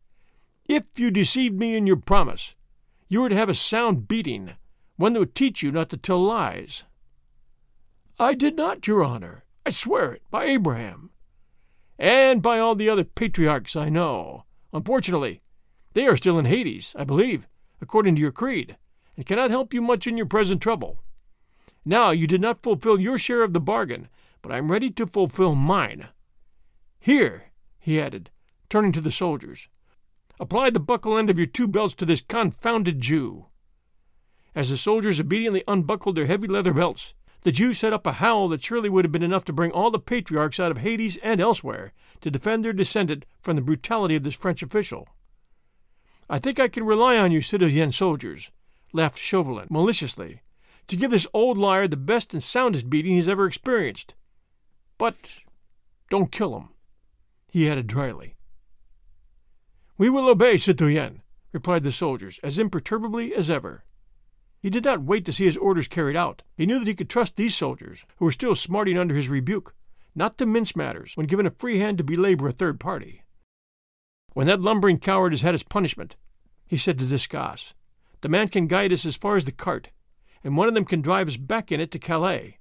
if 0.66 0.98
you 0.98 1.12
deceived 1.12 1.56
me 1.56 1.76
in 1.76 1.86
your 1.86 1.98
promise, 1.98 2.56
you 3.08 3.22
were 3.22 3.30
to 3.30 3.36
have 3.36 3.50
a 3.50 3.54
sound 3.54 4.08
beating, 4.08 4.52
one 4.96 5.14
that 5.14 5.20
would 5.20 5.36
teach 5.36 5.62
you 5.62 5.72
not 5.72 5.90
to 5.90 5.98
tell 5.98 6.24
lies. 6.24 6.84
I 8.20 8.34
did 8.34 8.56
not, 8.56 8.88
your 8.88 9.04
honor. 9.04 9.44
I 9.66 9.72
swear 9.72 10.14
it, 10.14 10.22
by 10.32 10.46
Abraham. 10.46 11.10
And 11.98 12.42
by 12.42 12.60
all 12.60 12.76
the 12.76 12.90
other 12.90 13.04
patriarchs 13.04 13.76
I 13.76 13.90
know. 13.90 14.46
Unfortunately, 14.72 15.42
they 15.94 16.06
are 16.06 16.18
still 16.18 16.40
in 16.40 16.46
Hades, 16.46 16.96
I 16.98 17.04
believe, 17.04 17.48
according 17.82 18.16
to 18.16 18.22
your 18.22 18.32
creed, 18.32 18.78
and 19.18 19.26
cannot 19.26 19.50
help 19.52 19.74
you 19.74 19.82
much 19.82 20.06
in 20.08 20.18
your 20.18 20.26
present 20.26 20.62
trouble. 20.62 21.02
Now 21.84 22.12
you 22.12 22.28
did 22.28 22.42
not 22.42 22.62
fulfill 22.62 23.00
your 23.00 23.18
share 23.18 23.42
of 23.42 23.54
the 23.54 23.60
bargain, 23.60 24.08
but 24.42 24.52
I 24.52 24.58
am 24.58 24.72
ready 24.72 24.92
to 24.92 25.08
fulfill 25.08 25.56
mine. 25.56 26.10
Here, 27.00 27.46
he 27.80 28.00
added, 28.00 28.30
turning 28.70 28.92
to 28.92 29.02
the 29.02 29.12
soldiers, 29.12 29.68
apply 30.40 30.70
the 30.70 30.80
buckle 30.80 31.18
end 31.18 31.30
of 31.30 31.38
your 31.38 31.48
two 31.48 31.68
belts 31.68 31.94
to 31.96 32.06
this 32.06 32.22
confounded 32.22 33.00
Jew. 33.00 33.46
As 34.54 34.70
the 34.70 34.78
soldiers 34.78 35.20
obediently 35.20 35.64
unbuckled 35.68 36.16
their 36.16 36.26
heavy 36.26 36.48
leather 36.48 36.74
belts, 36.74 37.14
the 37.42 37.52
Jew 37.52 37.74
set 37.74 37.94
up 37.94 38.06
a 38.06 38.14
howl 38.14 38.50
that 38.50 38.62
surely 38.62 38.90
would 38.90 39.06
have 39.06 39.12
been 39.12 39.24
enough 39.24 39.46
to 39.46 39.54
bring 39.54 39.72
all 39.72 39.92
the 39.92 40.00
patriarchs 40.00 40.60
out 40.60 40.72
of 40.72 40.80
Hades 40.80 41.18
and 41.24 41.40
elsewhere 41.40 41.94
to 42.22 42.30
defend 42.30 42.66
their 42.66 42.74
descendant 42.74 43.26
from 43.42 43.56
the 43.56 43.62
brutality 43.62 44.16
of 44.16 44.24
this 44.24 44.36
French 44.36 44.62
official. 44.62 45.08
I 46.30 46.38
think 46.38 46.60
I 46.60 46.68
can 46.68 46.84
rely 46.84 47.18
on 47.18 47.32
you, 47.32 47.42
citoyen 47.42 47.92
soldiers, 47.92 48.52
laughed 48.92 49.18
Chauvelin 49.18 49.68
maliciously, 49.70 50.42
to 50.88 50.96
give 50.96 51.12
this 51.12 51.28
old 51.34 51.58
liar 51.58 51.88
the 51.88 51.98
best 51.98 52.34
and 52.34 52.44
soundest 52.44 52.90
beating 52.90 53.16
he's 53.16 53.30
ever 53.30 53.46
experienced. 53.46 54.16
But 54.98 55.16
don't 56.10 56.32
kill 56.32 56.58
him, 56.58 56.70
he 57.50 57.70
added 57.70 57.88
dryly. 57.88 58.36
We 59.98 60.10
will 60.10 60.30
obey, 60.30 60.58
citoyen, 60.58 61.22
replied 61.52 61.84
the 61.84 61.92
soldiers, 61.92 62.40
as 62.44 62.58
imperturbably 62.58 63.34
as 63.34 63.50
ever. 63.50 63.84
He 64.62 64.70
did 64.70 64.86
not 64.86 65.04
wait 65.04 65.26
to 65.26 65.34
see 65.34 65.46
his 65.46 65.58
orders 65.58 65.88
carried 65.88 66.16
out. 66.16 66.44
He 66.56 66.66
knew 66.66 66.80
that 66.80 66.88
he 66.88 66.96
could 66.96 67.10
trust 67.10 67.36
these 67.36 67.56
soldiers, 67.56 68.06
who 68.18 68.26
were 68.26 68.32
still 68.32 68.56
smarting 68.56 68.98
under 68.98 69.16
his 69.16 69.30
rebuke, 69.30 69.74
not 70.16 70.38
to 70.38 70.46
mince 70.46 70.76
matters 70.76 71.16
when 71.16 71.28
given 71.28 71.46
a 71.46 71.52
free 71.52 71.80
hand 71.80 71.98
to 71.98 72.04
belabor 72.04 72.48
a 72.48 72.52
third 72.52 72.80
party. 72.80 73.24
When 74.34 74.48
that 74.48 74.62
lumbering 74.62 75.00
coward 75.00 75.34
has 75.34 75.42
had 75.42 75.54
his 75.54 75.64
punishment, 75.64 76.16
he 76.66 76.78
said 76.78 77.00
to 77.00 77.06
Desgas, 77.06 77.74
the 78.22 78.30
man 78.30 78.50
can 78.50 78.68
guide 78.68 78.92
us 78.92 79.06
as 79.06 79.16
far 79.16 79.38
as 79.38 79.46
the 79.46 79.52
cart, 79.52 79.90
and 80.44 80.58
one 80.58 80.68
of 80.68 80.74
them 80.74 80.86
can 80.86 81.02
drive 81.02 81.28
us 81.28 81.38
back 81.38 81.72
in 81.72 81.80
it 81.80 81.90
to 81.92 82.00
Calais. 82.00 82.58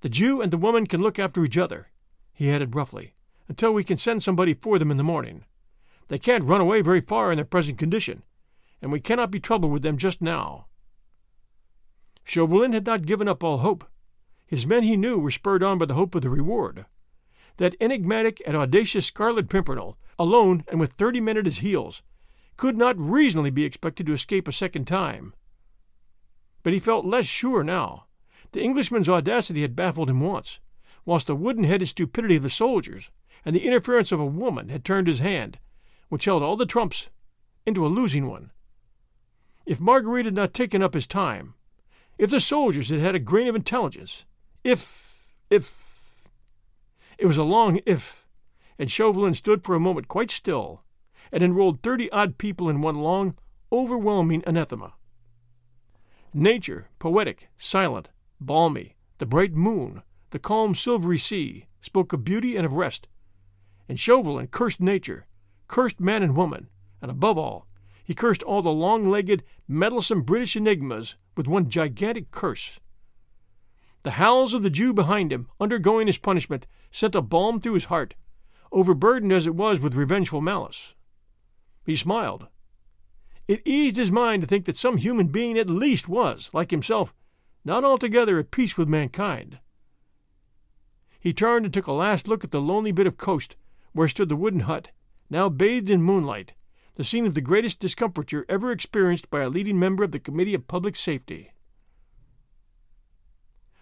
The 0.00 0.08
Jew 0.08 0.40
and 0.40 0.52
the 0.52 0.58
woman 0.58 0.86
can 0.86 1.02
look 1.02 1.18
after 1.18 1.44
each 1.44 1.58
other, 1.58 1.88
he 2.32 2.50
added 2.50 2.74
roughly, 2.74 3.14
until 3.48 3.72
we 3.72 3.84
can 3.84 3.96
send 3.96 4.22
somebody 4.22 4.54
for 4.54 4.78
them 4.78 4.90
in 4.90 4.96
the 4.96 5.04
morning. 5.04 5.44
They 6.08 6.18
can't 6.18 6.44
run 6.44 6.60
away 6.60 6.82
very 6.82 7.00
far 7.00 7.30
in 7.32 7.36
their 7.36 7.44
present 7.44 7.78
condition, 7.78 8.22
and 8.80 8.92
we 8.92 9.00
cannot 9.00 9.30
be 9.30 9.40
troubled 9.40 9.72
with 9.72 9.82
them 9.82 9.96
just 9.96 10.20
now. 10.22 10.66
Chauvelin 12.24 12.72
had 12.72 12.86
not 12.86 13.06
given 13.06 13.28
up 13.28 13.44
all 13.44 13.58
hope. 13.58 13.84
His 14.46 14.66
men, 14.66 14.82
he 14.82 14.96
knew, 14.96 15.18
were 15.18 15.30
spurred 15.30 15.62
on 15.62 15.78
by 15.78 15.86
the 15.86 15.94
hope 15.94 16.14
of 16.14 16.22
the 16.22 16.30
reward. 16.30 16.86
that 17.58 17.74
enigmatic 17.80 18.42
and 18.46 18.56
audacious 18.56 19.06
Scarlet 19.06 19.48
Pimpernel, 19.48 19.96
alone 20.18 20.64
and 20.68 20.80
with 20.80 20.92
thirty 20.92 21.20
men 21.20 21.36
at 21.36 21.46
his 21.46 21.58
heels, 21.58 22.02
could 22.56 22.76
not 22.76 22.98
reasonably 22.98 23.50
be 23.50 23.64
expected 23.64 24.06
to 24.06 24.12
escape 24.12 24.48
a 24.48 24.52
second 24.52 24.86
time. 24.86 25.34
But 26.62 26.72
he 26.72 26.78
felt 26.78 27.04
less 27.04 27.26
sure 27.26 27.62
now. 27.62 28.06
The 28.52 28.62
Englishman's 28.62 29.08
audacity 29.08 29.62
had 29.62 29.76
baffled 29.76 30.10
him 30.10 30.20
once, 30.20 30.60
whilst 31.04 31.26
the 31.26 31.36
wooden 31.36 31.64
headed 31.64 31.88
stupidity 31.88 32.36
of 32.36 32.42
the 32.42 32.50
soldiers 32.50 33.10
and 33.46 33.54
the 33.54 33.64
interference 33.64 34.10
of 34.10 34.18
a 34.18 34.26
woman 34.26 34.68
had 34.70 34.84
turned 34.84 35.06
his 35.06 35.20
hand, 35.20 35.60
which 36.08 36.24
held 36.24 36.42
all 36.42 36.56
the 36.56 36.66
trumps, 36.66 37.06
into 37.64 37.86
a 37.86 37.88
losing 37.88 38.26
one. 38.26 38.50
If 39.64 39.80
Marguerite 39.80 40.24
had 40.24 40.34
not 40.34 40.52
taken 40.52 40.82
up 40.82 40.94
his 40.94 41.06
time, 41.06 41.54
if 42.18 42.28
the 42.28 42.40
soldiers 42.40 42.90
had 42.90 42.98
had 42.98 43.14
a 43.14 43.20
grain 43.20 43.46
of 43.46 43.54
intelligence, 43.54 44.24
if, 44.64 45.14
if. 45.48 45.94
It 47.18 47.26
was 47.26 47.38
a 47.38 47.44
long 47.44 47.80
if, 47.86 48.26
and 48.80 48.90
Chauvelin 48.90 49.34
stood 49.34 49.62
for 49.62 49.76
a 49.76 49.80
moment 49.80 50.08
quite 50.08 50.30
still, 50.30 50.82
and 51.30 51.42
enrolled 51.42 51.82
thirty 51.82 52.10
odd 52.10 52.38
people 52.38 52.68
in 52.68 52.82
one 52.82 52.96
long, 52.96 53.36
overwhelming 53.70 54.42
anathema. 54.44 54.94
Nature, 56.34 56.88
poetic, 56.98 57.48
silent, 57.56 58.08
balmy, 58.40 58.96
the 59.18 59.26
bright 59.26 59.54
moon, 59.54 60.02
the 60.30 60.38
calm 60.40 60.74
silvery 60.74 61.18
sea, 61.18 61.66
spoke 61.80 62.12
of 62.12 62.24
beauty 62.24 62.56
and 62.56 62.66
of 62.66 62.72
rest. 62.72 63.06
And 63.88 64.00
Chauvelin 64.00 64.48
cursed 64.48 64.80
nature, 64.80 65.26
cursed 65.68 66.00
man 66.00 66.22
and 66.22 66.36
woman, 66.36 66.68
and 67.00 67.10
above 67.10 67.38
all, 67.38 67.66
he 68.02 68.14
cursed 68.14 68.42
all 68.42 68.62
the 68.62 68.70
long 68.70 69.08
legged, 69.08 69.42
meddlesome 69.66 70.22
British 70.22 70.56
enigmas 70.56 71.16
with 71.36 71.46
one 71.46 71.68
gigantic 71.68 72.30
curse. 72.30 72.80
The 74.02 74.12
howls 74.12 74.54
of 74.54 74.62
the 74.62 74.70
Jew 74.70 74.92
behind 74.92 75.32
him, 75.32 75.48
undergoing 75.60 76.06
his 76.06 76.18
punishment, 76.18 76.66
sent 76.92 77.14
a 77.14 77.22
balm 77.22 77.60
through 77.60 77.74
his 77.74 77.86
heart, 77.86 78.14
overburdened 78.70 79.32
as 79.32 79.46
it 79.46 79.54
was 79.54 79.80
with 79.80 79.94
revengeful 79.94 80.40
malice. 80.40 80.94
He 81.84 81.96
smiled. 81.96 82.46
It 83.48 83.62
eased 83.64 83.96
his 83.96 84.12
mind 84.12 84.42
to 84.42 84.48
think 84.48 84.64
that 84.64 84.76
some 84.76 84.96
human 84.96 85.28
being 85.28 85.58
at 85.58 85.70
least 85.70 86.08
was, 86.08 86.50
like 86.52 86.70
himself, 86.70 87.14
not 87.64 87.84
altogether 87.84 88.38
at 88.38 88.50
peace 88.50 88.76
with 88.76 88.88
mankind. 88.88 89.58
He 91.18 91.32
turned 91.32 91.64
and 91.64 91.74
took 91.74 91.86
a 91.86 91.92
last 91.92 92.28
look 92.28 92.44
at 92.44 92.52
the 92.52 92.60
lonely 92.60 92.92
bit 92.92 93.06
of 93.06 93.16
coast 93.16 93.56
where 93.96 94.08
stood 94.08 94.28
the 94.28 94.36
wooden 94.36 94.60
hut, 94.60 94.90
now 95.30 95.48
bathed 95.48 95.88
in 95.88 96.02
moonlight, 96.02 96.52
the 96.96 97.04
scene 97.04 97.26
of 97.26 97.34
the 97.34 97.40
greatest 97.40 97.80
discomfiture 97.80 98.44
ever 98.48 98.70
experienced 98.70 99.30
by 99.30 99.40
a 99.40 99.48
leading 99.48 99.78
member 99.78 100.04
of 100.04 100.12
the 100.12 100.18
Committee 100.18 100.54
of 100.54 100.68
Public 100.68 100.96
Safety. 100.96 101.52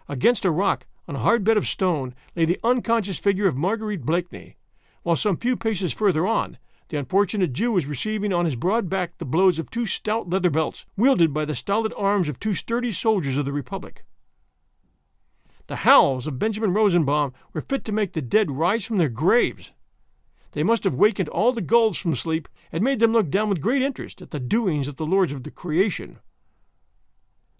Against 0.07 0.45
a 0.45 0.51
rock, 0.51 0.87
on 1.07 1.15
a 1.15 1.19
hard 1.19 1.43
bed 1.43 1.57
of 1.57 1.67
stone, 1.67 2.15
lay 2.35 2.45
the 2.45 2.59
unconscious 2.63 3.19
figure 3.19 3.47
of 3.47 3.57
Marguerite 3.57 4.05
Blakeney, 4.05 4.55
while 5.03 5.17
some 5.17 5.35
few 5.35 5.57
paces 5.57 5.91
further 5.91 6.25
on, 6.25 6.57
the 6.89 6.97
unfortunate 6.97 7.51
Jew 7.51 7.73
was 7.73 7.85
receiving 7.85 8.31
on 8.31 8.45
his 8.45 8.55
broad 8.55 8.87
back 8.89 9.17
the 9.17 9.25
blows 9.25 9.59
of 9.59 9.69
two 9.69 9.85
stout 9.85 10.29
leather 10.29 10.49
belts, 10.49 10.85
wielded 10.95 11.33
by 11.33 11.43
the 11.43 11.55
stolid 11.55 11.93
arms 11.97 12.29
of 12.29 12.39
two 12.39 12.55
sturdy 12.55 12.91
soldiers 12.91 13.35
of 13.35 13.43
the 13.43 13.51
Republic. 13.51 14.05
The 15.67 15.77
howls 15.77 16.27
of 16.27 16.39
Benjamin 16.39 16.73
Rosenbaum 16.73 17.33
were 17.51 17.61
fit 17.61 17.83
to 17.85 17.91
make 17.91 18.13
the 18.13 18.21
dead 18.21 18.51
rise 18.51 18.85
from 18.85 18.97
their 18.97 19.09
graves. 19.09 19.71
They 20.55 20.63
must 20.63 20.85
have 20.85 20.95
wakened 20.95 21.27
all 21.27 21.51
the 21.51 21.59
gulls 21.61 21.97
from 21.97 22.15
sleep 22.15 22.47
and 22.71 22.81
made 22.81 23.01
them 23.01 23.11
look 23.11 23.29
down 23.29 23.49
with 23.49 23.59
great 23.59 23.81
interest 23.81 24.21
at 24.21 24.31
the 24.31 24.39
doings 24.39 24.87
of 24.87 24.95
the 24.95 25.05
lords 25.05 25.33
of 25.33 25.43
the 25.43 25.51
creation. 25.51 26.19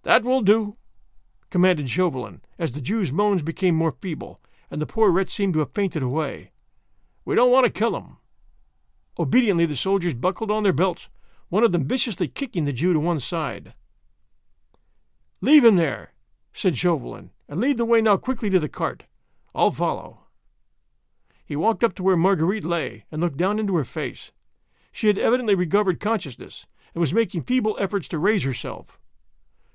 That 0.04 0.24
will 0.24 0.42
do, 0.42 0.78
commanded 1.50 1.90
Chauvelin, 1.90 2.42
as 2.58 2.72
the 2.72 2.80
Jew's 2.80 3.12
moans 3.12 3.42
became 3.42 3.76
more 3.76 3.92
feeble, 3.92 4.40
and 4.72 4.82
the 4.82 4.86
poor 4.86 5.12
wretch 5.12 5.30
seemed 5.30 5.56
to 5.56 5.60
have 5.60 5.74
fainted 5.74 6.04
away. 6.04 6.52
We 7.26 7.36
don't 7.36 7.52
want 7.52 7.66
to 7.66 7.70
kill 7.70 7.98
him. 7.98 8.16
Obediently, 9.20 9.66
the 9.66 9.76
soldiers 9.76 10.14
buckled 10.14 10.50
on 10.50 10.64
their 10.64 10.72
belts, 10.72 11.10
one 11.50 11.66
of 11.66 11.74
them 11.74 11.86
viciously 11.86 12.30
kicking 12.30 12.64
the 12.64 12.72
Jew 12.72 12.94
to 12.94 13.00
one 13.02 13.20
side. 13.20 13.74
Leave 15.42 15.66
him 15.66 15.76
there, 15.76 16.14
said 16.54 16.78
Chauvelin, 16.78 17.32
and 17.50 17.60
lead 17.60 17.78
the 17.78 17.84
way 17.84 18.00
now 18.00 18.16
quickly 18.16 18.50
to 18.52 18.60
the 18.60 18.70
cart. 18.70 19.04
I'll 19.54 19.72
follow. 19.72 20.25
He 21.46 21.56
walked 21.56 21.84
up 21.84 21.94
to 21.96 22.04
where 22.04 22.18
Marguerite 22.18 22.64
lay 22.64 23.06
and 23.12 23.22
looked 23.22 23.38
down 23.38 23.60
into 23.60 23.76
her 23.76 23.86
face. 23.86 24.32
She 24.92 25.08
had 25.08 25.20
evidently 25.20 25.54
recovered 25.54 26.00
consciousness 26.00 26.66
and 26.94 27.00
was 27.00 27.14
making 27.14 27.44
feeble 27.44 27.78
efforts 27.80 28.08
to 28.08 28.18
raise 28.18 28.44
herself. 28.44 29.00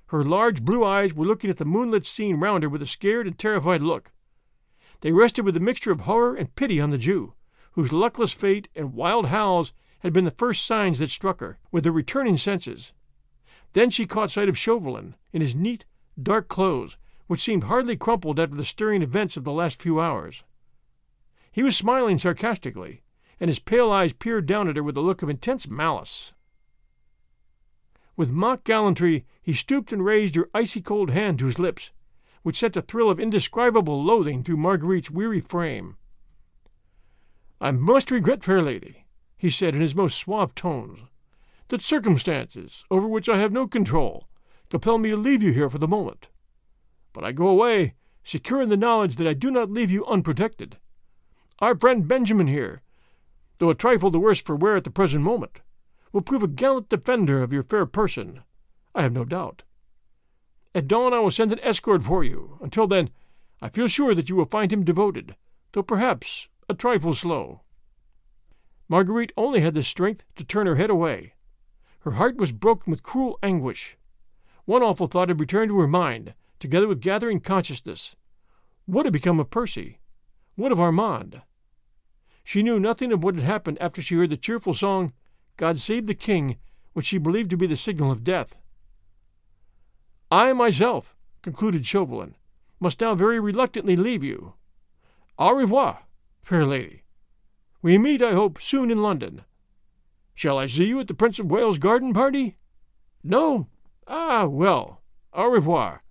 Her 0.06 0.24
large 0.24 0.64
blue 0.64 0.84
eyes 0.84 1.14
were 1.14 1.26
looking 1.26 1.50
at 1.50 1.58
the 1.58 1.64
moonlit 1.64 2.04
scene 2.04 2.36
round 2.40 2.64
her 2.64 2.68
with 2.68 2.82
a 2.82 2.86
scared 2.86 3.28
and 3.28 3.38
terrified 3.38 3.82
look. 3.82 4.10
They 5.02 5.12
rested 5.12 5.44
with 5.44 5.56
a 5.56 5.60
mixture 5.60 5.92
of 5.92 6.00
horror 6.00 6.34
and 6.34 6.54
pity 6.56 6.80
on 6.80 6.90
the 6.90 6.98
Jew, 6.98 7.34
whose 7.72 7.92
luckless 7.92 8.32
fate 8.32 8.68
and 8.74 8.92
wild 8.92 9.26
howls 9.26 9.72
had 10.00 10.12
been 10.12 10.24
the 10.24 10.32
first 10.32 10.66
signs 10.66 10.98
that 10.98 11.10
struck 11.10 11.38
her 11.38 11.60
with 11.70 11.84
her 11.84 11.92
returning 11.92 12.36
senses. 12.36 12.92
Then 13.72 13.90
she 13.90 14.06
caught 14.06 14.32
sight 14.32 14.48
of 14.48 14.58
Chauvelin 14.58 15.14
in 15.32 15.40
his 15.40 15.54
neat, 15.54 15.84
dark 16.20 16.48
clothes, 16.48 16.96
which 17.28 17.40
seemed 17.40 17.64
hardly 17.64 17.96
crumpled 17.96 18.40
after 18.40 18.56
the 18.56 18.64
stirring 18.64 19.02
events 19.02 19.36
of 19.36 19.44
the 19.44 19.52
last 19.52 19.80
few 19.80 20.00
hours. 20.00 20.42
He 21.52 21.62
was 21.62 21.76
smiling 21.76 22.18
sarcastically, 22.18 23.02
and 23.40 23.48
his 23.48 23.58
pale 23.58 23.90
eyes 23.90 24.12
peered 24.12 24.46
down 24.46 24.68
at 24.68 24.76
her 24.76 24.82
with 24.82 24.96
a 24.96 25.00
look 25.00 25.22
of 25.22 25.28
intense 25.28 25.68
malice. 25.68 26.32
With 28.16 28.30
mock 28.30 28.64
gallantry, 28.64 29.24
he 29.42 29.52
stooped 29.52 29.92
and 29.92 30.04
raised 30.04 30.36
her 30.36 30.50
icy 30.54 30.80
cold 30.80 31.10
hand 31.10 31.38
to 31.38 31.46
his 31.46 31.58
lips, 31.58 31.90
which 32.42 32.58
sent 32.58 32.76
a 32.76 32.82
thrill 32.82 33.10
of 33.10 33.18
indescribable 33.18 34.02
loathing 34.02 34.42
through 34.42 34.58
Marguerite's 34.58 35.10
weary 35.10 35.40
frame. 35.40 35.96
I 37.60 37.70
must 37.70 38.10
regret, 38.10 38.44
fair 38.44 38.62
lady, 38.62 39.06
he 39.36 39.50
said 39.50 39.74
in 39.74 39.80
his 39.80 39.94
most 39.94 40.18
suave 40.18 40.54
tones, 40.54 41.00
that 41.68 41.82
circumstances, 41.82 42.84
over 42.90 43.06
which 43.06 43.28
I 43.28 43.38
have 43.38 43.52
no 43.52 43.66
control, 43.66 44.28
compel 44.68 44.98
me 44.98 45.10
to 45.10 45.16
leave 45.16 45.42
you 45.42 45.52
here 45.52 45.70
for 45.70 45.78
the 45.78 45.88
moment. 45.88 46.28
But 47.12 47.24
I 47.24 47.32
go 47.32 47.48
away, 47.48 47.94
secure 48.22 48.62
in 48.62 48.68
the 48.68 48.76
knowledge 48.76 49.16
that 49.16 49.26
I 49.26 49.34
do 49.34 49.50
not 49.50 49.70
leave 49.70 49.90
you 49.90 50.06
unprotected. 50.06 50.78
Our 51.60 51.76
friend 51.76 52.08
Benjamin 52.08 52.46
here, 52.46 52.80
though 53.58 53.68
a 53.68 53.74
trifle 53.74 54.10
the 54.10 54.18
worse 54.18 54.40
for 54.40 54.56
wear 54.56 54.76
at 54.76 54.84
the 54.84 54.90
present 54.90 55.22
moment, 55.22 55.60
will 56.10 56.22
prove 56.22 56.42
a 56.42 56.48
gallant 56.48 56.88
defender 56.88 57.42
of 57.42 57.52
your 57.52 57.62
fair 57.62 57.84
person, 57.84 58.42
I 58.94 59.02
have 59.02 59.12
no 59.12 59.24
doubt. 59.26 59.62
At 60.74 60.88
dawn 60.88 61.12
I 61.12 61.18
will 61.18 61.30
send 61.30 61.52
an 61.52 61.60
escort 61.62 62.02
for 62.02 62.24
you. 62.24 62.58
Until 62.62 62.86
then, 62.86 63.10
I 63.60 63.68
feel 63.68 63.88
sure 63.88 64.14
that 64.14 64.30
you 64.30 64.36
will 64.36 64.46
find 64.46 64.72
him 64.72 64.84
devoted, 64.84 65.36
though 65.72 65.82
perhaps 65.82 66.48
a 66.68 66.74
trifle 66.74 67.14
slow. 67.14 67.60
Marguerite 68.88 69.32
only 69.36 69.60
had 69.60 69.74
the 69.74 69.82
strength 69.82 70.24
to 70.36 70.44
turn 70.44 70.66
her 70.66 70.76
head 70.76 70.90
away. 70.90 71.34
Her 72.00 72.12
heart 72.12 72.36
was 72.36 72.52
broken 72.52 72.90
with 72.90 73.02
cruel 73.02 73.38
anguish. 73.42 73.98
One 74.64 74.82
awful 74.82 75.08
thought 75.08 75.28
had 75.28 75.40
returned 75.40 75.68
to 75.68 75.80
her 75.80 75.86
mind, 75.86 76.34
together 76.58 76.88
with 76.88 77.02
gathering 77.02 77.40
consciousness. 77.40 78.16
What 78.86 79.04
had 79.04 79.12
become 79.12 79.38
of 79.38 79.50
Percy? 79.50 79.98
What 80.56 80.72
of 80.72 80.80
Armand? 80.80 81.42
She 82.44 82.62
knew 82.62 82.80
nothing 82.80 83.12
of 83.12 83.22
what 83.22 83.34
had 83.34 83.44
happened 83.44 83.78
after 83.80 84.02
she 84.02 84.16
heard 84.16 84.30
the 84.30 84.36
cheerful 84.36 84.74
song, 84.74 85.12
God 85.56 85.78
Save 85.78 86.06
the 86.06 86.14
King, 86.14 86.56
which 86.92 87.06
she 87.06 87.18
believed 87.18 87.50
to 87.50 87.56
be 87.56 87.66
the 87.66 87.76
signal 87.76 88.10
of 88.10 88.24
death. 88.24 88.56
I 90.30 90.52
myself, 90.52 91.16
concluded 91.42 91.86
Chauvelin, 91.86 92.36
must 92.80 93.00
now 93.00 93.14
very 93.14 93.40
reluctantly 93.40 93.96
leave 93.96 94.24
you. 94.24 94.54
Au 95.38 95.52
revoir, 95.52 96.00
fair 96.42 96.64
lady. 96.64 97.04
We 97.82 97.98
meet, 97.98 98.22
I 98.22 98.32
hope, 98.32 98.60
soon 98.60 98.90
in 98.90 99.02
London. 99.02 99.44
Shall 100.34 100.58
I 100.58 100.66
see 100.66 100.86
you 100.86 101.00
at 101.00 101.08
the 101.08 101.14
Prince 101.14 101.38
of 101.38 101.50
Wales 101.50 101.78
garden 101.78 102.12
party? 102.12 102.56
No? 103.22 103.68
Ah, 104.06 104.46
well, 104.46 105.02
au 105.32 105.48
revoir. 105.48 106.02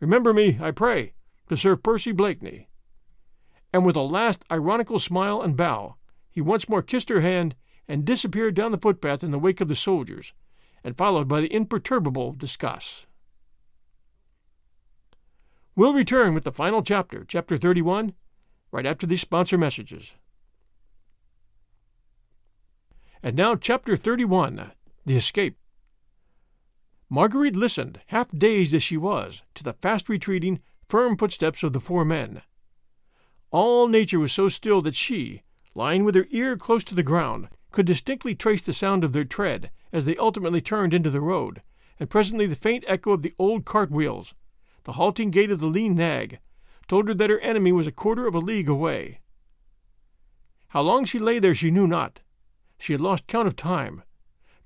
Remember 0.00 0.32
me, 0.32 0.58
I 0.60 0.70
pray, 0.70 1.14
to 1.48 1.56
Sir 1.56 1.76
Percy 1.76 2.12
Blakeney 2.12 2.69
and 3.72 3.84
with 3.84 3.96
a 3.96 4.00
last 4.00 4.44
ironical 4.50 4.98
smile 4.98 5.42
and 5.42 5.56
bow, 5.56 5.96
he 6.30 6.40
once 6.40 6.68
more 6.68 6.82
kissed 6.82 7.08
her 7.08 7.20
hand 7.20 7.54
and 7.88 8.04
disappeared 8.04 8.54
down 8.54 8.72
the 8.72 8.78
footpath 8.78 9.24
in 9.24 9.30
the 9.30 9.38
wake 9.38 9.60
of 9.60 9.68
the 9.68 9.74
soldiers, 9.74 10.32
and 10.84 10.96
followed 10.96 11.28
by 11.28 11.40
the 11.40 11.52
imperturbable 11.52 12.34
Desgas. 12.34 13.04
We'll 15.74 15.94
return 15.94 16.34
with 16.34 16.44
the 16.44 16.52
final 16.52 16.82
chapter, 16.82 17.24
chapter 17.26 17.56
31, 17.56 18.14
right 18.72 18.86
after 18.86 19.06
these 19.06 19.20
sponsor 19.20 19.58
messages. 19.58 20.14
And 23.22 23.36
now, 23.36 23.54
chapter 23.54 23.96
31 23.96 24.72
The 25.04 25.16
Escape. 25.16 25.56
Marguerite 27.08 27.56
listened, 27.56 28.00
half 28.06 28.28
dazed 28.30 28.72
as 28.72 28.82
she 28.82 28.96
was, 28.96 29.42
to 29.54 29.64
the 29.64 29.72
fast 29.74 30.08
retreating, 30.08 30.60
firm 30.88 31.16
footsteps 31.16 31.62
of 31.62 31.72
the 31.72 31.80
four 31.80 32.04
men. 32.04 32.42
All 33.52 33.88
nature 33.88 34.20
was 34.20 34.32
so 34.32 34.48
still 34.48 34.80
that 34.82 34.94
she, 34.94 35.42
lying 35.74 36.04
with 36.04 36.14
her 36.14 36.26
ear 36.30 36.56
close 36.56 36.84
to 36.84 36.94
the 36.94 37.02
ground, 37.02 37.48
could 37.72 37.86
distinctly 37.86 38.34
trace 38.34 38.62
the 38.62 38.72
sound 38.72 39.02
of 39.02 39.12
their 39.12 39.24
tread 39.24 39.70
as 39.92 40.04
they 40.04 40.16
ultimately 40.16 40.60
turned 40.60 40.94
into 40.94 41.10
the 41.10 41.20
road, 41.20 41.60
and 41.98 42.08
presently 42.08 42.46
the 42.46 42.54
faint 42.54 42.84
echo 42.86 43.12
of 43.12 43.22
the 43.22 43.34
old 43.38 43.64
cart 43.64 43.90
wheels, 43.90 44.34
the 44.84 44.92
halting 44.92 45.30
gait 45.30 45.50
of 45.50 45.58
the 45.58 45.66
lean 45.66 45.94
nag, 45.94 46.38
told 46.86 47.08
her 47.08 47.14
that 47.14 47.30
her 47.30 47.40
enemy 47.40 47.72
was 47.72 47.86
a 47.86 47.92
quarter 47.92 48.26
of 48.26 48.34
a 48.34 48.38
league 48.38 48.68
away. 48.68 49.20
How 50.68 50.82
long 50.82 51.04
she 51.04 51.18
lay 51.18 51.40
there 51.40 51.54
she 51.54 51.72
knew 51.72 51.88
not. 51.88 52.20
She 52.78 52.92
had 52.92 53.00
lost 53.00 53.26
count 53.26 53.48
of 53.48 53.56
time. 53.56 54.04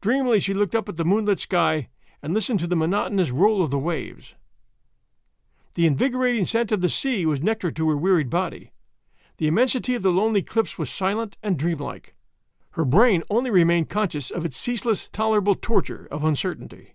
Dreamily 0.03 0.40
she 0.40 0.53
looked 0.53 0.75
up 0.75 0.90
at 0.90 0.99
the 0.99 1.05
moonlit 1.05 1.40
sky 1.40 1.88
and 2.23 2.35
listened 2.35 2.61
to 2.61 2.66
the 2.66 2.77
monotonous 2.77 3.31
roll 3.31 3.62
of 3.62 3.70
the 3.70 3.79
waves. 3.79 4.35
The 5.73 5.87
invigorating 5.87 6.44
scent 6.44 6.70
of 6.70 6.83
the 6.83 6.90
sea 6.90 7.25
was 7.25 7.42
nectar 7.42 7.70
to 7.73 7.88
her 7.88 7.97
wearied 7.97 8.31
body. 8.31 8.70
The 9.38 9.49
immensity 9.49 9.94
of 9.94 10.03
the 10.03 10.12
lonely 10.12 10.42
cliffs 10.42 10.79
was 10.79 10.90
silent 10.90 11.37
and 11.42 11.59
dreamlike. 11.59 12.14
Her 12.73 12.85
brain 12.85 13.23
only 13.31 13.51
remained 13.51 13.88
conscious 13.88 14.31
of 14.31 14.44
its 14.44 14.57
ceaseless, 14.57 15.09
tolerable 15.12 15.55
torture 15.55 16.09
of 16.11 16.25
uncertainty. 16.25 16.94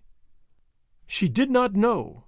She 1.06 1.28
did 1.28 1.50
not 1.50 1.74
know. 1.74 2.24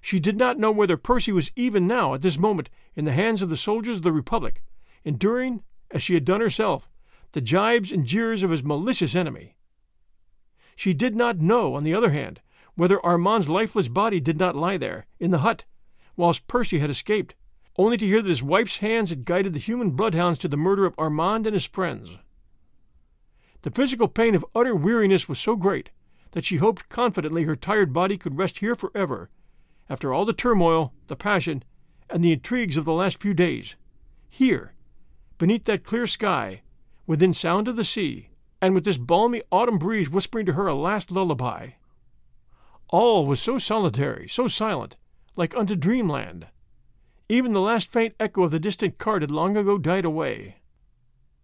She 0.00 0.20
did 0.20 0.36
not 0.36 0.58
know 0.58 0.70
whether 0.70 0.96
Percy 0.96 1.32
was 1.32 1.50
even 1.56 1.86
now, 1.86 2.14
at 2.14 2.22
this 2.22 2.38
moment, 2.38 2.70
in 2.94 3.04
the 3.04 3.12
hands 3.12 3.42
of 3.42 3.48
the 3.48 3.56
soldiers 3.56 3.98
of 3.98 4.02
the 4.02 4.12
Republic, 4.12 4.62
enduring, 5.04 5.62
as 5.90 6.02
she 6.02 6.14
had 6.14 6.24
done 6.24 6.40
herself, 6.40 6.88
the 7.32 7.40
jibes 7.40 7.92
and 7.92 8.06
jeers 8.06 8.42
of 8.42 8.50
his 8.50 8.62
malicious 8.64 9.14
enemy. 9.14 9.56
She 10.76 10.94
did 10.94 11.14
not 11.14 11.40
know, 11.40 11.74
on 11.74 11.84
the 11.84 11.94
other 11.94 12.10
hand, 12.10 12.40
whether 12.74 13.04
Armand's 13.04 13.48
lifeless 13.48 13.88
body 13.88 14.20
did 14.20 14.38
not 14.38 14.56
lie 14.56 14.76
there, 14.76 15.06
in 15.20 15.30
the 15.30 15.38
hut, 15.38 15.64
whilst 16.16 16.46
Percy 16.46 16.78
had 16.78 16.90
escaped, 16.90 17.34
only 17.76 17.96
to 17.96 18.06
hear 18.06 18.22
that 18.22 18.28
his 18.28 18.42
wife's 18.42 18.78
hands 18.78 19.10
had 19.10 19.24
guided 19.24 19.52
the 19.52 19.58
human 19.58 19.90
bloodhounds 19.90 20.38
to 20.38 20.48
the 20.48 20.56
murder 20.56 20.84
of 20.84 20.94
Armand 20.98 21.46
and 21.46 21.54
his 21.54 21.64
friends. 21.64 22.18
The 23.62 23.70
physical 23.70 24.08
pain 24.08 24.34
of 24.34 24.44
utter 24.54 24.74
weariness 24.74 25.28
was 25.28 25.38
so 25.38 25.56
great 25.56 25.90
that 26.32 26.44
she 26.44 26.56
hoped 26.56 26.88
confidently 26.88 27.44
her 27.44 27.56
tired 27.56 27.92
body 27.92 28.18
could 28.18 28.36
rest 28.36 28.58
here 28.58 28.74
forever, 28.74 29.30
after 29.88 30.12
all 30.12 30.24
the 30.24 30.32
turmoil, 30.32 30.92
the 31.06 31.16
passion, 31.16 31.62
and 32.10 32.24
the 32.24 32.32
intrigues 32.32 32.76
of 32.76 32.84
the 32.84 32.92
last 32.92 33.20
few 33.20 33.34
days. 33.34 33.76
Here, 34.28 34.74
beneath 35.38 35.64
that 35.64 35.84
clear 35.84 36.06
sky, 36.06 36.62
within 37.06 37.34
sound 37.34 37.68
of 37.68 37.76
the 37.76 37.84
sea, 37.84 38.28
and 38.60 38.74
with 38.74 38.84
this 38.84 38.98
balmy 38.98 39.42
autumn 39.50 39.78
breeze 39.78 40.08
whispering 40.08 40.46
to 40.46 40.52
her 40.54 40.66
a 40.66 40.74
last 40.74 41.10
lullaby. 41.10 41.70
All 42.88 43.26
was 43.26 43.40
so 43.40 43.58
solitary, 43.58 44.28
so 44.28 44.48
silent, 44.48 44.96
like 45.36 45.56
unto 45.56 45.74
dreamland. 45.76 46.46
Even 47.32 47.54
the 47.54 47.62
last 47.62 47.90
faint 47.90 48.14
echo 48.20 48.42
of 48.42 48.50
the 48.50 48.60
distant 48.60 48.98
cart 48.98 49.22
had 49.22 49.30
long 49.30 49.56
ago 49.56 49.78
died 49.78 50.04
away. 50.04 50.56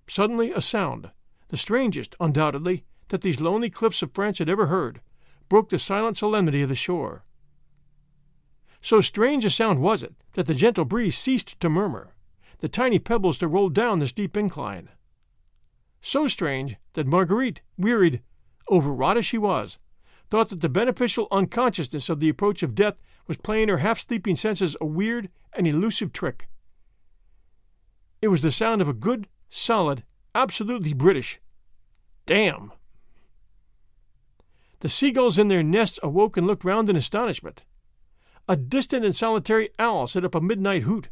Suddenly 0.06 0.52
a 0.52 0.60
sound, 0.60 1.12
the 1.48 1.56
strangest, 1.56 2.14
undoubtedly, 2.20 2.84
that 3.08 3.22
these 3.22 3.40
lonely 3.40 3.70
cliffs 3.70 4.02
of 4.02 4.12
France 4.12 4.38
had 4.38 4.50
ever 4.50 4.66
heard, 4.66 5.00
broke 5.48 5.70
the 5.70 5.78
silent 5.78 6.18
solemnity 6.18 6.60
of 6.60 6.68
the 6.68 6.76
shore. 6.76 7.24
So 8.82 9.00
strange 9.00 9.46
a 9.46 9.50
sound 9.50 9.80
was 9.80 10.02
it 10.02 10.14
that 10.34 10.46
the 10.46 10.52
gentle 10.52 10.84
breeze 10.84 11.16
ceased 11.16 11.58
to 11.58 11.70
murmur, 11.70 12.14
the 12.58 12.68
tiny 12.68 12.98
pebbles 12.98 13.38
to 13.38 13.48
roll 13.48 13.70
down 13.70 13.98
this 13.98 14.12
deep 14.12 14.36
incline. 14.36 14.90
So 16.02 16.28
strange 16.28 16.76
that 16.92 17.06
Marguerite, 17.06 17.62
wearied, 17.78 18.20
overwrought 18.70 19.16
as 19.16 19.24
she 19.24 19.38
was, 19.38 19.78
thought 20.28 20.50
that 20.50 20.60
the 20.60 20.68
beneficial 20.68 21.28
unconsciousness 21.30 22.10
of 22.10 22.20
the 22.20 22.28
approach 22.28 22.62
of 22.62 22.74
death 22.74 23.00
was 23.28 23.36
playing 23.36 23.68
her 23.68 23.78
half 23.78 24.04
sleeping 24.04 24.34
senses 24.34 24.76
a 24.80 24.86
weird 24.86 25.28
and 25.52 25.66
elusive 25.66 26.12
trick. 26.12 26.48
It 28.20 28.28
was 28.28 28.42
the 28.42 28.50
sound 28.50 28.82
of 28.82 28.88
a 28.88 28.92
good, 28.92 29.28
solid, 29.48 30.02
absolutely 30.34 30.92
British 30.92 31.38
damn. 32.28 32.72
The 34.80 34.90
seagulls 34.90 35.38
in 35.38 35.48
their 35.48 35.62
nests 35.62 35.98
awoke 36.02 36.36
and 36.36 36.46
looked 36.46 36.62
round 36.62 36.90
in 36.90 36.94
astonishment. 36.94 37.64
A 38.46 38.54
distant 38.54 39.02
and 39.02 39.16
solitary 39.16 39.70
owl 39.78 40.06
set 40.06 40.26
up 40.26 40.34
a 40.34 40.40
midnight 40.40 40.82
hoot. 40.82 41.08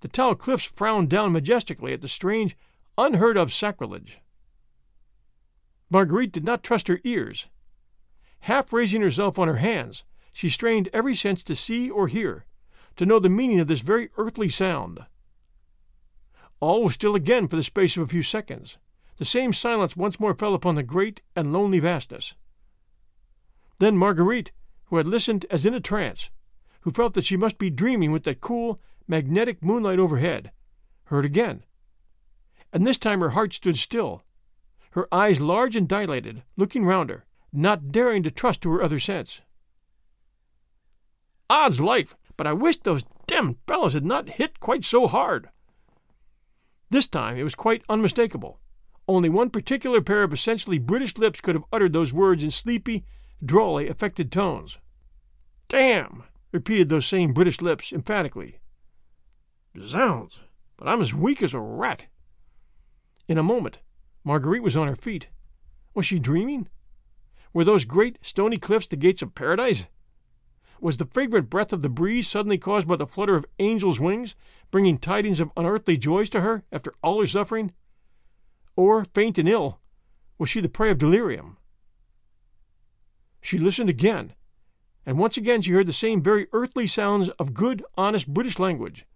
The 0.00 0.08
tall 0.08 0.34
cliffs 0.34 0.64
frowned 0.64 1.08
down 1.08 1.32
majestically 1.32 1.94
at 1.94 2.02
the 2.02 2.08
strange, 2.08 2.54
unheard 2.98 3.38
of 3.38 3.50
sacrilege. 3.50 4.18
Marguerite 5.88 6.32
did 6.32 6.44
not 6.44 6.62
trust 6.62 6.88
her 6.88 7.00
ears. 7.02 7.48
Half 8.40 8.74
raising 8.74 9.00
herself 9.00 9.38
on 9.38 9.48
her 9.48 9.56
hands, 9.56 10.04
she 10.32 10.48
strained 10.48 10.88
every 10.92 11.14
sense 11.14 11.42
to 11.44 11.54
see 11.54 11.90
or 11.90 12.08
hear, 12.08 12.46
to 12.96 13.06
know 13.06 13.18
the 13.18 13.28
meaning 13.28 13.60
of 13.60 13.68
this 13.68 13.80
very 13.80 14.10
earthly 14.16 14.48
sound. 14.48 15.00
All 16.60 16.84
was 16.84 16.94
still 16.94 17.14
again 17.14 17.48
for 17.48 17.56
the 17.56 17.64
space 17.64 17.96
of 17.96 18.02
a 18.02 18.08
few 18.08 18.22
seconds. 18.22 18.78
The 19.18 19.24
same 19.24 19.52
silence 19.52 19.96
once 19.96 20.18
more 20.18 20.34
fell 20.34 20.54
upon 20.54 20.74
the 20.74 20.82
great 20.82 21.20
and 21.36 21.52
lonely 21.52 21.80
vastness. 21.80 22.34
Then 23.78 23.96
Marguerite, 23.96 24.52
who 24.86 24.96
had 24.96 25.06
listened 25.06 25.44
as 25.50 25.66
in 25.66 25.74
a 25.74 25.80
trance, 25.80 26.30
who 26.80 26.90
felt 26.90 27.14
that 27.14 27.24
she 27.24 27.36
must 27.36 27.58
be 27.58 27.70
dreaming 27.70 28.12
with 28.12 28.24
that 28.24 28.40
cool, 28.40 28.80
magnetic 29.06 29.62
moonlight 29.62 29.98
overhead, 29.98 30.52
heard 31.04 31.24
again. 31.24 31.64
And 32.72 32.86
this 32.86 32.98
time 32.98 33.20
her 33.20 33.30
heart 33.30 33.52
stood 33.52 33.76
still, 33.76 34.22
her 34.92 35.06
eyes 35.12 35.40
large 35.40 35.76
and 35.76 35.88
dilated, 35.88 36.42
looking 36.56 36.84
round 36.84 37.10
her, 37.10 37.24
not 37.52 37.92
daring 37.92 38.22
to 38.22 38.30
trust 38.30 38.62
to 38.62 38.70
her 38.70 38.82
other 38.82 39.00
sense. 39.00 39.40
Odds 41.52 41.82
life, 41.82 42.16
but 42.38 42.46
I 42.46 42.54
wish 42.54 42.78
those 42.78 43.04
damned 43.26 43.56
fellows 43.66 43.92
had 43.92 44.06
not 44.06 44.40
hit 44.40 44.58
quite 44.58 44.84
so 44.84 45.06
hard. 45.06 45.50
This 46.88 47.06
time 47.06 47.36
it 47.36 47.42
was 47.42 47.54
quite 47.54 47.84
unmistakable. 47.90 48.58
Only 49.06 49.28
one 49.28 49.50
particular 49.50 50.00
pair 50.00 50.22
of 50.22 50.32
essentially 50.32 50.78
British 50.78 51.18
lips 51.18 51.42
could 51.42 51.54
have 51.54 51.66
uttered 51.70 51.92
those 51.92 52.10
words 52.10 52.42
in 52.42 52.50
sleepy, 52.50 53.04
drolly, 53.44 53.86
affected 53.86 54.32
tones. 54.32 54.78
Damn! 55.68 56.22
repeated 56.52 56.88
those 56.88 57.06
same 57.06 57.34
British 57.34 57.60
lips 57.60 57.92
emphatically. 57.92 58.58
Zounds! 59.78 60.44
But 60.78 60.88
I'm 60.88 61.02
as 61.02 61.12
weak 61.12 61.42
as 61.42 61.52
a 61.52 61.60
rat. 61.60 62.06
In 63.28 63.36
a 63.36 63.42
moment, 63.42 63.76
Marguerite 64.24 64.62
was 64.62 64.74
on 64.74 64.88
her 64.88 64.96
feet. 64.96 65.28
Was 65.92 66.06
she 66.06 66.18
dreaming? 66.18 66.70
Were 67.52 67.64
those 67.64 67.84
great 67.84 68.16
stony 68.22 68.56
cliffs 68.56 68.86
the 68.86 68.96
gates 68.96 69.20
of 69.20 69.34
paradise? 69.34 69.84
Was 70.82 70.96
the 70.96 71.06
fragrant 71.06 71.48
breath 71.48 71.72
of 71.72 71.80
the 71.80 71.88
breeze 71.88 72.26
suddenly 72.26 72.58
caused 72.58 72.88
by 72.88 72.96
the 72.96 73.06
flutter 73.06 73.36
of 73.36 73.46
angels' 73.60 74.00
wings, 74.00 74.34
bringing 74.72 74.98
tidings 74.98 75.38
of 75.38 75.52
unearthly 75.56 75.96
joys 75.96 76.28
to 76.30 76.40
her 76.40 76.64
after 76.72 76.92
all 77.04 77.20
her 77.20 77.26
suffering? 77.28 77.72
Or, 78.74 79.04
faint 79.04 79.38
and 79.38 79.48
ill, 79.48 79.78
was 80.38 80.50
she 80.50 80.60
the 80.60 80.68
prey 80.68 80.90
of 80.90 80.98
delirium? 80.98 81.56
She 83.40 83.58
listened 83.58 83.90
again, 83.90 84.34
and 85.06 85.18
once 85.18 85.36
again 85.36 85.62
she 85.62 85.70
heard 85.70 85.86
the 85.86 85.92
same 85.92 86.20
very 86.20 86.48
earthly 86.52 86.88
sounds 86.88 87.28
of 87.28 87.54
good, 87.54 87.84
honest 87.96 88.26
British 88.26 88.58
language, 88.58 89.06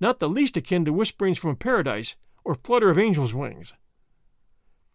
not 0.00 0.20
the 0.20 0.28
least 0.28 0.56
akin 0.56 0.86
to 0.86 0.92
whisperings 0.92 1.36
from 1.36 1.50
a 1.50 1.54
paradise 1.54 2.16
or 2.44 2.54
flutter 2.54 2.88
of 2.88 2.98
angels' 2.98 3.34
wings. 3.34 3.74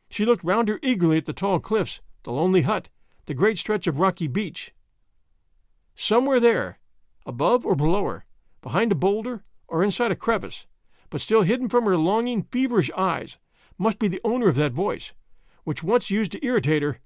She 0.09 0.25
looked 0.25 0.43
round 0.43 0.69
her 0.69 0.79
eagerly 0.81 1.19
at 1.19 1.27
the 1.27 1.33
tall 1.33 1.59
cliffs, 1.59 2.01
the 2.23 2.31
lonely 2.31 2.63
hut, 2.63 2.89
the 3.27 3.35
great 3.35 3.59
stretch 3.59 3.85
of 3.85 3.99
rocky 3.99 4.27
beach. 4.27 4.73
Somewhere 5.95 6.39
there, 6.39 6.79
above 7.25 7.65
or 7.65 7.75
below 7.75 8.05
her, 8.05 8.25
behind 8.61 8.91
a 8.91 8.95
boulder 8.95 9.43
or 9.67 9.83
inside 9.83 10.11
a 10.11 10.15
crevice, 10.15 10.65
but 11.09 11.21
still 11.21 11.43
hidden 11.43 11.69
from 11.69 11.85
her 11.85 11.97
longing, 11.97 12.43
feverish 12.43 12.91
eyes, 12.97 13.37
must 13.77 13.99
be 13.99 14.07
the 14.07 14.21
owner 14.23 14.47
of 14.47 14.55
that 14.55 14.73
voice, 14.73 15.13
which 15.63 15.83
once 15.83 16.09
used 16.09 16.31
to 16.33 16.45
irritate 16.45 16.81
her, 16.81 16.99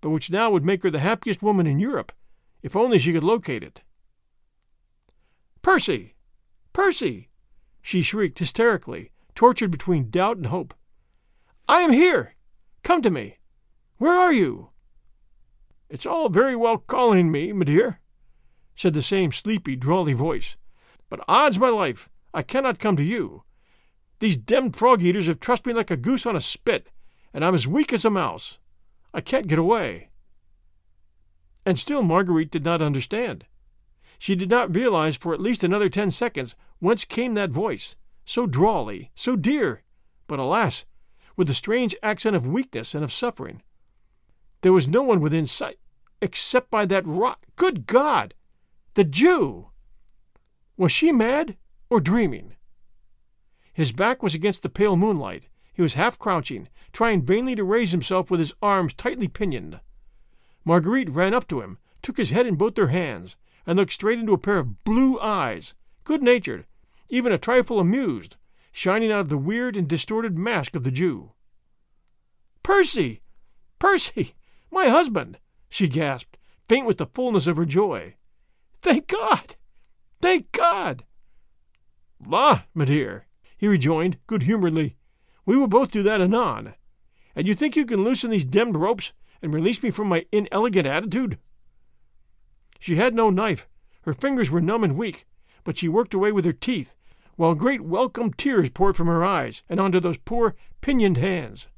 but 0.00 0.10
which 0.10 0.30
now 0.30 0.50
would 0.50 0.64
make 0.64 0.82
her 0.82 0.90
the 0.90 0.98
happiest 0.98 1.42
woman 1.42 1.66
in 1.66 1.78
Europe, 1.78 2.12
if 2.62 2.76
only 2.76 2.98
she 2.98 3.12
could 3.12 3.24
locate 3.24 3.62
it. 3.62 3.82
Percy! 5.62 6.14
Percy! 6.72 7.30
she 7.80 8.02
shrieked 8.02 8.38
hysterically, 8.38 9.10
tortured 9.34 9.70
between 9.70 10.10
doubt 10.10 10.36
and 10.36 10.46
hope. 10.46 10.74
I 11.68 11.80
am 11.80 11.92
here! 11.92 12.34
Come 12.82 13.00
to 13.02 13.10
me! 13.10 13.38
Where 13.96 14.18
are 14.18 14.32
you? 14.32 14.70
It's 15.88 16.06
all 16.06 16.28
very 16.28 16.56
well 16.56 16.78
calling 16.78 17.30
me, 17.30 17.52
my 17.52 17.64
dear, 17.64 18.00
said 18.74 18.92
the 18.92 19.02
same 19.02 19.32
sleepy, 19.32 19.76
drawly 19.76 20.12
voice, 20.12 20.56
but 21.08 21.24
odds 21.28 21.58
my 21.58 21.68
life, 21.68 22.08
I 22.32 22.42
cannot 22.42 22.78
come 22.78 22.96
to 22.96 23.02
you. 23.02 23.42
These 24.18 24.38
demmed 24.38 24.76
frog 24.76 25.02
eaters 25.02 25.26
have 25.26 25.40
trussed 25.40 25.66
me 25.66 25.72
like 25.72 25.90
a 25.90 25.96
goose 25.96 26.26
on 26.26 26.36
a 26.36 26.40
spit, 26.40 26.90
and 27.32 27.44
I'm 27.44 27.54
as 27.54 27.66
weak 27.66 27.92
as 27.92 28.04
a 28.04 28.10
mouse. 28.10 28.58
I 29.12 29.20
can't 29.20 29.46
get 29.46 29.58
away. 29.58 30.08
And 31.66 31.78
still 31.78 32.02
Marguerite 32.02 32.50
did 32.50 32.64
not 32.64 32.82
understand. 32.82 33.46
She 34.18 34.34
did 34.34 34.50
not 34.50 34.74
realize 34.74 35.16
for 35.16 35.34
at 35.34 35.40
least 35.40 35.62
another 35.62 35.88
ten 35.88 36.10
seconds 36.10 36.56
whence 36.78 37.04
came 37.04 37.34
that 37.34 37.50
voice, 37.50 37.96
so 38.24 38.46
drawly, 38.46 39.10
so 39.14 39.36
dear, 39.36 39.82
but 40.26 40.38
alas, 40.38 40.84
with 41.36 41.50
a 41.50 41.54
strange 41.54 41.94
accent 42.02 42.36
of 42.36 42.46
weakness 42.46 42.94
and 42.94 43.04
of 43.04 43.12
suffering. 43.12 43.62
There 44.62 44.72
was 44.72 44.88
no 44.88 45.02
one 45.02 45.20
within 45.20 45.46
sight, 45.46 45.78
except 46.22 46.70
by 46.70 46.86
that 46.86 47.06
rock. 47.06 47.46
Good 47.56 47.86
God! 47.86 48.34
The 48.94 49.02
Jew! 49.02 49.70
Was 50.76 50.92
she 50.92 51.10
mad 51.10 51.56
or 51.90 51.98
dreaming? 51.98 52.54
His 53.72 53.90
back 53.90 54.22
was 54.22 54.36
against 54.36 54.62
the 54.62 54.68
pale 54.68 54.94
moonlight. 54.94 55.48
He 55.72 55.82
was 55.82 55.94
half 55.94 56.16
crouching, 56.16 56.68
trying 56.92 57.22
vainly 57.22 57.56
to 57.56 57.64
raise 57.64 57.90
himself 57.90 58.30
with 58.30 58.38
his 58.38 58.54
arms 58.62 58.94
tightly 58.94 59.26
pinioned. 59.26 59.80
Marguerite 60.64 61.10
ran 61.10 61.34
up 61.34 61.48
to 61.48 61.60
him, 61.60 61.78
took 62.02 62.16
his 62.16 62.30
head 62.30 62.46
in 62.46 62.54
both 62.54 62.76
her 62.76 62.86
hands, 62.86 63.36
and 63.66 63.76
looked 63.76 63.92
straight 63.92 64.20
into 64.20 64.32
a 64.32 64.38
pair 64.38 64.58
of 64.58 64.84
blue 64.84 65.18
eyes, 65.18 65.74
good 66.04 66.22
natured, 66.22 66.64
even 67.08 67.32
a 67.32 67.38
trifle 67.38 67.80
amused, 67.80 68.36
shining 68.70 69.10
out 69.10 69.20
of 69.22 69.28
the 69.28 69.36
weird 69.36 69.76
and 69.76 69.88
distorted 69.88 70.38
mask 70.38 70.76
of 70.76 70.84
the 70.84 70.92
Jew. 70.92 71.32
Percy! 72.62 73.22
Percy! 73.80 74.34
My 74.70 74.86
husband! 74.86 75.40
she 75.68 75.88
gasped, 75.88 76.36
faint 76.68 76.86
with 76.86 76.98
the 76.98 77.06
fullness 77.06 77.48
of 77.48 77.56
her 77.56 77.66
joy. 77.66 78.14
Thank 78.84 79.06
God! 79.06 79.56
Thank 80.20 80.52
God! 80.52 81.04
La, 82.26 82.64
my 82.74 82.84
dear, 82.84 83.24
he 83.56 83.66
rejoined 83.66 84.18
good 84.26 84.42
humoredly, 84.42 84.96
we 85.46 85.56
will 85.56 85.68
both 85.68 85.90
do 85.90 86.02
that 86.02 86.20
anon. 86.20 86.74
And 87.34 87.48
you 87.48 87.54
think 87.54 87.76
you 87.76 87.86
can 87.86 88.04
loosen 88.04 88.30
these 88.30 88.44
demmed 88.44 88.76
ropes 88.76 89.14
and 89.40 89.54
release 89.54 89.82
me 89.82 89.90
from 89.90 90.08
my 90.08 90.26
inelegant 90.30 90.86
attitude? 90.86 91.38
She 92.78 92.96
had 92.96 93.14
no 93.14 93.30
knife. 93.30 93.66
Her 94.02 94.12
fingers 94.12 94.50
were 94.50 94.60
numb 94.60 94.84
and 94.84 94.98
weak, 94.98 95.24
but 95.64 95.78
she 95.78 95.88
worked 95.88 96.12
away 96.12 96.30
with 96.30 96.44
her 96.44 96.52
teeth, 96.52 96.94
while 97.36 97.54
great 97.54 97.80
welcome 97.80 98.34
tears 98.34 98.68
poured 98.68 98.98
from 98.98 99.06
her 99.06 99.24
eyes 99.24 99.62
and 99.66 99.80
onto 99.80 99.98
those 99.98 100.18
poor 100.18 100.56
pinioned 100.82 101.16
hands. 101.16 101.68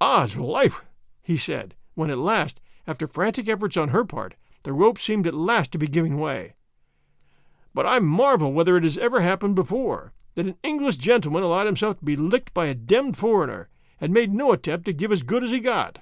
Odd's 0.00 0.36
life, 0.36 0.84
he 1.20 1.36
said, 1.36 1.74
when 1.94 2.08
at 2.08 2.18
last, 2.18 2.60
after 2.86 3.08
frantic 3.08 3.48
efforts 3.48 3.76
on 3.76 3.88
her 3.88 4.04
part, 4.04 4.36
the 4.62 4.72
rope 4.72 4.98
seemed 4.98 5.26
at 5.26 5.34
last 5.34 5.72
to 5.72 5.78
be 5.78 5.86
giving 5.86 6.18
way. 6.18 6.54
But 7.74 7.86
I 7.86 7.98
marvel 7.98 8.52
whether 8.52 8.76
it 8.76 8.84
has 8.84 8.98
ever 8.98 9.20
happened 9.20 9.54
before 9.54 10.12
that 10.34 10.46
an 10.46 10.56
English 10.62 10.96
gentleman 10.96 11.42
allowed 11.42 11.66
himself 11.66 11.98
to 11.98 12.04
be 12.04 12.16
licked 12.16 12.52
by 12.54 12.66
a 12.66 12.74
demmed 12.74 13.16
foreigner 13.16 13.68
and 14.00 14.12
made 14.12 14.32
no 14.32 14.52
attempt 14.52 14.86
to 14.86 14.92
give 14.92 15.12
as 15.12 15.22
good 15.22 15.44
as 15.44 15.50
he 15.50 15.60
got. 15.60 15.98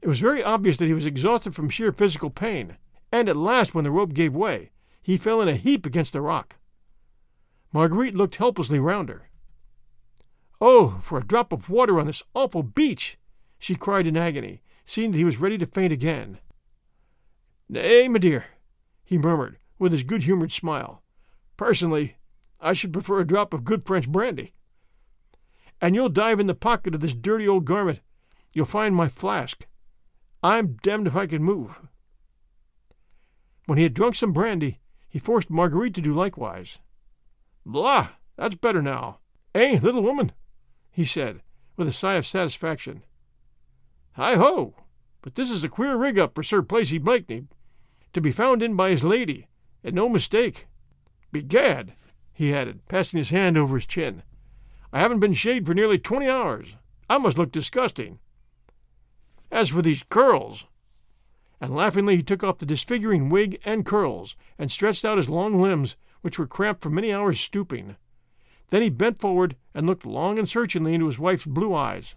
It 0.00 0.08
was 0.08 0.20
very 0.20 0.42
obvious 0.42 0.76
that 0.78 0.86
he 0.86 0.94
was 0.94 1.04
exhausted 1.04 1.54
from 1.54 1.68
sheer 1.68 1.92
physical 1.92 2.30
pain, 2.30 2.76
and 3.12 3.28
at 3.28 3.36
last, 3.36 3.74
when 3.74 3.84
the 3.84 3.90
rope 3.90 4.14
gave 4.14 4.34
way, 4.34 4.70
he 5.02 5.16
fell 5.16 5.42
in 5.42 5.48
a 5.48 5.56
heap 5.56 5.84
against 5.84 6.12
the 6.12 6.20
rock. 6.20 6.56
Marguerite 7.72 8.14
looked 8.14 8.36
helplessly 8.36 8.80
round 8.80 9.08
her. 9.08 9.28
Oh, 10.60 10.98
for 11.02 11.18
a 11.18 11.26
drop 11.26 11.52
of 11.52 11.68
water 11.68 11.98
on 11.98 12.06
this 12.06 12.22
awful 12.34 12.62
beach! 12.62 13.18
she 13.58 13.74
cried 13.74 14.06
in 14.06 14.16
agony, 14.16 14.62
seeing 14.84 15.12
that 15.12 15.18
he 15.18 15.24
was 15.24 15.38
ready 15.38 15.58
to 15.58 15.66
faint 15.66 15.92
again. 15.92 16.38
Nay, 17.72 18.08
my 18.08 18.18
dear, 18.18 18.46
he 19.04 19.16
murmured, 19.16 19.56
with 19.78 19.92
his 19.92 20.02
good 20.02 20.24
humored 20.24 20.50
smile. 20.50 21.04
Personally, 21.56 22.16
I 22.60 22.72
should 22.72 22.92
prefer 22.92 23.20
a 23.20 23.26
drop 23.26 23.54
of 23.54 23.62
good 23.62 23.84
French 23.84 24.08
brandy. 24.08 24.54
And 25.80 25.94
you'll 25.94 26.08
dive 26.08 26.40
in 26.40 26.48
the 26.48 26.54
pocket 26.56 26.96
of 26.96 27.00
this 27.00 27.14
dirty 27.14 27.46
old 27.46 27.66
garment. 27.66 28.00
You'll 28.52 28.66
find 28.66 28.92
my 28.92 29.08
flask. 29.08 29.68
I'm 30.42 30.78
damned 30.82 31.06
if 31.06 31.14
I 31.14 31.28
can 31.28 31.44
move. 31.44 31.80
When 33.66 33.78
he 33.78 33.84
had 33.84 33.94
drunk 33.94 34.16
some 34.16 34.32
brandy, 34.32 34.80
he 35.08 35.20
forced 35.20 35.48
Marguerite 35.48 35.94
to 35.94 36.00
do 36.00 36.12
likewise. 36.12 36.80
Blah! 37.64 38.08
That's 38.34 38.56
better 38.56 38.82
now. 38.82 39.20
Eh, 39.54 39.78
little 39.80 40.02
woman? 40.02 40.32
he 40.90 41.04
said, 41.04 41.40
with 41.76 41.86
a 41.86 41.92
sigh 41.92 42.16
of 42.16 42.26
satisfaction. 42.26 43.04
Hi 44.14 44.34
ho! 44.34 44.74
But 45.22 45.36
this 45.36 45.52
is 45.52 45.62
a 45.62 45.68
queer 45.68 45.96
rig 45.96 46.18
up 46.18 46.34
for 46.34 46.42
Sir 46.42 46.62
Percy 46.62 46.98
Blakeney, 46.98 47.46
to 48.12 48.20
be 48.20 48.32
found 48.32 48.62
in 48.62 48.76
by 48.76 48.90
his 48.90 49.04
lady, 49.04 49.46
and 49.84 49.94
no 49.94 50.08
mistake. 50.08 50.66
Begad, 51.32 51.92
he 52.32 52.54
added, 52.54 52.86
passing 52.88 53.18
his 53.18 53.30
hand 53.30 53.56
over 53.56 53.76
his 53.76 53.86
chin, 53.86 54.22
I 54.92 54.98
haven't 54.98 55.20
been 55.20 55.34
shaved 55.34 55.66
for 55.66 55.74
nearly 55.74 55.98
twenty 55.98 56.28
hours. 56.28 56.76
I 57.08 57.18
must 57.18 57.38
look 57.38 57.52
disgusting. 57.52 58.18
As 59.50 59.68
for 59.68 59.82
these 59.82 60.04
curls, 60.08 60.64
and 61.60 61.74
laughingly 61.74 62.16
he 62.16 62.22
took 62.22 62.42
off 62.42 62.58
the 62.58 62.66
disfiguring 62.66 63.28
wig 63.28 63.60
and 63.64 63.86
curls, 63.86 64.34
and 64.58 64.70
stretched 64.70 65.04
out 65.04 65.18
his 65.18 65.28
long 65.28 65.60
limbs, 65.60 65.96
which 66.22 66.38
were 66.38 66.46
cramped 66.46 66.82
from 66.82 66.94
many 66.94 67.12
hours 67.12 67.38
stooping. 67.38 67.96
Then 68.70 68.82
he 68.82 68.90
bent 68.90 69.18
forward 69.18 69.56
and 69.74 69.86
looked 69.86 70.06
long 70.06 70.38
and 70.38 70.48
searchingly 70.48 70.94
into 70.94 71.06
his 71.06 71.18
wife's 71.18 71.46
blue 71.46 71.74
eyes. 71.74 72.14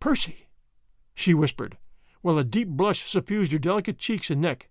Percy, 0.00 0.48
she 1.14 1.34
whispered, 1.34 1.76
while 2.22 2.38
a 2.38 2.44
deep 2.44 2.68
blush 2.68 3.08
suffused 3.08 3.52
her 3.52 3.58
delicate 3.58 3.98
cheeks 3.98 4.30
and 4.30 4.40
neck. 4.40 4.68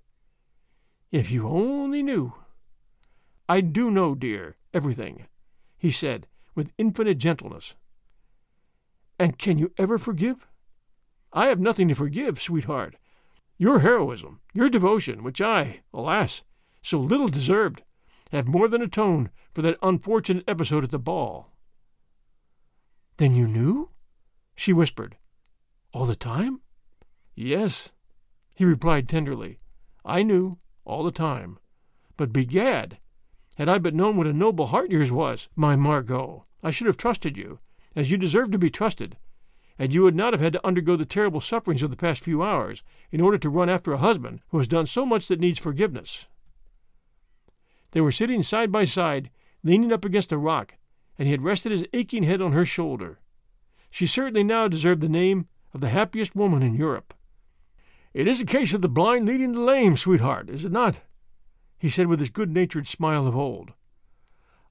If 1.11 1.31
you 1.31 1.47
only 1.47 2.03
knew. 2.03 2.33
I 3.47 3.61
do 3.61 3.89
know, 3.89 4.13
dear, 4.13 4.55
everything, 4.73 5.27
he 5.77 5.91
said, 5.91 6.27
with 6.53 6.73
infinite 6.77 7.17
gentleness. 7.17 7.75
And 9.17 9.37
can 9.37 9.57
you 9.57 9.71
ever 9.77 9.97
forgive? 9.97 10.47
I 11.31 11.47
have 11.47 11.59
nothing 11.59 11.87
to 11.87 11.95
forgive, 11.95 12.41
sweetheart. 12.41 12.95
Your 13.57 13.79
heroism, 13.79 14.41
your 14.53 14.69
devotion, 14.69 15.23
which 15.23 15.41
I, 15.41 15.81
alas, 15.93 16.43
so 16.81 16.99
little 16.99 17.27
deserved, 17.27 17.81
have 18.31 18.47
more 18.47 18.67
than 18.67 18.81
atoned 18.81 19.29
for 19.53 19.61
that 19.61 19.77
unfortunate 19.81 20.43
episode 20.47 20.83
at 20.83 20.91
the 20.91 20.99
ball. 20.99 21.51
Then 23.17 23.35
you 23.35 23.47
knew? 23.47 23.89
she 24.55 24.73
whispered. 24.73 25.17
All 25.93 26.05
the 26.05 26.15
time? 26.15 26.61
Yes, 27.39 27.91
he 28.55 28.65
replied 28.65 29.07
tenderly. 29.07 29.59
I 30.03 30.23
knew, 30.23 30.57
all 30.85 31.03
the 31.03 31.11
time. 31.11 31.59
But 32.17 32.33
begad, 32.33 32.97
had 33.57 33.69
I 33.69 33.77
but 33.77 33.93
known 33.93 34.17
what 34.17 34.25
a 34.25 34.33
noble 34.33 34.65
heart 34.65 34.89
yours 34.89 35.11
was, 35.11 35.47
my 35.55 35.75
Margot, 35.75 36.47
I 36.63 36.71
should 36.71 36.87
have 36.87 36.97
trusted 36.97 37.37
you, 37.37 37.59
as 37.95 38.09
you 38.09 38.17
deserve 38.17 38.49
to 38.49 38.57
be 38.57 38.71
trusted, 38.71 39.17
and 39.77 39.93
you 39.93 40.01
would 40.01 40.15
not 40.15 40.33
have 40.33 40.39
had 40.39 40.53
to 40.53 40.65
undergo 40.65 40.95
the 40.95 41.05
terrible 41.05 41.39
sufferings 41.39 41.83
of 41.83 41.91
the 41.91 41.95
past 41.95 42.23
few 42.23 42.41
hours 42.41 42.81
in 43.11 43.21
order 43.21 43.37
to 43.37 43.51
run 43.51 43.69
after 43.69 43.93
a 43.93 43.99
husband 43.99 44.41
who 44.47 44.57
has 44.57 44.67
done 44.67 44.87
so 44.87 45.05
much 45.05 45.27
that 45.27 45.39
needs 45.39 45.59
forgiveness. 45.59 46.25
They 47.91 48.01
were 48.01 48.11
sitting 48.11 48.41
side 48.41 48.71
by 48.71 48.85
side, 48.85 49.29
leaning 49.61 49.91
up 49.91 50.03
against 50.03 50.31
a 50.31 50.39
rock, 50.39 50.73
and 51.19 51.27
he 51.27 51.33
had 51.33 51.43
rested 51.43 51.71
his 51.71 51.85
aching 51.93 52.23
head 52.23 52.41
on 52.41 52.53
her 52.53 52.65
shoulder. 52.65 53.19
She 53.91 54.07
certainly 54.07 54.43
now 54.43 54.67
deserved 54.67 55.01
the 55.01 55.07
name 55.07 55.47
of 55.71 55.81
the 55.81 55.89
happiest 55.89 56.35
woman 56.35 56.63
in 56.63 56.73
Europe. 56.73 57.13
It 58.17 58.27
is 58.27 58.41
a 58.41 58.47
case 58.47 58.73
of 58.73 58.81
the 58.81 58.89
blind 58.89 59.27
leading 59.27 59.51
the 59.51 59.59
lame, 59.59 59.95
sweetheart, 59.95 60.49
is 60.49 60.65
it 60.65 60.71
not? 60.71 61.01
he 61.77 61.87
said 61.87 62.07
with 62.07 62.19
his 62.19 62.31
good 62.31 62.51
natured 62.51 62.87
smile 62.87 63.27
of 63.27 63.35
old. 63.35 63.73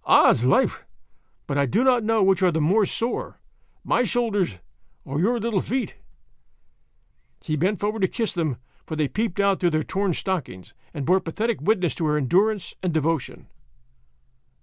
Odds 0.02 0.44
life! 0.44 0.84
But 1.46 1.56
I 1.56 1.64
do 1.64 1.84
not 1.84 2.02
know 2.02 2.24
which 2.24 2.42
are 2.42 2.50
the 2.50 2.60
more 2.60 2.84
sore, 2.86 3.36
my 3.84 4.02
shoulders 4.02 4.58
or 5.04 5.20
your 5.20 5.38
little 5.38 5.60
feet. 5.60 5.94
He 7.40 7.54
bent 7.54 7.78
forward 7.78 8.02
to 8.02 8.08
kiss 8.08 8.32
them, 8.32 8.56
for 8.84 8.96
they 8.96 9.06
peeped 9.06 9.38
out 9.38 9.60
through 9.60 9.70
their 9.70 9.84
torn 9.84 10.12
stockings, 10.12 10.74
and 10.92 11.06
bore 11.06 11.20
pathetic 11.20 11.60
witness 11.60 11.94
to 11.94 12.06
her 12.06 12.16
endurance 12.16 12.74
and 12.82 12.92
devotion. 12.92 13.46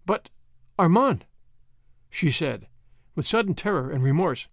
But, 0.05 0.29
Armand, 0.77 1.23
she 2.09 2.29
said, 2.29 2.67
with 3.15 3.27
sudden 3.27 3.55
terror 3.55 3.89
and 3.89 4.03
remorse, 4.03 4.49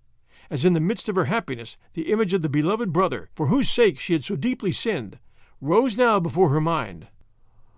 as 0.50 0.64
in 0.64 0.74
the 0.74 0.80
midst 0.80 1.08
of 1.08 1.14
her 1.14 1.26
happiness 1.26 1.78
the 1.94 2.10
image 2.10 2.34
of 2.34 2.42
the 2.42 2.48
beloved 2.48 2.92
brother, 2.92 3.30
for 3.34 3.46
whose 3.46 3.70
sake 3.70 4.00
she 4.00 4.12
had 4.12 4.24
so 4.24 4.36
deeply 4.36 4.72
sinned, 4.72 5.18
rose 5.60 5.96
now 5.96 6.18
before 6.18 6.48
her 6.50 6.60
mind. 6.60 7.06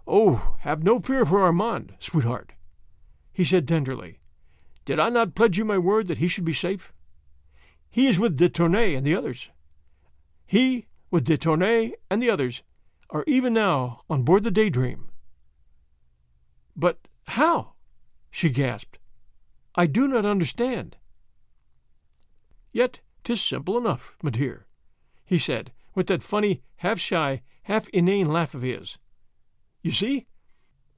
Oh, 0.06 0.56
have 0.60 0.82
no 0.82 0.98
fear 0.98 1.26
for 1.26 1.42
Armand, 1.42 1.94
sweetheart, 1.98 2.52
he 3.32 3.44
said 3.44 3.68
tenderly. 3.68 4.18
Did 4.84 4.98
I 4.98 5.10
not 5.10 5.34
pledge 5.34 5.58
you 5.58 5.64
my 5.64 5.78
word 5.78 6.08
that 6.08 6.18
he 6.18 6.28
should 6.28 6.44
be 6.44 6.54
safe? 6.54 6.92
He 7.90 8.08
is 8.08 8.18
with 8.18 8.36
de 8.36 8.48
Tournay 8.48 8.94
and 8.94 9.06
the 9.06 9.14
others. 9.14 9.50
He, 10.46 10.86
with 11.10 11.24
de 11.24 11.36
Tournay 11.36 11.92
and 12.10 12.22
the 12.22 12.30
others, 12.30 12.62
are 13.10 13.24
even 13.26 13.52
now 13.52 14.00
on 14.08 14.22
board 14.22 14.44
the 14.44 14.50
Daydream. 14.50 15.10
But 16.74 17.06
how? 17.24 17.74
she 18.30 18.48
gasped. 18.48 18.98
I 19.74 19.86
do 19.86 20.08
not 20.08 20.24
understand. 20.24 20.96
Yet 22.72 23.00
'tis 23.22 23.42
simple 23.42 23.76
enough, 23.76 24.16
my 24.22 24.30
dear, 24.30 24.66
he 25.24 25.38
said, 25.38 25.72
with 25.94 26.06
that 26.06 26.22
funny, 26.22 26.62
half 26.76 26.98
shy, 26.98 27.42
half 27.64 27.88
inane 27.90 28.28
laugh 28.28 28.54
of 28.54 28.62
his. 28.62 28.98
You 29.82 29.90
see, 29.90 30.26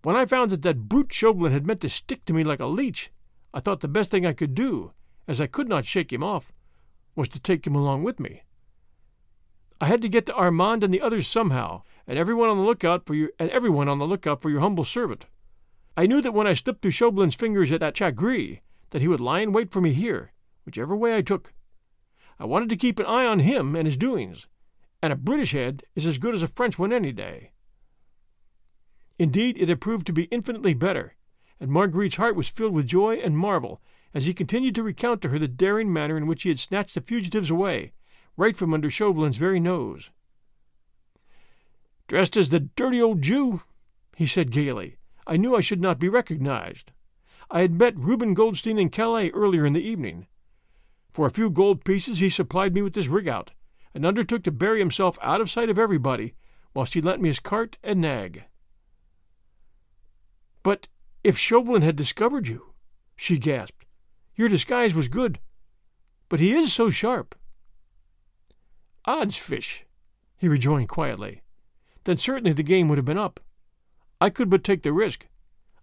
when 0.03 0.17
I 0.17 0.27
found 0.27 0.51
that 0.53 0.63
that 0.63 0.89
brute 0.89 1.13
Chauvelin 1.13 1.53
had 1.53 1.67
meant 1.67 1.81
to 1.81 1.89
stick 1.89 2.25
to 2.27 2.33
me 2.33 2.45
like 2.45 2.61
a 2.61 2.67
leech, 2.67 3.11
I 3.53 3.61
thought 3.61 3.81
the 3.81 3.89
best 3.89 4.11
thing 4.11 4.25
I 4.25 4.33
could 4.33 4.55
do, 4.55 4.93
as 5.27 5.41
I 5.41 5.47
could 5.47 5.69
not 5.69 5.87
shake 5.87 6.13
him 6.13 6.23
off, 6.23 6.53
was 7.15 7.29
to 7.31 7.41
take 7.41 7.67
him 7.67 7.75
along 7.75 8.03
with 8.03 8.21
me. 8.21 8.43
I 9.81 9.87
had 9.87 10.03
to 10.03 10.09
get 10.09 10.27
to 10.27 10.35
Armand 10.35 10.85
and 10.85 10.95
the 10.95 11.01
others 11.01 11.27
somehow, 11.27 11.83
and 12.07 12.19
everyone 12.19 12.49
on 12.49 12.59
the 12.59 12.65
lookout 12.65 13.07
for 13.07 13.15
your 13.15 13.31
and 13.39 13.51
everyone 13.51 13.89
on 13.89 13.99
the 13.99 14.07
lookout 14.07 14.41
for 14.41 14.51
your 14.51 14.61
humble 14.61 14.85
servant. 14.85 15.27
I 15.97 16.07
knew 16.07 16.21
that 16.21 16.35
when 16.35 16.47
I 16.47 16.55
slipped 16.55 16.83
through 16.83 16.93
Chauvelin's 16.93 17.35
fingers 17.35 17.71
at, 17.73 17.95
Chat 17.95 18.17
Gris, 18.17 18.59
that 18.91 19.03
he 19.03 19.09
would 19.09 19.21
lie 19.21 19.41
in 19.41 19.53
wait 19.53 19.71
for 19.71 19.81
me 19.81 19.93
here, 19.93 20.33
whichever 20.65 20.97
way 20.97 21.17
I 21.17 21.23
took. 21.23 21.53
I 22.39 22.45
wanted 22.45 22.69
to 22.71 22.77
keep 22.77 22.99
an 22.99 23.07
eye 23.07 23.27
on 23.27 23.41
him 23.41 23.77
and 23.77 23.87
his 23.87 23.97
doings, 23.97 24.47
and 25.03 25.13
a 25.13 25.17
British 25.17 25.53
head 25.53 25.85
is 25.95 26.07
as 26.07 26.19
good 26.19 26.35
as 26.35 26.43
a 26.43 26.49
French 26.49 26.79
one 26.79 26.93
any 26.93 27.13
day. 27.13 27.53
Indeed, 29.19 29.57
it 29.59 29.69
had 29.69 29.81
proved 29.81 30.07
to 30.09 30.13
be 30.13 30.25
infinitely 30.25 30.75
better, 30.75 31.15
and 31.61 31.71
Marguerite's 31.71 32.17
heart 32.17 32.35
was 32.35 32.49
filled 32.49 32.75
with 32.75 32.87
joy 32.87 33.17
and 33.17 33.39
marvel 33.39 33.81
as 34.13 34.27
he 34.27 34.35
continued 34.35 34.75
to 34.75 34.83
recount 34.83 35.23
to 35.23 35.29
her 35.29 35.39
the 35.39 35.49
daring 35.49 35.93
manner 35.93 36.17
in 36.17 36.27
which 36.27 36.43
he 36.43 36.49
had 36.49 36.59
snatched 36.59 36.95
the 36.95 37.01
fugitives 37.01 37.51
away, 37.51 37.93
right 38.37 38.57
from 38.57 38.75
under 38.75 38.91
Chauvelin's 38.91 39.37
very 39.37 39.61
nose. 39.61 40.11
Dressed 42.07 42.37
as 42.37 42.51
the 42.51 42.61
dirty 42.61 43.01
old 43.01 43.23
Jew, 43.23 43.63
he 44.17 44.27
said 44.27 44.51
gaily, 44.51 44.97
I 45.27 45.37
knew 45.37 45.57
I 45.57 45.61
should 45.61 45.81
not 45.81 45.99
be 45.99 46.09
recognized. 46.09 46.93
I 47.51 47.61
had 47.61 47.73
met 47.73 47.97
Reuben 47.97 48.35
Goldstein 48.35 48.79
in 48.79 48.91
Calais 48.91 49.31
earlier 49.31 49.65
in 49.65 49.73
the 49.73 49.87
evening. 49.87 50.27
For 51.15 51.29
a 51.29 51.31
few 51.31 51.49
gold 51.49 51.85
pieces 51.85 52.19
he 52.19 52.29
supplied 52.29 52.75
me 52.75 52.83
with 52.83 52.97
his 52.97 53.07
rig 53.07 53.29
out, 53.29 53.53
and 53.95 54.05
undertook 54.05 54.43
to 54.43 54.51
bury 54.51 54.81
himself 54.81 55.17
out 55.23 55.41
of 55.41 55.49
sight 55.49 55.71
of 55.71 55.79
everybody, 55.79 56.35
whilst 56.75 56.95
he 56.95 57.01
lent 57.01 57.23
me 57.23 57.29
his 57.29 57.39
cart 57.39 57.77
and 57.85 58.01
nag. 58.01 58.43
But 60.65 60.89
if 61.23 61.39
Chauvelin 61.39 61.83
had 61.83 61.95
discovered 61.95 62.49
you, 62.49 62.75
she 63.15 63.39
gasped, 63.39 63.87
your 64.35 64.49
disguise 64.49 64.93
was 64.93 65.07
good. 65.07 65.39
But 66.29 66.41
he 66.41 66.53
is 66.53 66.73
so 66.73 66.91
sharp. 66.91 67.37
Odds 69.05 69.37
fish, 69.37 69.85
he 70.37 70.49
rejoined 70.49 70.89
quietly. 70.89 71.43
Then 72.03 72.19
certainly 72.19 72.53
the 72.53 72.65
game 72.65 72.89
would 72.89 72.99
have 72.99 73.05
been 73.05 73.17
up. 73.17 73.39
I 74.21 74.31
could 74.31 74.51
but 74.51 74.65
take 74.65 74.83
the 74.83 74.93
risk. 74.93 75.29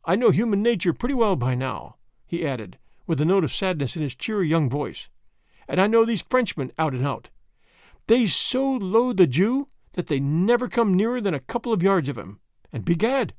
I 0.04 0.18
know 0.18 0.32
human 0.32 0.62
nature 0.62 0.92
pretty 0.92 1.16
well 1.16 1.38
by 1.38 1.56
now, 1.56 1.96
he 2.28 2.46
added, 2.46 2.78
with 3.08 3.22
a 3.22 3.26
note 3.26 3.46
of 3.46 3.54
sadness 3.54 3.96
in 3.96 4.02
his 4.02 4.14
cheery 4.14 4.50
young 4.50 4.70
voice. 4.70 5.08
And 5.68 5.80
I 5.80 5.88
know 5.88 6.06
these 6.06 6.22
Frenchmen 6.22 6.72
out 6.78 6.94
and 6.94 7.06
out. 7.06 7.30
They 8.08 8.26
so 8.26 8.72
loathe 8.72 9.18
the 9.18 9.28
Jew 9.28 9.68
that 9.94 10.08
they 10.08 10.20
never 10.20 10.68
come 10.68 10.96
nearer 10.96 11.22
than 11.22 11.34
a 11.34 11.40
couple 11.40 11.74
of 11.74 11.84
yards 11.84 12.10
of 12.10 12.18
him. 12.18 12.40
And 12.72 12.86
begad, 12.86 13.34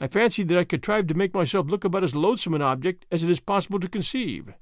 I 0.00 0.08
fancied 0.08 0.48
that 0.48 0.58
I 0.58 0.64
contrived 0.64 1.08
to 1.08 1.14
make 1.14 1.34
myself 1.34 1.68
look 1.68 1.84
about 1.84 2.04
as 2.04 2.14
loathsome 2.14 2.54
an 2.54 2.62
object 2.62 3.06
as 3.10 3.22
it 3.22 3.30
is 3.30 3.40
possible 3.40 3.80
to 3.80 3.88
conceive. 3.88 4.54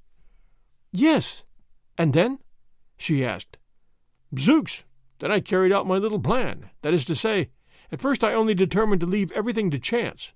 Yes, 0.92 1.44
and 1.96 2.12
then? 2.12 2.38
she 2.96 3.24
asked. 3.24 3.56
Zooks! 4.34 4.82
Then 5.20 5.30
I 5.30 5.40
carried 5.40 5.72
out 5.72 5.86
my 5.86 5.96
little 5.96 6.20
plan. 6.20 6.70
That 6.82 6.94
is 6.94 7.04
to 7.06 7.14
say, 7.14 7.50
at 7.90 8.00
first 8.00 8.22
I 8.22 8.34
only 8.34 8.54
determined 8.54 9.00
to 9.00 9.06
leave 9.06 9.32
everything 9.32 9.70
to 9.70 9.78
chance. 9.78 10.32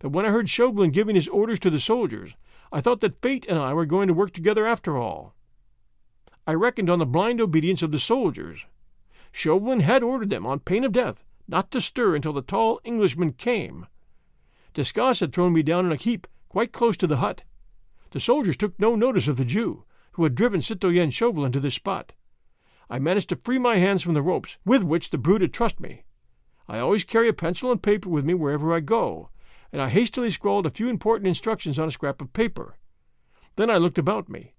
But 0.00 0.10
when 0.10 0.26
I 0.26 0.30
heard 0.30 0.48
Chauvelin 0.48 0.90
giving 0.90 1.14
his 1.14 1.28
orders 1.28 1.58
to 1.60 1.70
the 1.70 1.80
soldiers, 1.80 2.34
I 2.72 2.80
thought 2.80 3.00
that 3.00 3.22
fate 3.22 3.46
and 3.48 3.58
I 3.58 3.72
were 3.72 3.86
going 3.86 4.08
to 4.08 4.14
work 4.14 4.32
together 4.32 4.66
after 4.66 4.96
all. 4.96 5.34
I 6.48 6.54
reckoned 6.54 6.88
on 6.88 6.98
the 6.98 7.04
blind 7.04 7.42
obedience 7.42 7.82
of 7.82 7.90
the 7.90 8.00
soldiers. 8.00 8.64
Chauvelin 9.32 9.80
had 9.80 10.02
ordered 10.02 10.30
them, 10.30 10.46
on 10.46 10.60
pain 10.60 10.82
of 10.82 10.92
death, 10.92 11.22
not 11.46 11.70
to 11.72 11.80
stir 11.82 12.14
until 12.14 12.32
the 12.32 12.40
tall 12.40 12.80
Englishman 12.84 13.34
came. 13.34 13.86
Desgas 14.72 15.20
had 15.20 15.34
thrown 15.34 15.52
me 15.52 15.62
down 15.62 15.84
in 15.84 15.92
a 15.92 15.96
heap 15.96 16.26
quite 16.48 16.72
close 16.72 16.96
to 16.96 17.06
the 17.06 17.18
hut. 17.18 17.42
The 18.12 18.18
soldiers 18.18 18.56
took 18.56 18.80
no 18.80 18.96
notice 18.96 19.28
of 19.28 19.36
the 19.36 19.44
Jew, 19.44 19.84
who 20.12 20.22
had 20.24 20.34
driven 20.34 20.62
citoyen 20.62 21.10
Chauvelin 21.10 21.52
to 21.52 21.60
this 21.60 21.74
spot. 21.74 22.14
I 22.88 22.98
managed 22.98 23.28
to 23.28 23.36
free 23.36 23.58
my 23.58 23.76
hands 23.76 24.02
from 24.02 24.14
the 24.14 24.22
ropes 24.22 24.56
with 24.64 24.82
which 24.82 25.10
the 25.10 25.18
brute 25.18 25.42
had 25.42 25.52
trussed 25.52 25.80
me. 25.80 26.04
I 26.66 26.78
always 26.78 27.04
carry 27.04 27.28
a 27.28 27.34
pencil 27.34 27.70
and 27.70 27.82
paper 27.82 28.08
with 28.08 28.24
me 28.24 28.32
wherever 28.32 28.72
I 28.72 28.80
go, 28.80 29.28
and 29.70 29.82
I 29.82 29.90
hastily 29.90 30.30
scrawled 30.30 30.64
a 30.64 30.70
few 30.70 30.88
important 30.88 31.28
instructions 31.28 31.78
on 31.78 31.88
a 31.88 31.90
scrap 31.90 32.22
of 32.22 32.32
paper. 32.32 32.78
Then 33.56 33.68
I 33.68 33.76
looked 33.76 33.98
about 33.98 34.30
me. 34.30 34.54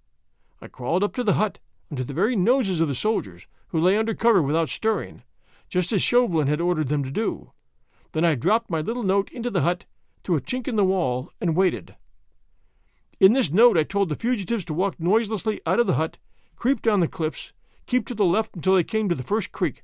I 0.62 0.68
crawled 0.68 1.04
up 1.04 1.16
to 1.16 1.24
the 1.24 1.34
hut 1.34 1.58
and 1.90 1.98
to 1.98 2.04
the 2.04 2.14
very 2.14 2.36
noses 2.36 2.80
of 2.80 2.88
the 2.88 2.96
soldiers, 2.96 3.48
who 3.68 3.80
lay 3.80 3.98
under 3.98 4.14
cover 4.14 4.42
without 4.42 4.70
stirring, 4.70 5.24
just 5.68 5.92
as 5.92 6.02
Chauvelin 6.02 6.48
had 6.48 6.62
ordered 6.62 6.90
them 6.90 7.04
to 7.04 7.12
do. 7.12 7.52
Then 8.12 8.26
I 8.26 8.36
dropped 8.36 8.70
my 8.70 8.82
little 8.82 9.04
note 9.04 9.30
into 9.32 9.50
the 9.50 9.62
hut 9.62 9.86
through 10.24 10.38
a 10.38 10.42
chink 10.42 10.68
in 10.68 10.76
the 10.76 10.86
wall 10.86 11.32
and 11.40 11.56
waited. 11.56 11.96
In 13.20 13.34
this 13.34 13.52
note 13.52 13.78
I 13.78 13.84
told 13.84 14.10
the 14.10 14.16
fugitives 14.16 14.66
to 14.66 14.74
walk 14.74 15.00
noiselessly 15.00 15.62
out 15.66 15.80
of 15.80 15.88
the 15.88 15.96
hut, 15.96 16.18
creep 16.56 16.82
down 16.82 17.00
the 17.00 17.08
cliffs, 17.08 17.54
keep 17.86 18.08
to 18.08 18.16
the 18.16 18.26
left 18.26 18.56
until 18.56 18.76
they 18.76 18.84
came 18.84 19.10
to 19.10 19.16
the 19.16 19.24
first 19.24 19.52
creek, 19.52 19.84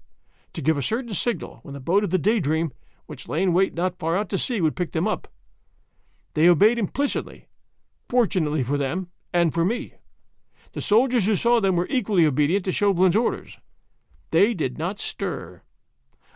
to 0.53 0.61
give 0.61 0.77
a 0.77 0.83
certain 0.83 1.13
signal 1.13 1.59
when 1.63 1.73
the 1.73 1.79
boat 1.79 2.03
of 2.03 2.09
the 2.09 2.17
Daydream 2.17 2.71
which 3.05 3.27
lay 3.27 3.41
in 3.41 3.53
wait 3.53 3.73
not 3.73 3.99
far 3.99 4.17
out 4.17 4.29
to 4.29 4.37
sea, 4.37 4.61
would 4.61 4.75
pick 4.75 4.91
them 4.91 5.07
up. 5.07 5.27
They 6.33 6.49
obeyed 6.49 6.79
implicitly, 6.79 7.47
fortunately 8.09 8.63
for 8.63 8.77
them 8.77 9.09
and 9.33 9.53
for 9.53 9.63
me. 9.63 9.93
The 10.75 10.81
soldiers 10.81 11.25
who 11.25 11.37
saw 11.37 11.61
them 11.61 11.77
were 11.77 11.87
equally 11.89 12.25
obedient 12.25 12.65
to 12.65 12.73
Chauvelin's 12.73 13.15
orders. 13.15 13.61
They 14.31 14.53
did 14.53 14.77
not 14.77 14.99
stir. 14.99 15.61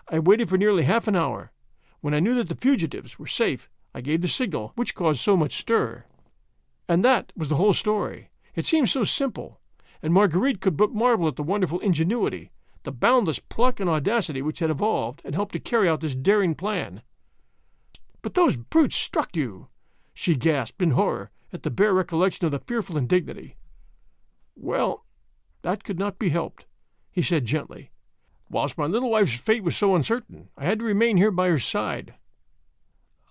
I 0.08 0.20
waited 0.20 0.48
for 0.48 0.58
nearly 0.58 0.84
half 0.84 1.10
an 1.10 1.16
hour. 1.18 1.52
When 2.00 2.14
I 2.14 2.22
knew 2.22 2.34
that 2.36 2.48
the 2.48 2.56
fugitives 2.56 3.20
were 3.20 3.28
safe, 3.28 3.70
I 3.94 4.00
gave 4.00 4.22
the 4.22 4.30
signal 4.30 4.72
which 4.76 4.96
caused 4.96 5.20
so 5.20 5.36
much 5.36 5.58
stir. 5.58 6.06
And 6.88 7.04
that 7.04 7.34
was 7.36 7.50
the 7.50 7.58
whole 7.58 7.74
story. 7.74 8.30
It 8.56 8.66
seemed 8.66 8.88
so 8.88 9.04
simple, 9.04 9.60
and 10.02 10.14
Marguerite 10.14 10.62
could 10.62 10.78
but 10.78 10.94
marvel 10.94 11.28
at 11.28 11.36
the 11.36 11.44
wonderful 11.44 11.82
ingenuity, 11.82 12.50
the 12.84 12.94
boundless 12.94 13.40
pluck 13.40 13.82
and 13.82 13.90
audacity 13.90 14.42
which 14.42 14.60
had 14.60 14.70
evolved 14.70 15.22
and 15.26 15.36
helped 15.36 15.52
to 15.52 15.60
carry 15.60 15.90
out 15.90 16.00
this 16.00 16.16
daring 16.16 16.56
plan. 16.56 17.02
But 18.22 18.36
those 18.36 18.56
brutes 18.56 18.96
struck 18.96 19.36
you! 19.36 19.68
she 20.14 20.38
gasped 20.38 20.82
in 20.82 20.92
horror 20.92 21.30
at 21.52 21.64
the 21.64 21.70
bare 21.70 21.94
recollection 21.94 22.46
of 22.46 22.54
the 22.54 22.60
fearful 22.60 22.96
indignity. 22.96 23.58
Well, 24.62 25.06
that 25.62 25.86
could 25.86 25.98
not 25.98 26.20
be 26.20 26.30
helped, 26.30 26.66
he 27.10 27.22
said 27.22 27.46
gently. 27.46 27.92
Whilst 28.50 28.78
my 28.78 28.88
little 28.88 29.10
wife's 29.10 29.38
fate 29.38 29.64
was 29.64 29.78
so 29.78 29.96
uncertain, 29.96 30.50
I 30.58 30.66
had 30.66 30.80
to 30.80 30.86
remain 30.86 31.16
here 31.16 31.32
by 31.32 31.48
her 31.48 31.60
side. 31.60 32.16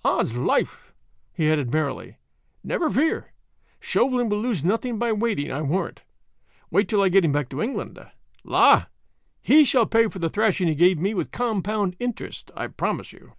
Odds 0.02 0.38
life, 0.38 0.92
he 1.34 1.50
added 1.50 1.72
merrily. 1.72 2.16
Never 2.64 2.88
fear. 2.88 3.32
Chauvelin 3.78 4.30
will 4.30 4.38
lose 4.38 4.64
nothing 4.64 4.98
by 4.98 5.12
waiting, 5.12 5.52
I 5.52 5.60
warrant. 5.60 6.02
Wait 6.70 6.88
till 6.88 7.02
I 7.02 7.10
get 7.10 7.24
him 7.24 7.32
back 7.32 7.50
to 7.50 7.62
England. 7.62 7.98
La! 8.42 8.86
He 9.42 9.64
shall 9.64 9.86
pay 9.86 10.08
for 10.08 10.20
the 10.20 10.30
thrashing 10.30 10.66
he 10.66 10.74
gave 10.74 10.98
me 10.98 11.12
with 11.12 11.30
compound 11.30 11.94
interest, 11.98 12.50
I 12.56 12.68
promise 12.68 13.12
you. 13.12 13.34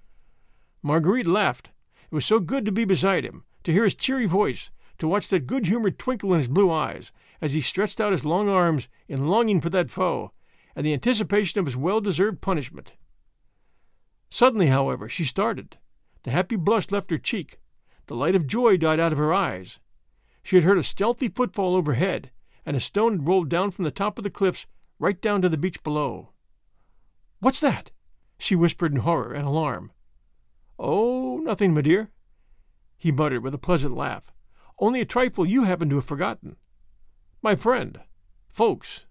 Marguerite 0.83 1.25
laughed. 1.25 1.71
It 2.11 2.15
was 2.15 2.25
so 2.25 2.39
good 2.39 2.65
to 2.65 2.71
be 2.71 2.85
beside 2.85 3.25
him, 3.25 3.45
to 3.63 3.71
hear 3.71 3.83
his 3.83 3.95
cheery 3.95 4.25
voice, 4.27 4.69
to 4.99 5.07
watch 5.07 5.27
that 5.29 5.47
good 5.47 5.65
humored 5.65 5.97
twinkle 5.97 6.33
in 6.33 6.39
his 6.39 6.47
blue 6.47 6.71
eyes 6.71 7.11
as 7.41 7.53
he 7.53 7.61
stretched 7.61 8.01
out 8.01 8.11
his 8.11 8.25
long 8.25 8.49
arms 8.49 8.89
in 9.07 9.27
longing 9.27 9.61
for 9.61 9.69
that 9.69 9.91
foe 9.91 10.31
and 10.75 10.85
the 10.85 10.93
anticipation 10.93 11.59
of 11.59 11.65
his 11.65 11.77
well 11.77 12.01
deserved 12.01 12.41
punishment. 12.41 12.93
Suddenly, 14.29 14.67
however, 14.67 15.09
she 15.09 15.25
started. 15.25 15.77
The 16.23 16.31
happy 16.31 16.55
blush 16.55 16.91
left 16.91 17.11
her 17.11 17.17
cheek. 17.17 17.59
The 18.05 18.15
light 18.15 18.35
of 18.35 18.47
joy 18.47 18.77
died 18.77 18.99
out 18.99 19.11
of 19.11 19.17
her 19.17 19.33
eyes. 19.33 19.79
She 20.43 20.55
had 20.55 20.65
heard 20.65 20.77
a 20.77 20.83
stealthy 20.83 21.27
footfall 21.27 21.75
overhead, 21.75 22.31
and 22.65 22.75
a 22.75 22.79
stone 22.79 23.13
had 23.13 23.27
rolled 23.27 23.49
down 23.49 23.71
from 23.71 23.85
the 23.85 23.91
top 23.91 24.17
of 24.17 24.23
the 24.23 24.29
cliffs 24.29 24.65
right 24.99 25.19
down 25.21 25.41
to 25.41 25.49
the 25.49 25.57
beach 25.57 25.81
below. 25.83 26.29
What's 27.39 27.59
that? 27.61 27.91
she 28.37 28.55
whispered 28.55 28.91
in 28.91 28.99
horror 28.99 29.33
and 29.33 29.45
alarm. 29.45 29.91
Oh, 30.77 31.37
nothing, 31.37 31.73
my 31.73 31.81
dear, 31.81 32.09
he 32.97 33.11
muttered 33.11 33.43
with 33.43 33.53
a 33.53 33.57
pleasant 33.57 33.95
laugh. 33.95 34.31
Only 34.77 35.01
a 35.01 35.05
trifle 35.05 35.45
you 35.45 35.63
happen 35.63 35.89
to 35.89 35.95
have 35.95 36.05
forgotten. 36.05 36.57
My 37.41 37.55
friend, 37.55 38.01
Ffoulkes. 38.53 39.05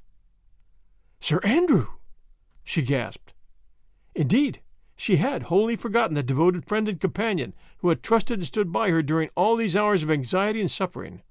Sir 1.21 1.41
Andrew! 1.43 1.87
she 2.63 2.83
gasped. 2.83 3.33
Indeed, 4.15 4.61
she 4.97 5.17
had 5.17 5.45
wholly 5.45 5.77
forgotten 5.77 6.15
the 6.15 6.23
devoted 6.23 6.67
friend 6.67 6.89
and 6.89 7.01
companion 7.01 7.55
who 7.79 7.89
had 7.89 8.03
trusted 8.03 8.41
and 8.41 8.47
stood 8.47 8.73
by 8.73 8.91
her 8.91 9.03
during 9.03 9.31
all 9.35 9.57
these 9.57 9.77
hours 9.77 10.03
of 10.03 10.11
anxiety 10.11 10.61
and 10.61 10.71
suffering. 10.71 11.23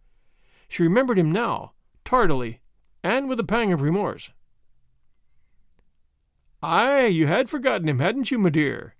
She 0.67 0.83
remembered 0.83 1.19
him 1.19 1.31
now, 1.31 1.73
tardily, 2.03 2.61
and 3.03 3.29
with 3.29 3.39
a 3.39 3.43
pang 3.43 3.71
of 3.71 3.81
remorse. 3.81 4.31
Ay, 6.63 7.05
you 7.05 7.27
had 7.27 7.49
forgotten 7.49 7.87
him, 7.87 7.99
hadn't 7.99 8.31
you, 8.31 8.39
my 8.39 8.49
dear? 8.49 8.95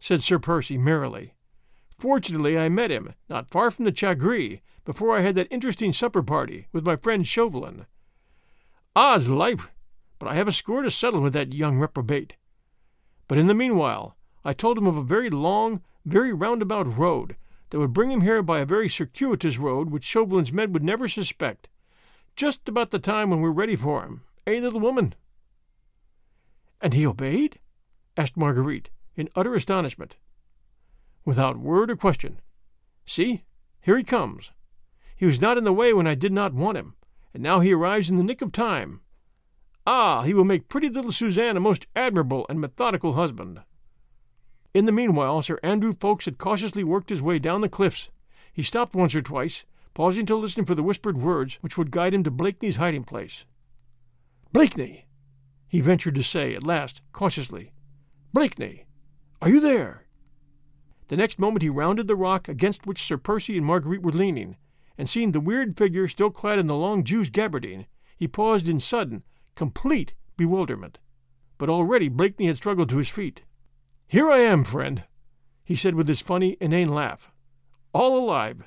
said 0.00 0.22
Sir 0.22 0.38
Percy 0.38 0.78
merrily. 0.78 1.34
Fortunately, 1.98 2.58
I 2.58 2.68
met 2.68 2.90
him, 2.90 3.14
not 3.28 3.50
far 3.50 3.70
from 3.70 3.84
the 3.84 3.92
Chat 3.92 4.18
Gris, 4.18 4.60
before 4.84 5.16
I 5.16 5.20
had 5.20 5.34
that 5.36 5.48
interesting 5.50 5.92
supper 5.92 6.22
party 6.22 6.66
with 6.72 6.84
my 6.84 6.96
friend 6.96 7.26
Chauvelin. 7.26 7.86
Odds 8.96 9.28
life! 9.28 9.70
But 10.18 10.28
I 10.28 10.34
have 10.34 10.48
a 10.48 10.52
score 10.52 10.82
to 10.82 10.90
settle 10.90 11.20
with 11.20 11.32
that 11.32 11.52
young 11.52 11.78
reprobate. 11.78 12.36
But 13.28 13.38
in 13.38 13.46
the 13.46 13.54
meanwhile, 13.54 14.16
I 14.44 14.52
told 14.52 14.78
him 14.78 14.86
of 14.86 14.96
a 14.96 15.02
very 15.02 15.30
long, 15.30 15.82
very 16.04 16.32
roundabout 16.32 16.96
road 16.96 17.36
that 17.70 17.78
would 17.78 17.92
bring 17.92 18.10
him 18.10 18.20
here 18.20 18.42
by 18.42 18.60
a 18.60 18.66
very 18.66 18.88
circuitous 18.88 19.56
road 19.58 19.90
which 19.90 20.04
Chauvelin's 20.04 20.52
men 20.52 20.72
would 20.72 20.84
never 20.84 21.08
suspect, 21.08 21.68
just 22.36 22.68
about 22.68 22.90
the 22.90 22.98
time 22.98 23.30
when 23.30 23.40
we're 23.40 23.50
ready 23.50 23.76
for 23.76 24.04
him, 24.04 24.22
eh, 24.46 24.58
little 24.58 24.80
woman? 24.80 25.14
And 26.80 26.92
he 26.92 27.06
obeyed? 27.06 27.58
asked 28.16 28.36
Marguerite, 28.36 28.90
in 29.16 29.28
utter 29.34 29.54
astonishment. 29.54 30.16
Without 31.24 31.58
word 31.58 31.90
or 31.90 31.96
question. 31.96 32.40
See, 33.06 33.42
here 33.80 33.96
he 33.96 34.04
comes. 34.04 34.52
He 35.16 35.26
was 35.26 35.40
not 35.40 35.58
in 35.58 35.64
the 35.64 35.72
way 35.72 35.92
when 35.92 36.06
I 36.06 36.14
did 36.14 36.32
not 36.32 36.54
want 36.54 36.78
him, 36.78 36.94
and 37.32 37.42
now 37.42 37.60
he 37.60 37.72
arrives 37.72 38.10
in 38.10 38.16
the 38.16 38.24
nick 38.24 38.42
of 38.42 38.52
time. 38.52 39.00
Ah, 39.86 40.22
he 40.22 40.34
will 40.34 40.44
make 40.44 40.68
pretty 40.68 40.88
little 40.88 41.12
Suzanne 41.12 41.56
a 41.56 41.60
most 41.60 41.86
admirable 41.94 42.46
and 42.48 42.60
methodical 42.60 43.14
husband. 43.14 43.62
In 44.74 44.86
the 44.86 44.92
meanwhile, 44.92 45.42
Sir 45.42 45.58
Andrew 45.62 45.92
Ffoulkes 45.92 46.24
had 46.24 46.38
cautiously 46.38 46.82
worked 46.84 47.10
his 47.10 47.20
way 47.20 47.38
down 47.38 47.60
the 47.60 47.68
cliffs. 47.68 48.08
He 48.52 48.62
stopped 48.62 48.94
once 48.94 49.14
or 49.14 49.22
twice, 49.22 49.64
pausing 49.94 50.26
to 50.26 50.36
listen 50.36 50.64
for 50.64 50.74
the 50.74 50.82
whispered 50.82 51.18
words 51.18 51.58
which 51.60 51.76
would 51.76 51.90
guide 51.90 52.14
him 52.14 52.24
to 52.24 52.30
Blakeney's 52.30 52.76
hiding 52.76 53.04
place. 53.04 53.44
Blakeney! 54.52 55.06
he 55.68 55.80
ventured 55.80 56.14
to 56.14 56.22
say 56.22 56.54
at 56.54 56.66
last, 56.66 57.00
cautiously. 57.12 57.72
Blakeney, 58.32 58.86
are 59.40 59.48
you 59.48 59.60
there? 59.60 60.06
The 61.12 61.18
next 61.18 61.38
moment 61.38 61.60
he 61.60 61.68
rounded 61.68 62.06
the 62.06 62.16
rock 62.16 62.48
against 62.48 62.86
which 62.86 63.02
Sir 63.02 63.18
Percy 63.18 63.58
and 63.58 63.66
Marguerite 63.66 64.00
were 64.00 64.12
leaning, 64.12 64.56
and 64.96 65.06
seeing 65.06 65.32
the 65.32 65.40
weird 65.40 65.76
figure 65.76 66.08
still 66.08 66.30
clad 66.30 66.58
in 66.58 66.68
the 66.68 66.74
long 66.74 67.04
Jew's 67.04 67.28
gabardine, 67.28 67.84
he 68.16 68.26
paused 68.26 68.66
in 68.66 68.80
sudden, 68.80 69.22
complete 69.54 70.14
bewilderment. 70.38 71.00
But 71.58 71.68
already 71.68 72.08
Blakeney 72.08 72.46
had 72.46 72.56
struggled 72.56 72.88
to 72.88 72.96
his 72.96 73.10
feet. 73.10 73.42
Here 74.08 74.30
I 74.30 74.38
am, 74.38 74.64
friend, 74.64 75.04
he 75.62 75.76
said 75.76 75.96
with 75.96 76.08
his 76.08 76.22
funny, 76.22 76.56
inane 76.62 76.88
laugh. 76.88 77.30
All 77.92 78.18
alive, 78.18 78.62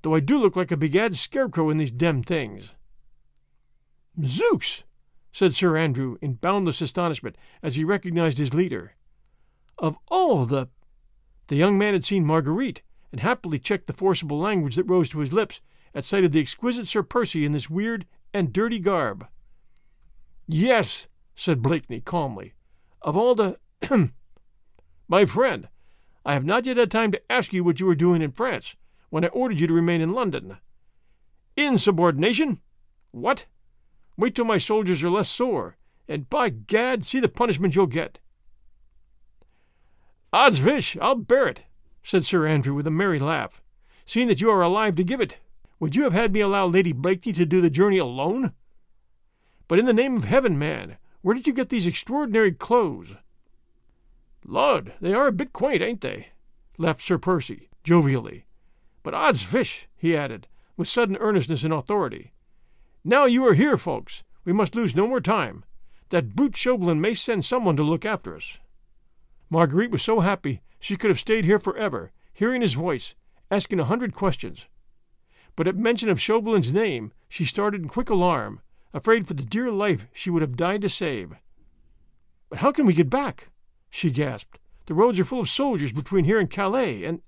though 0.00 0.14
I 0.14 0.20
do 0.20 0.38
look 0.38 0.56
like 0.56 0.72
a 0.72 0.78
begad 0.78 1.14
scarecrow 1.14 1.68
in 1.68 1.76
these 1.76 1.92
demmed 1.92 2.24
things. 2.24 2.72
Zooks! 4.18 4.84
said 5.32 5.54
Sir 5.54 5.76
Andrew 5.76 6.16
in 6.22 6.36
boundless 6.36 6.80
astonishment 6.80 7.36
as 7.62 7.76
he 7.76 7.84
recognized 7.84 8.38
his 8.38 8.54
leader. 8.54 8.94
Of 9.76 9.98
all 10.08 10.46
the. 10.46 10.68
The 11.48 11.56
young 11.56 11.76
man 11.76 11.92
had 11.92 12.04
seen 12.04 12.24
Marguerite, 12.24 12.82
and 13.12 13.20
happily 13.20 13.58
checked 13.58 13.86
the 13.86 13.92
forcible 13.92 14.38
language 14.38 14.76
that 14.76 14.84
rose 14.84 15.08
to 15.10 15.20
his 15.20 15.32
lips 15.32 15.60
at 15.94 16.04
sight 16.04 16.24
of 16.24 16.32
the 16.32 16.40
exquisite 16.40 16.88
Sir 16.88 17.02
Percy 17.02 17.44
in 17.44 17.52
this 17.52 17.70
weird 17.70 18.06
and 18.32 18.52
dirty 18.52 18.78
garb. 18.78 19.26
Yes, 20.46 21.06
said 21.34 21.62
Blakeney 21.62 22.00
calmly. 22.00 22.54
Of 23.02 23.16
all 23.16 23.34
the. 23.34 23.58
My 25.08 25.26
friend, 25.26 25.68
I 26.24 26.32
have 26.32 26.44
not 26.44 26.64
yet 26.64 26.78
had 26.78 26.90
time 26.90 27.12
to 27.12 27.32
ask 27.32 27.52
you 27.52 27.62
what 27.62 27.78
you 27.78 27.86
were 27.86 27.94
doing 27.94 28.22
in 28.22 28.32
France 28.32 28.76
when 29.10 29.24
I 29.24 29.28
ordered 29.28 29.60
you 29.60 29.66
to 29.66 29.74
remain 29.74 30.00
in 30.00 30.12
London. 30.12 30.56
Insubordination? 31.56 32.60
What? 33.10 33.46
Wait 34.16 34.34
till 34.34 34.44
my 34.44 34.58
soldiers 34.58 35.02
are 35.04 35.10
less 35.10 35.28
sore, 35.28 35.76
and 36.08 36.28
by 36.28 36.48
gad, 36.48 37.04
see 37.04 37.20
the 37.20 37.28
punishment 37.28 37.74
you'll 37.74 37.86
get. 37.86 38.18
Odds 40.34 40.58
fish, 40.58 40.96
I'll 41.00 41.14
bear 41.14 41.46
it, 41.46 41.60
said 42.02 42.24
Sir 42.24 42.44
Andrew 42.44 42.74
with 42.74 42.88
a 42.88 42.90
merry 42.90 43.20
laugh, 43.20 43.62
seeing 44.04 44.26
that 44.26 44.40
you 44.40 44.50
are 44.50 44.62
alive 44.62 44.96
to 44.96 45.04
give 45.04 45.20
it. 45.20 45.36
Would 45.78 45.94
you 45.94 46.02
have 46.02 46.12
had 46.12 46.32
me 46.32 46.40
allow 46.40 46.66
Lady 46.66 46.90
Blakeney 46.90 47.32
to 47.34 47.46
do 47.46 47.60
the 47.60 47.70
journey 47.70 47.98
alone? 47.98 48.52
But 49.68 49.78
in 49.78 49.86
the 49.86 49.92
name 49.92 50.16
of 50.16 50.24
heaven, 50.24 50.58
man, 50.58 50.96
where 51.22 51.36
did 51.36 51.46
you 51.46 51.52
get 51.52 51.68
these 51.68 51.86
extraordinary 51.86 52.50
clothes? 52.50 53.14
Lord, 54.44 54.94
they 55.00 55.14
are 55.14 55.28
a 55.28 55.32
bit 55.32 55.52
quaint, 55.52 55.82
ain't 55.82 56.00
they? 56.00 56.30
laughed 56.78 57.02
Sir 57.02 57.16
Percy, 57.16 57.68
jovially. 57.84 58.42
But 59.04 59.14
odds 59.14 59.44
fish, 59.44 59.86
he 59.96 60.16
added, 60.16 60.48
with 60.76 60.88
sudden 60.88 61.16
earnestness 61.18 61.62
and 61.62 61.72
authority. 61.72 62.32
Now 63.04 63.26
you 63.26 63.46
are 63.46 63.54
here, 63.54 63.76
Ffoulkes. 63.76 64.24
We 64.44 64.52
must 64.52 64.74
lose 64.74 64.96
no 64.96 65.06
more 65.06 65.20
time. 65.20 65.62
That 66.08 66.34
brute 66.34 66.56
Chauvelin 66.56 67.00
may 67.00 67.14
send 67.14 67.44
someone 67.44 67.76
to 67.76 67.84
look 67.84 68.04
after 68.04 68.34
us. 68.34 68.58
Marguerite 69.54 69.92
was 69.92 70.02
so 70.02 70.18
happy 70.18 70.62
she 70.80 70.96
could 70.96 71.10
have 71.10 71.20
stayed 71.20 71.44
here 71.44 71.60
forever, 71.60 72.10
hearing 72.32 72.60
his 72.60 72.74
voice, 72.74 73.14
asking 73.52 73.78
a 73.78 73.84
hundred 73.84 74.12
questions. 74.12 74.66
But 75.54 75.68
at 75.68 75.76
mention 75.76 76.08
of 76.08 76.20
Chauvelin's 76.20 76.72
name, 76.72 77.12
she 77.28 77.44
started 77.44 77.82
in 77.82 77.88
quick 77.88 78.10
alarm, 78.10 78.62
afraid 78.92 79.28
for 79.28 79.34
the 79.34 79.44
dear 79.44 79.70
life 79.70 80.08
she 80.12 80.28
would 80.28 80.42
have 80.42 80.56
died 80.56 80.80
to 80.80 80.88
save. 80.88 81.34
But 82.50 82.58
how 82.58 82.72
can 82.72 82.84
we 82.84 82.94
get 82.94 83.08
back? 83.08 83.50
she 83.90 84.10
gasped. 84.10 84.58
The 84.86 84.94
roads 84.94 85.20
are 85.20 85.24
full 85.24 85.38
of 85.38 85.48
soldiers 85.48 85.92
between 85.92 86.24
here 86.24 86.40
and 86.40 86.50
Calais, 86.50 87.04
and. 87.04 87.22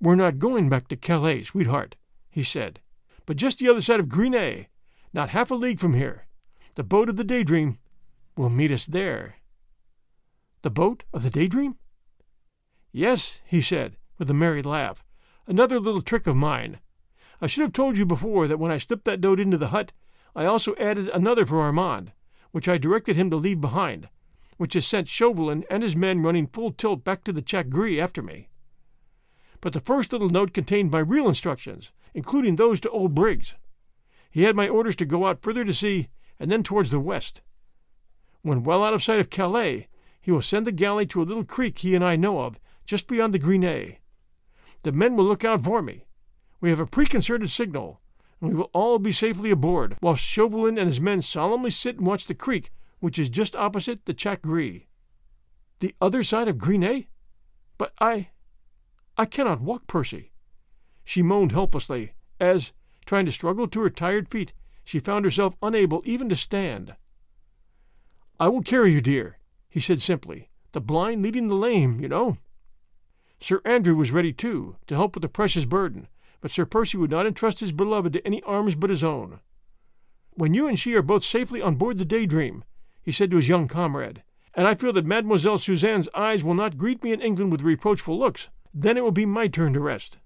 We're 0.00 0.16
not 0.16 0.40
going 0.40 0.68
back 0.68 0.88
to 0.88 0.96
Calais, 0.96 1.44
sweetheart, 1.44 1.94
he 2.28 2.42
said, 2.42 2.80
but 3.26 3.36
just 3.36 3.60
the 3.60 3.68
other 3.68 3.82
side 3.82 4.00
of 4.00 4.08
Gris 4.08 4.30
Nez, 4.30 4.66
not 5.12 5.28
half 5.28 5.52
a 5.52 5.54
league 5.54 5.78
from 5.78 5.94
here. 5.94 6.26
The 6.74 6.82
boat 6.82 7.08
of 7.08 7.16
the 7.16 7.22
Daydream 7.22 7.78
will 8.36 8.50
meet 8.50 8.72
us 8.72 8.86
there. 8.86 9.36
The 10.62 10.70
boat 10.70 11.04
of 11.12 11.22
the 11.22 11.30
Daydream? 11.30 11.76
Yes, 12.90 13.40
he 13.46 13.62
said, 13.62 13.96
with 14.18 14.28
a 14.28 14.34
merry 14.34 14.60
laugh. 14.60 15.04
Another 15.46 15.78
little 15.78 16.02
trick 16.02 16.26
of 16.26 16.34
mine. 16.34 16.80
I 17.40 17.46
should 17.46 17.62
have 17.62 17.72
told 17.72 17.96
you 17.96 18.04
before 18.04 18.48
that 18.48 18.58
when 18.58 18.72
I 18.72 18.78
slipped 18.78 19.04
that 19.04 19.20
note 19.20 19.38
into 19.38 19.56
the 19.56 19.68
hut, 19.68 19.92
I 20.34 20.46
also 20.46 20.74
added 20.74 21.08
another 21.10 21.46
for 21.46 21.60
Armand, 21.60 22.12
which 22.50 22.68
I 22.68 22.76
directed 22.76 23.14
him 23.14 23.30
to 23.30 23.36
leave 23.36 23.60
behind, 23.60 24.08
which 24.56 24.74
has 24.74 24.84
sent 24.84 25.08
Chauvelin 25.08 25.64
and 25.70 25.84
his 25.84 25.94
men 25.94 26.22
running 26.22 26.48
full 26.48 26.72
tilt 26.72 27.04
back 27.04 27.22
to 27.24 27.32
the 27.32 27.42
Chat 27.42 27.66
after 28.00 28.20
me. 28.20 28.48
But 29.60 29.74
the 29.74 29.80
first 29.80 30.12
little 30.12 30.28
note 30.28 30.52
contained 30.52 30.90
my 30.90 30.98
real 30.98 31.28
instructions, 31.28 31.92
including 32.14 32.56
those 32.56 32.80
to 32.80 32.90
old 32.90 33.14
Briggs. 33.14 33.54
He 34.28 34.42
had 34.42 34.56
my 34.56 34.68
orders 34.68 34.96
to 34.96 35.04
go 35.04 35.26
out 35.26 35.40
further 35.40 35.64
to 35.64 35.72
sea 35.72 36.08
and 36.40 36.50
then 36.50 36.64
towards 36.64 36.90
the 36.90 37.00
west. 37.00 37.42
When 38.42 38.64
well 38.64 38.82
out 38.82 38.94
of 38.94 39.04
sight 39.04 39.20
of 39.20 39.30
Calais, 39.30 39.86
he 40.20 40.30
will 40.30 40.42
send 40.42 40.66
the 40.66 40.72
galley 40.72 41.06
to 41.06 41.22
a 41.22 41.24
little 41.24 41.44
creek 41.44 41.78
he 41.78 41.94
and 41.94 42.04
I 42.04 42.16
know 42.16 42.40
of, 42.40 42.58
just 42.84 43.06
beyond 43.06 43.34
the 43.34 43.38
Gris 43.38 43.60
Nez. 43.60 43.94
The 44.82 44.92
men 44.92 45.16
will 45.16 45.24
look 45.24 45.44
out 45.44 45.64
for 45.64 45.82
me. 45.82 46.06
We 46.60 46.70
have 46.70 46.80
a 46.80 46.86
preconcerted 46.86 47.50
signal, 47.50 48.00
and 48.40 48.50
we 48.50 48.56
will 48.56 48.70
all 48.72 48.98
be 48.98 49.12
safely 49.12 49.50
aboard, 49.50 49.96
whilst 50.00 50.24
Chauvelin 50.24 50.78
and 50.78 50.86
his 50.86 51.00
men 51.00 51.22
solemnly 51.22 51.70
sit 51.70 51.96
and 51.96 52.06
watch 52.06 52.26
the 52.26 52.34
creek 52.34 52.70
which 53.00 53.18
is 53.18 53.28
just 53.28 53.54
opposite 53.54 54.04
the 54.04 54.14
Chat 54.14 54.42
Gris. 54.42 54.82
The 55.80 55.94
other 56.00 56.22
side 56.22 56.48
of 56.48 56.58
Gris 56.58 56.78
Nez? 56.78 57.04
But 57.76 57.92
I. 58.00 58.30
I 59.16 59.24
cannot 59.24 59.60
walk, 59.60 59.86
Percy. 59.86 60.32
She 61.04 61.22
moaned 61.22 61.52
helplessly, 61.52 62.12
as, 62.40 62.72
trying 63.06 63.26
to 63.26 63.32
struggle 63.32 63.68
to 63.68 63.80
her 63.80 63.90
tired 63.90 64.28
feet, 64.28 64.52
she 64.84 65.00
found 65.00 65.24
herself 65.24 65.54
unable 65.62 66.02
even 66.04 66.28
to 66.28 66.36
stand. 66.36 66.94
I 68.40 68.48
will 68.48 68.62
carry 68.62 68.92
you, 68.92 69.00
dear, 69.00 69.38
he 69.68 69.80
said 69.80 70.00
simply. 70.00 70.48
The 70.72 70.80
blind 70.80 71.22
leading 71.22 71.48
the 71.48 71.54
lame, 71.54 72.00
you 72.00 72.08
know. 72.08 72.36
Sir 73.40 73.60
Andrew 73.64 73.94
was 73.94 74.10
ready, 74.10 74.32
too, 74.32 74.76
to 74.86 74.94
help 74.94 75.14
with 75.14 75.22
the 75.22 75.28
precious 75.28 75.64
burden, 75.64 76.08
but 76.40 76.50
Sir 76.50 76.64
Percy 76.64 76.98
would 76.98 77.10
not 77.10 77.26
entrust 77.26 77.60
his 77.60 77.72
beloved 77.72 78.12
to 78.12 78.26
any 78.26 78.42
arms 78.42 78.74
but 78.74 78.90
his 78.90 79.04
own. 79.04 79.40
When 80.34 80.54
you 80.54 80.68
and 80.68 80.78
she 80.78 80.94
are 80.94 81.02
both 81.02 81.24
safely 81.24 81.62
on 81.62 81.76
board 81.76 81.98
the 81.98 82.04
Daydream, 82.04 82.64
he 83.02 83.12
said 83.12 83.30
to 83.30 83.36
his 83.36 83.48
young 83.48 83.68
comrade, 83.68 84.22
and 84.54 84.66
I 84.66 84.74
feel 84.74 84.92
that 84.92 85.06
Mademoiselle 85.06 85.58
Suzanne's 85.58 86.08
eyes 86.14 86.42
will 86.42 86.54
not 86.54 86.78
greet 86.78 87.02
me 87.02 87.12
in 87.12 87.20
England 87.20 87.52
with 87.52 87.62
reproachful 87.62 88.18
looks, 88.18 88.48
then 88.74 88.96
it 88.96 89.04
will 89.04 89.12
be 89.12 89.26
my 89.26 89.48
turn 89.48 89.72
to 89.74 89.80
rest. 89.80 90.18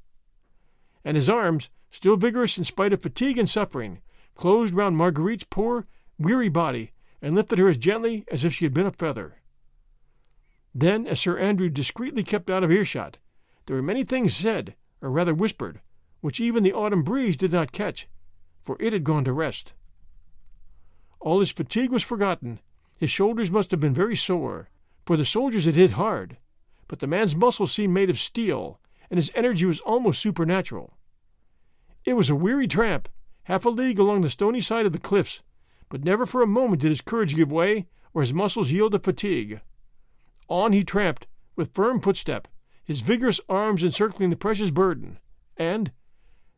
And 1.04 1.16
his 1.16 1.28
arms, 1.28 1.70
still 1.90 2.16
vigorous 2.16 2.58
in 2.58 2.64
spite 2.64 2.92
of 2.92 3.02
fatigue 3.02 3.38
and 3.38 3.48
suffering, 3.48 4.00
closed 4.34 4.74
round 4.74 4.96
Marguerite's 4.96 5.44
poor, 5.44 5.86
weary 6.18 6.48
body 6.48 6.92
and 7.22 7.34
lifted 7.34 7.58
her 7.58 7.68
as 7.68 7.78
gently 7.78 8.24
as 8.30 8.44
if 8.44 8.52
she 8.52 8.64
had 8.64 8.74
been 8.74 8.86
a 8.86 8.90
feather. 8.90 9.36
Then, 10.74 11.06
as 11.06 11.20
Sir 11.20 11.38
Andrew 11.38 11.70
discreetly 11.70 12.24
kept 12.24 12.50
out 12.50 12.64
of 12.64 12.72
earshot, 12.72 13.18
there 13.66 13.76
were 13.76 13.82
many 13.82 14.02
things 14.02 14.34
said, 14.34 14.74
or 15.00 15.10
rather 15.10 15.32
whispered, 15.32 15.80
which 16.20 16.40
even 16.40 16.64
the 16.64 16.72
autumn 16.72 17.02
breeze 17.02 17.36
did 17.36 17.52
not 17.52 17.72
catch, 17.72 18.08
for 18.60 18.76
it 18.80 18.92
had 18.92 19.04
gone 19.04 19.24
to 19.24 19.32
rest. 19.32 19.72
All 21.20 21.40
his 21.40 21.52
fatigue 21.52 21.90
was 21.90 22.02
forgotten. 22.02 22.58
His 22.98 23.10
shoulders 23.10 23.50
must 23.50 23.70
have 23.70 23.80
been 23.80 23.94
very 23.94 24.16
sore, 24.16 24.68
for 25.06 25.16
the 25.16 25.24
soldiers 25.24 25.64
had 25.64 25.76
hit 25.76 25.92
hard, 25.92 26.36
but 26.88 26.98
the 26.98 27.06
man's 27.06 27.36
muscles 27.36 27.72
seemed 27.72 27.94
made 27.94 28.10
of 28.10 28.18
steel, 28.18 28.80
and 29.10 29.18
his 29.18 29.30
energy 29.34 29.64
was 29.64 29.80
almost 29.80 30.20
supernatural. 30.20 30.96
It 32.04 32.14
was 32.14 32.30
a 32.30 32.34
weary 32.34 32.66
tramp, 32.66 33.08
half 33.44 33.64
a 33.64 33.70
league 33.70 33.98
along 33.98 34.22
the 34.22 34.30
stony 34.30 34.60
side 34.60 34.86
of 34.86 34.92
the 34.92 34.98
cliffs, 34.98 35.42
but 35.92 36.04
never 36.04 36.24
for 36.24 36.40
a 36.40 36.46
moment 36.46 36.80
did 36.80 36.88
his 36.88 37.02
courage 37.02 37.36
give 37.36 37.52
way 37.52 37.86
or 38.14 38.22
his 38.22 38.32
muscles 38.32 38.72
yield 38.72 38.92
to 38.92 38.98
fatigue. 38.98 39.60
On 40.48 40.72
he 40.72 40.82
tramped, 40.82 41.26
with 41.54 41.74
firm 41.74 42.00
footstep, 42.00 42.48
his 42.82 43.02
vigorous 43.02 43.42
arms 43.46 43.84
encircling 43.84 44.30
the 44.30 44.36
precious 44.36 44.70
burden, 44.70 45.18
and, 45.58 45.92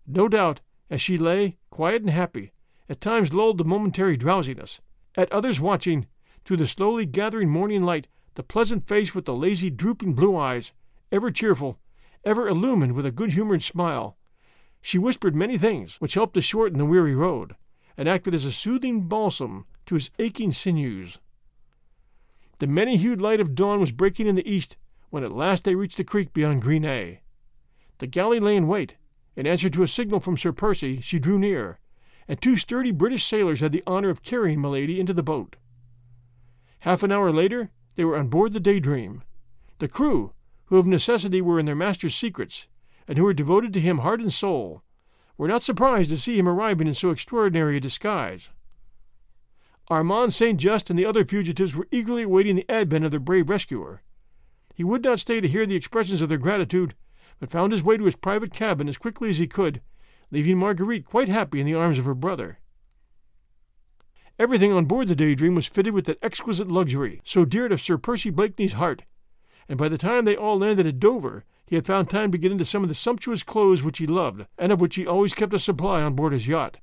no 0.06 0.28
doubt, 0.28 0.60
as 0.88 1.00
she 1.00 1.18
lay, 1.18 1.58
quiet 1.68 2.00
and 2.00 2.10
happy, 2.10 2.52
at 2.88 3.00
times 3.00 3.34
lulled 3.34 3.58
to 3.58 3.64
momentary 3.64 4.16
drowsiness, 4.16 4.80
at 5.16 5.32
others 5.32 5.58
watching, 5.58 6.06
through 6.44 6.58
the 6.58 6.68
slowly 6.68 7.04
gathering 7.04 7.50
morning 7.50 7.82
light, 7.82 8.06
the 8.36 8.44
pleasant 8.44 8.86
face 8.86 9.16
with 9.16 9.24
the 9.24 9.34
lazy, 9.34 9.68
drooping 9.68 10.14
blue 10.14 10.36
eyes, 10.36 10.72
ever 11.10 11.32
cheerful, 11.32 11.80
ever 12.24 12.46
illumined 12.46 12.92
with 12.92 13.04
a 13.04 13.10
good 13.10 13.32
humored 13.32 13.64
smile. 13.64 14.16
She 14.80 14.96
whispered 14.96 15.34
many 15.34 15.58
things 15.58 15.96
which 15.96 16.14
helped 16.14 16.34
to 16.34 16.40
shorten 16.40 16.78
the 16.78 16.84
weary 16.84 17.16
road, 17.16 17.56
and 17.96 18.08
acted 18.08 18.34
as 18.34 18.44
a 18.44 18.52
soothing 18.52 19.02
balsam 19.02 19.66
to 19.86 19.94
his 19.94 20.10
aching 20.18 20.52
sinews. 20.52 21.18
The 22.58 22.66
many 22.66 22.96
hued 22.96 23.20
light 23.20 23.40
of 23.40 23.54
dawn 23.54 23.80
was 23.80 23.92
breaking 23.92 24.26
in 24.26 24.34
the 24.34 24.48
east 24.48 24.76
when 25.10 25.24
at 25.24 25.32
last 25.32 25.64
they 25.64 25.74
reached 25.74 25.96
the 25.96 26.04
creek 26.04 26.32
beyond 26.32 26.62
Gris 26.62 26.80
Nez. 26.80 27.18
The 27.98 28.06
galley 28.06 28.40
lay 28.40 28.56
in 28.56 28.66
wait. 28.66 28.96
In 29.36 29.46
answer 29.46 29.68
to 29.70 29.82
a 29.82 29.88
signal 29.88 30.20
from 30.20 30.36
Sir 30.36 30.52
Percy, 30.52 31.00
she 31.00 31.18
drew 31.18 31.38
near, 31.38 31.78
and 32.28 32.40
two 32.40 32.56
sturdy 32.56 32.92
British 32.92 33.24
sailors 33.24 33.60
had 33.60 33.72
the 33.72 33.82
honor 33.86 34.10
of 34.10 34.22
carrying 34.22 34.60
Milady 34.60 35.00
into 35.00 35.12
the 35.12 35.22
boat. 35.22 35.56
Half 36.80 37.02
an 37.02 37.10
hour 37.10 37.32
later, 37.32 37.70
they 37.96 38.04
were 38.04 38.16
on 38.16 38.28
board 38.28 38.52
the 38.52 38.60
Daydream. 38.60 39.22
The 39.78 39.88
crew, 39.88 40.32
who 40.66 40.78
of 40.78 40.86
necessity 40.86 41.40
were 41.40 41.58
in 41.58 41.66
their 41.66 41.74
master's 41.74 42.14
secrets, 42.14 42.68
and 43.08 43.18
who 43.18 43.24
were 43.24 43.34
devoted 43.34 43.72
to 43.72 43.80
him 43.80 43.98
heart 43.98 44.20
and 44.20 44.32
soul, 44.32 44.82
were 45.36 45.48
not 45.48 45.62
surprised 45.62 46.10
to 46.10 46.18
see 46.18 46.38
him 46.38 46.48
arriving 46.48 46.86
in 46.86 46.94
so 46.94 47.10
extraordinary 47.10 47.76
a 47.76 47.80
disguise. 47.80 48.50
Armand 49.88 50.32
St. 50.32 50.58
Just 50.58 50.88
and 50.88 50.98
the 50.98 51.04
other 51.04 51.24
fugitives 51.24 51.74
were 51.74 51.88
eagerly 51.90 52.22
awaiting 52.22 52.56
the 52.56 52.70
advent 52.70 53.04
of 53.04 53.10
their 53.10 53.20
brave 53.20 53.48
rescuer. 53.48 54.02
He 54.74 54.84
would 54.84 55.04
not 55.04 55.20
stay 55.20 55.40
to 55.40 55.48
hear 55.48 55.66
the 55.66 55.76
expressions 55.76 56.20
of 56.20 56.28
their 56.28 56.38
gratitude, 56.38 56.94
but 57.38 57.50
found 57.50 57.72
his 57.72 57.82
way 57.82 57.96
to 57.96 58.04
his 58.04 58.16
private 58.16 58.52
cabin 58.52 58.88
as 58.88 58.96
quickly 58.96 59.28
as 59.28 59.38
he 59.38 59.46
could, 59.46 59.82
leaving 60.30 60.58
Marguerite 60.58 61.04
quite 61.04 61.28
happy 61.28 61.60
in 61.60 61.66
the 61.66 61.74
arms 61.74 61.98
of 61.98 62.06
her 62.06 62.14
brother. 62.14 62.58
Everything 64.38 64.72
on 64.72 64.86
board 64.86 65.08
the 65.08 65.14
Daydream 65.14 65.54
was 65.54 65.66
fitted 65.66 65.94
with 65.94 66.06
that 66.06 66.18
exquisite 66.22 66.68
luxury 66.68 67.20
so 67.24 67.44
dear 67.44 67.68
to 67.68 67.78
Sir 67.78 67.98
Percy 67.98 68.30
Blakeney's 68.30 68.72
heart, 68.72 69.04
and 69.68 69.78
by 69.78 69.88
the 69.88 69.98
time 69.98 70.24
they 70.24 70.36
all 70.36 70.58
landed 70.58 70.86
at 70.86 70.98
Dover, 70.98 71.44
he 71.66 71.76
had 71.76 71.86
found 71.86 72.10
time 72.10 72.30
to 72.30 72.38
get 72.38 72.52
into 72.52 72.64
some 72.64 72.82
of 72.82 72.88
the 72.88 72.94
sumptuous 72.94 73.42
clothes 73.42 73.82
which 73.82 73.98
he 73.98 74.06
loved, 74.06 74.46
and 74.58 74.70
of 74.70 74.80
which 74.80 74.96
he 74.96 75.06
always 75.06 75.34
kept 75.34 75.54
a 75.54 75.58
supply 75.58 76.02
on 76.02 76.14
board 76.14 76.32
his 76.32 76.46
yacht. 76.46 76.78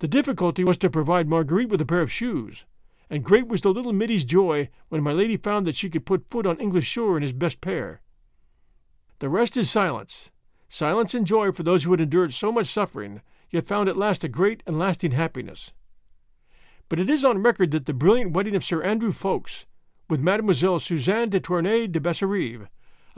The 0.00 0.08
difficulty 0.08 0.64
was 0.64 0.78
to 0.78 0.90
provide 0.90 1.28
Marguerite 1.28 1.68
with 1.68 1.80
a 1.80 1.86
pair 1.86 2.00
of 2.00 2.10
shoes, 2.10 2.64
and 3.08 3.24
great 3.24 3.46
was 3.48 3.60
the 3.60 3.72
little 3.72 3.92
middy's 3.92 4.24
joy 4.24 4.70
when 4.88 5.02
my 5.02 5.12
lady 5.12 5.36
found 5.36 5.66
that 5.66 5.76
she 5.76 5.90
could 5.90 6.06
put 6.06 6.30
foot 6.30 6.46
on 6.46 6.58
English 6.58 6.86
shore 6.86 7.16
in 7.16 7.22
his 7.22 7.32
best 7.32 7.60
pair. 7.60 8.00
The 9.18 9.28
rest 9.28 9.56
is 9.56 9.70
silence, 9.70 10.30
silence 10.68 11.14
and 11.14 11.26
joy 11.26 11.52
for 11.52 11.62
those 11.62 11.84
who 11.84 11.90
had 11.90 12.00
endured 12.00 12.32
so 12.32 12.50
much 12.50 12.66
suffering, 12.66 13.20
yet 13.50 13.66
found 13.66 13.88
at 13.88 13.96
last 13.96 14.24
a 14.24 14.28
great 14.28 14.62
and 14.66 14.78
lasting 14.78 15.10
happiness. 15.10 15.72
But 16.88 16.98
it 16.98 17.10
is 17.10 17.24
on 17.24 17.42
record 17.42 17.70
that 17.72 17.86
the 17.86 17.92
brilliant 17.92 18.32
wedding 18.32 18.56
of 18.56 18.64
Sir 18.64 18.82
Andrew 18.82 19.12
Ffoulkes 19.12 19.66
with 20.08 20.20
Mademoiselle 20.20 20.80
Suzanne 20.80 21.28
de 21.28 21.38
Tournay 21.38 21.86
de 21.86 22.00
Basserive, 22.00 22.66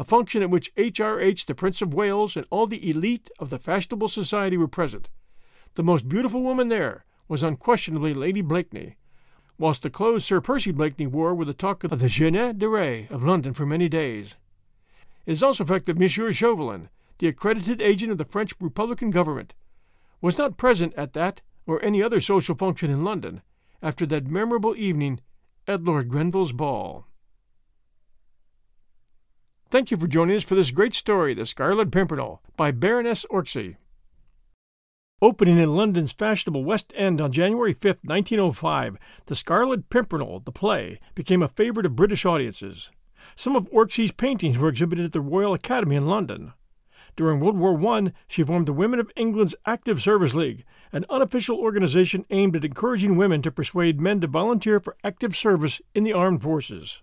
a 0.02 0.04
function 0.04 0.42
at 0.42 0.50
which 0.50 0.72
H.R.H. 0.76 1.46
the 1.46 1.54
Prince 1.54 1.80
of 1.80 1.94
Wales 1.94 2.36
and 2.36 2.44
all 2.50 2.66
the 2.66 2.90
elite 2.90 3.30
of 3.38 3.50
the 3.50 3.58
fashionable 3.58 4.08
society 4.08 4.56
were 4.56 4.66
present, 4.66 5.08
the 5.76 5.84
most 5.84 6.08
beautiful 6.08 6.42
woman 6.42 6.66
there 6.66 7.04
was 7.28 7.44
unquestionably 7.44 8.12
Lady 8.12 8.40
Blakeney, 8.40 8.96
whilst 9.58 9.84
the 9.84 9.90
clothes 9.90 10.24
Sir 10.24 10.40
Percy 10.40 10.72
Blakeney 10.72 11.06
wore 11.06 11.36
were 11.36 11.44
the 11.44 11.54
talk 11.54 11.84
of 11.84 12.00
the 12.00 12.08
jeunesse 12.08 12.54
dorée 12.54 13.08
of 13.12 13.22
London 13.22 13.54
for 13.54 13.64
many 13.64 13.88
days. 13.88 14.34
It 15.24 15.30
is 15.30 15.42
also 15.44 15.62
a 15.62 15.68
fact 15.68 15.86
that 15.86 15.96
Monsieur 15.96 16.32
Chauvelin, 16.32 16.88
the 17.18 17.28
accredited 17.28 17.80
agent 17.80 18.10
of 18.10 18.18
the 18.18 18.24
French 18.24 18.54
Republican 18.58 19.10
government, 19.10 19.54
was 20.20 20.36
not 20.36 20.56
present 20.56 20.94
at 20.96 21.12
that 21.12 21.42
or 21.64 21.80
any 21.80 22.02
other 22.02 22.20
social 22.20 22.56
function 22.56 22.90
in 22.90 23.04
London 23.04 23.40
after 23.80 24.04
that 24.06 24.26
memorable 24.26 24.74
evening 24.74 25.20
at 25.68 25.84
Lord 25.84 26.08
Grenville's 26.08 26.50
ball. 26.50 27.06
Thank 29.72 29.90
you 29.90 29.96
for 29.96 30.06
joining 30.06 30.36
us 30.36 30.42
for 30.42 30.54
this 30.54 30.70
great 30.70 30.92
story, 30.92 31.32
The 31.32 31.46
Scarlet 31.46 31.90
Pimpernel, 31.90 32.42
by 32.58 32.72
Baroness 32.72 33.24
Orczy. 33.30 33.76
Opening 35.22 35.56
in 35.56 35.74
London's 35.74 36.12
fashionable 36.12 36.62
West 36.62 36.92
End 36.94 37.22
on 37.22 37.32
January 37.32 37.72
5, 37.72 38.00
1905, 38.04 38.98
The 39.24 39.34
Scarlet 39.34 39.88
Pimpernel, 39.88 40.40
the 40.40 40.52
play, 40.52 41.00
became 41.14 41.42
a 41.42 41.48
favorite 41.48 41.86
of 41.86 41.96
British 41.96 42.26
audiences. 42.26 42.90
Some 43.34 43.56
of 43.56 43.66
Orczy's 43.70 44.12
paintings 44.12 44.58
were 44.58 44.68
exhibited 44.68 45.06
at 45.06 45.12
the 45.12 45.22
Royal 45.22 45.54
Academy 45.54 45.96
in 45.96 46.06
London. 46.06 46.52
During 47.16 47.40
World 47.40 47.56
War 47.56 47.82
I, 47.96 48.12
she 48.28 48.44
formed 48.44 48.68
the 48.68 48.74
Women 48.74 49.00
of 49.00 49.10
England's 49.16 49.54
Active 49.64 50.02
Service 50.02 50.34
League, 50.34 50.66
an 50.92 51.06
unofficial 51.08 51.56
organization 51.56 52.26
aimed 52.28 52.56
at 52.56 52.66
encouraging 52.66 53.16
women 53.16 53.40
to 53.40 53.50
persuade 53.50 54.02
men 54.02 54.20
to 54.20 54.26
volunteer 54.26 54.80
for 54.80 54.98
active 55.02 55.34
service 55.34 55.80
in 55.94 56.04
the 56.04 56.12
armed 56.12 56.42
forces. 56.42 57.00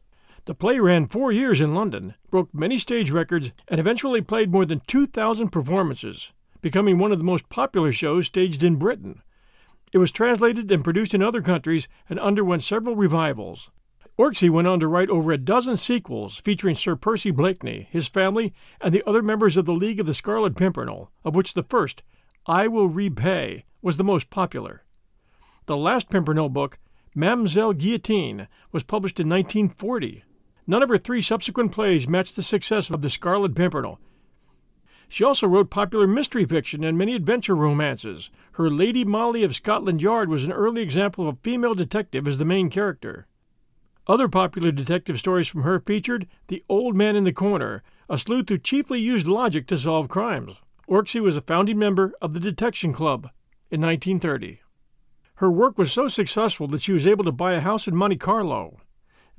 The 0.50 0.56
play 0.56 0.80
ran 0.80 1.06
four 1.06 1.32
years 1.32 1.62
in 1.62 1.76
London, 1.76 2.16
broke 2.32 2.52
many 2.56 2.80
stage 2.80 3.12
records, 3.12 3.52
and 3.68 3.80
eventually 3.80 4.20
played 4.20 4.52
more 4.52 4.66
than 4.66 4.82
2,000 4.88 5.50
performances 5.50 6.32
becoming 6.60 6.97
one 6.97 7.12
of 7.12 7.20
the 7.20 7.24
most 7.24 7.47
popular 7.50 7.91
shows 7.91 8.26
staged 8.26 8.64
in 8.64 8.78
Britain. 8.78 9.22
It 9.93 10.00
was 10.00 10.12
translated 10.12 10.72
and 10.72 10.84
produced 10.84 11.14
in 11.14 11.22
other 11.22 11.43
countries 11.43 11.88
and 12.10 12.20
underwent 12.20 12.64
several 12.64 12.95
revivals. 12.95 13.70
Orczy 14.18 14.50
went 14.50 14.68
on 14.68 14.80
to 14.80 14.88
write 14.88 15.12
over 15.12 15.32
a 15.32 15.38
dozen 15.38 15.78
sequels 15.78 16.38
featuring 16.38 16.76
Sir 16.76 16.95
Percy 16.95 17.30
Blakeney, 17.30 17.88
his 17.91 18.08
family, 18.08 18.52
and 18.82 18.91
the 18.91 19.08
other 19.08 19.22
members 19.22 19.56
of 19.56 19.66
the 19.66 19.74
League 19.74 20.00
of 20.00 20.08
the 20.08 20.16
Scarlet 20.16 20.56
Pimpernel, 20.56 21.12
of 21.24 21.36
which 21.36 21.54
the 21.54 21.62
first, 21.62 22.02
I 22.47 22.68
Will 22.68 22.89
Repay, 22.89 23.66
was 23.84 23.97
the 23.97 24.04
most 24.04 24.32
popular. 24.32 24.82
The 25.68 25.78
last 25.78 26.10
Pimpernel 26.10 26.50
book, 26.50 26.80
Mademoiselle 27.14 27.74
Guillotine, 27.74 28.47
was 28.72 28.82
published 28.82 29.20
in 29.20 29.30
1940. 29.30 30.24
None 30.70 30.84
of 30.84 30.88
her 30.88 30.98
three 30.98 31.22
subsequent 31.22 31.74
plays 31.74 32.08
matched 32.08 32.38
the 32.38 32.44
success 32.44 32.90
of 32.90 33.02
The 33.02 33.10
Scarlet 33.10 33.56
Pimpernel, 33.56 34.00
she 35.12 35.24
also 35.24 35.48
wrote 35.48 35.72
popular 35.72 36.06
mystery 36.06 36.46
fiction 36.46 36.84
and 36.84 36.96
many 36.96 37.16
adventure 37.16 37.56
romances. 37.56 38.30
Her 38.54 38.70
Lady 38.70 39.04
Molly 39.04 39.44
of 39.44 39.56
Scotland 39.56 40.04
Yard 40.04 40.30
was 40.30 40.46
an 40.46 40.52
early 40.52 40.84
example 40.84 41.28
of 41.28 41.36
a 41.36 41.40
female 41.42 41.74
detective 41.74 42.28
as 42.28 42.38
the 42.38 42.46
main 42.46 42.70
character. 42.70 43.26
Other 44.06 44.28
popular 44.28 44.72
detective 44.72 45.18
stories 45.18 45.48
from 45.48 45.64
her 45.64 45.80
featured 45.80 46.28
The 46.48 46.64
Old 46.70 46.96
Man 46.96 47.16
in 47.16 47.24
the 47.24 47.34
Corner, 47.34 47.82
a 48.08 48.20
sleuth 48.20 48.50
who 48.50 48.60
chiefly 48.60 49.00
used 49.00 49.28
logic 49.28 49.66
to 49.68 49.78
solve 49.78 50.10
crimes. 50.10 50.54
Orczy 50.88 51.22
was 51.22 51.36
a 51.36 51.42
founding 51.42 51.80
member 51.80 52.14
of 52.22 52.34
the 52.34 52.40
Detection 52.40 52.94
Club 52.94 53.32
in 53.72 53.82
1930. 53.82 54.62
Her 55.36 55.50
work 55.50 55.78
was 55.80 55.92
so 55.92 56.08
successful 56.08 56.68
that 56.68 56.84
she 56.84 56.92
was 56.92 57.08
able 57.08 57.24
to 57.24 57.32
buy 57.32 57.54
a 57.54 57.62
house 57.62 57.88
in 57.88 57.96
Monte 57.96 58.18
Carlo. 58.18 58.80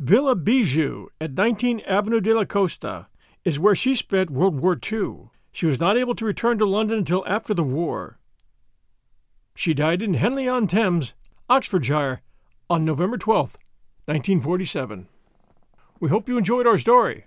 Villa 0.03 0.35
Bijou 0.35 1.09
at 1.21 1.35
19 1.35 1.81
Avenue 1.81 2.23
de 2.23 2.33
la 2.33 2.47
Costa 2.47 3.09
is 3.45 3.59
where 3.59 3.75
she 3.75 3.95
spent 3.95 4.31
World 4.31 4.59
War 4.59 4.73
II. 4.91 5.29
She 5.53 5.67
was 5.67 5.79
not 5.79 5.99
able 5.99 6.15
to 6.15 6.25
return 6.25 6.57
to 6.57 6.65
London 6.65 7.01
until 7.01 7.23
after 7.27 7.53
the 7.53 7.63
war. 7.63 8.19
She 9.55 9.75
died 9.75 10.01
in 10.01 10.15
Henley 10.15 10.49
on 10.49 10.67
Thames, 10.67 11.13
Oxfordshire, 11.51 12.23
on 12.71 12.83
November 12.83 13.19
12, 13.19 13.59
1947. 14.07 15.07
We 16.01 16.09
hope 16.09 16.31
you 16.31 16.39
enjoyed 16.39 16.67
our 16.67 16.79
story. 16.79 17.27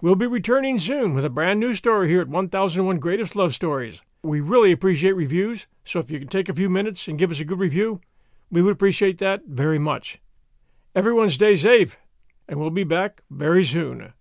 We'll 0.00 0.16
be 0.16 0.26
returning 0.26 0.80
soon 0.80 1.14
with 1.14 1.24
a 1.24 1.30
brand 1.30 1.60
new 1.60 1.74
story 1.74 2.08
here 2.08 2.22
at 2.22 2.28
1001 2.28 2.98
Greatest 2.98 3.36
Love 3.36 3.54
Stories. 3.54 4.02
We 4.24 4.40
really 4.40 4.72
appreciate 4.72 5.12
reviews, 5.12 5.68
so 5.84 6.00
if 6.00 6.10
you 6.10 6.18
can 6.18 6.26
take 6.26 6.48
a 6.48 6.54
few 6.54 6.68
minutes 6.68 7.06
and 7.06 7.16
give 7.16 7.30
us 7.30 7.38
a 7.38 7.44
good 7.44 7.60
review, 7.60 8.00
we 8.50 8.60
would 8.60 8.72
appreciate 8.72 9.18
that 9.18 9.42
very 9.46 9.78
much. 9.78 10.18
Everyone 10.96 11.28
stay 11.28 11.56
safe, 11.56 11.98
and 12.48 12.60
we'll 12.60 12.70
be 12.70 12.84
back 12.84 13.22
very 13.28 13.64
soon. 13.64 14.12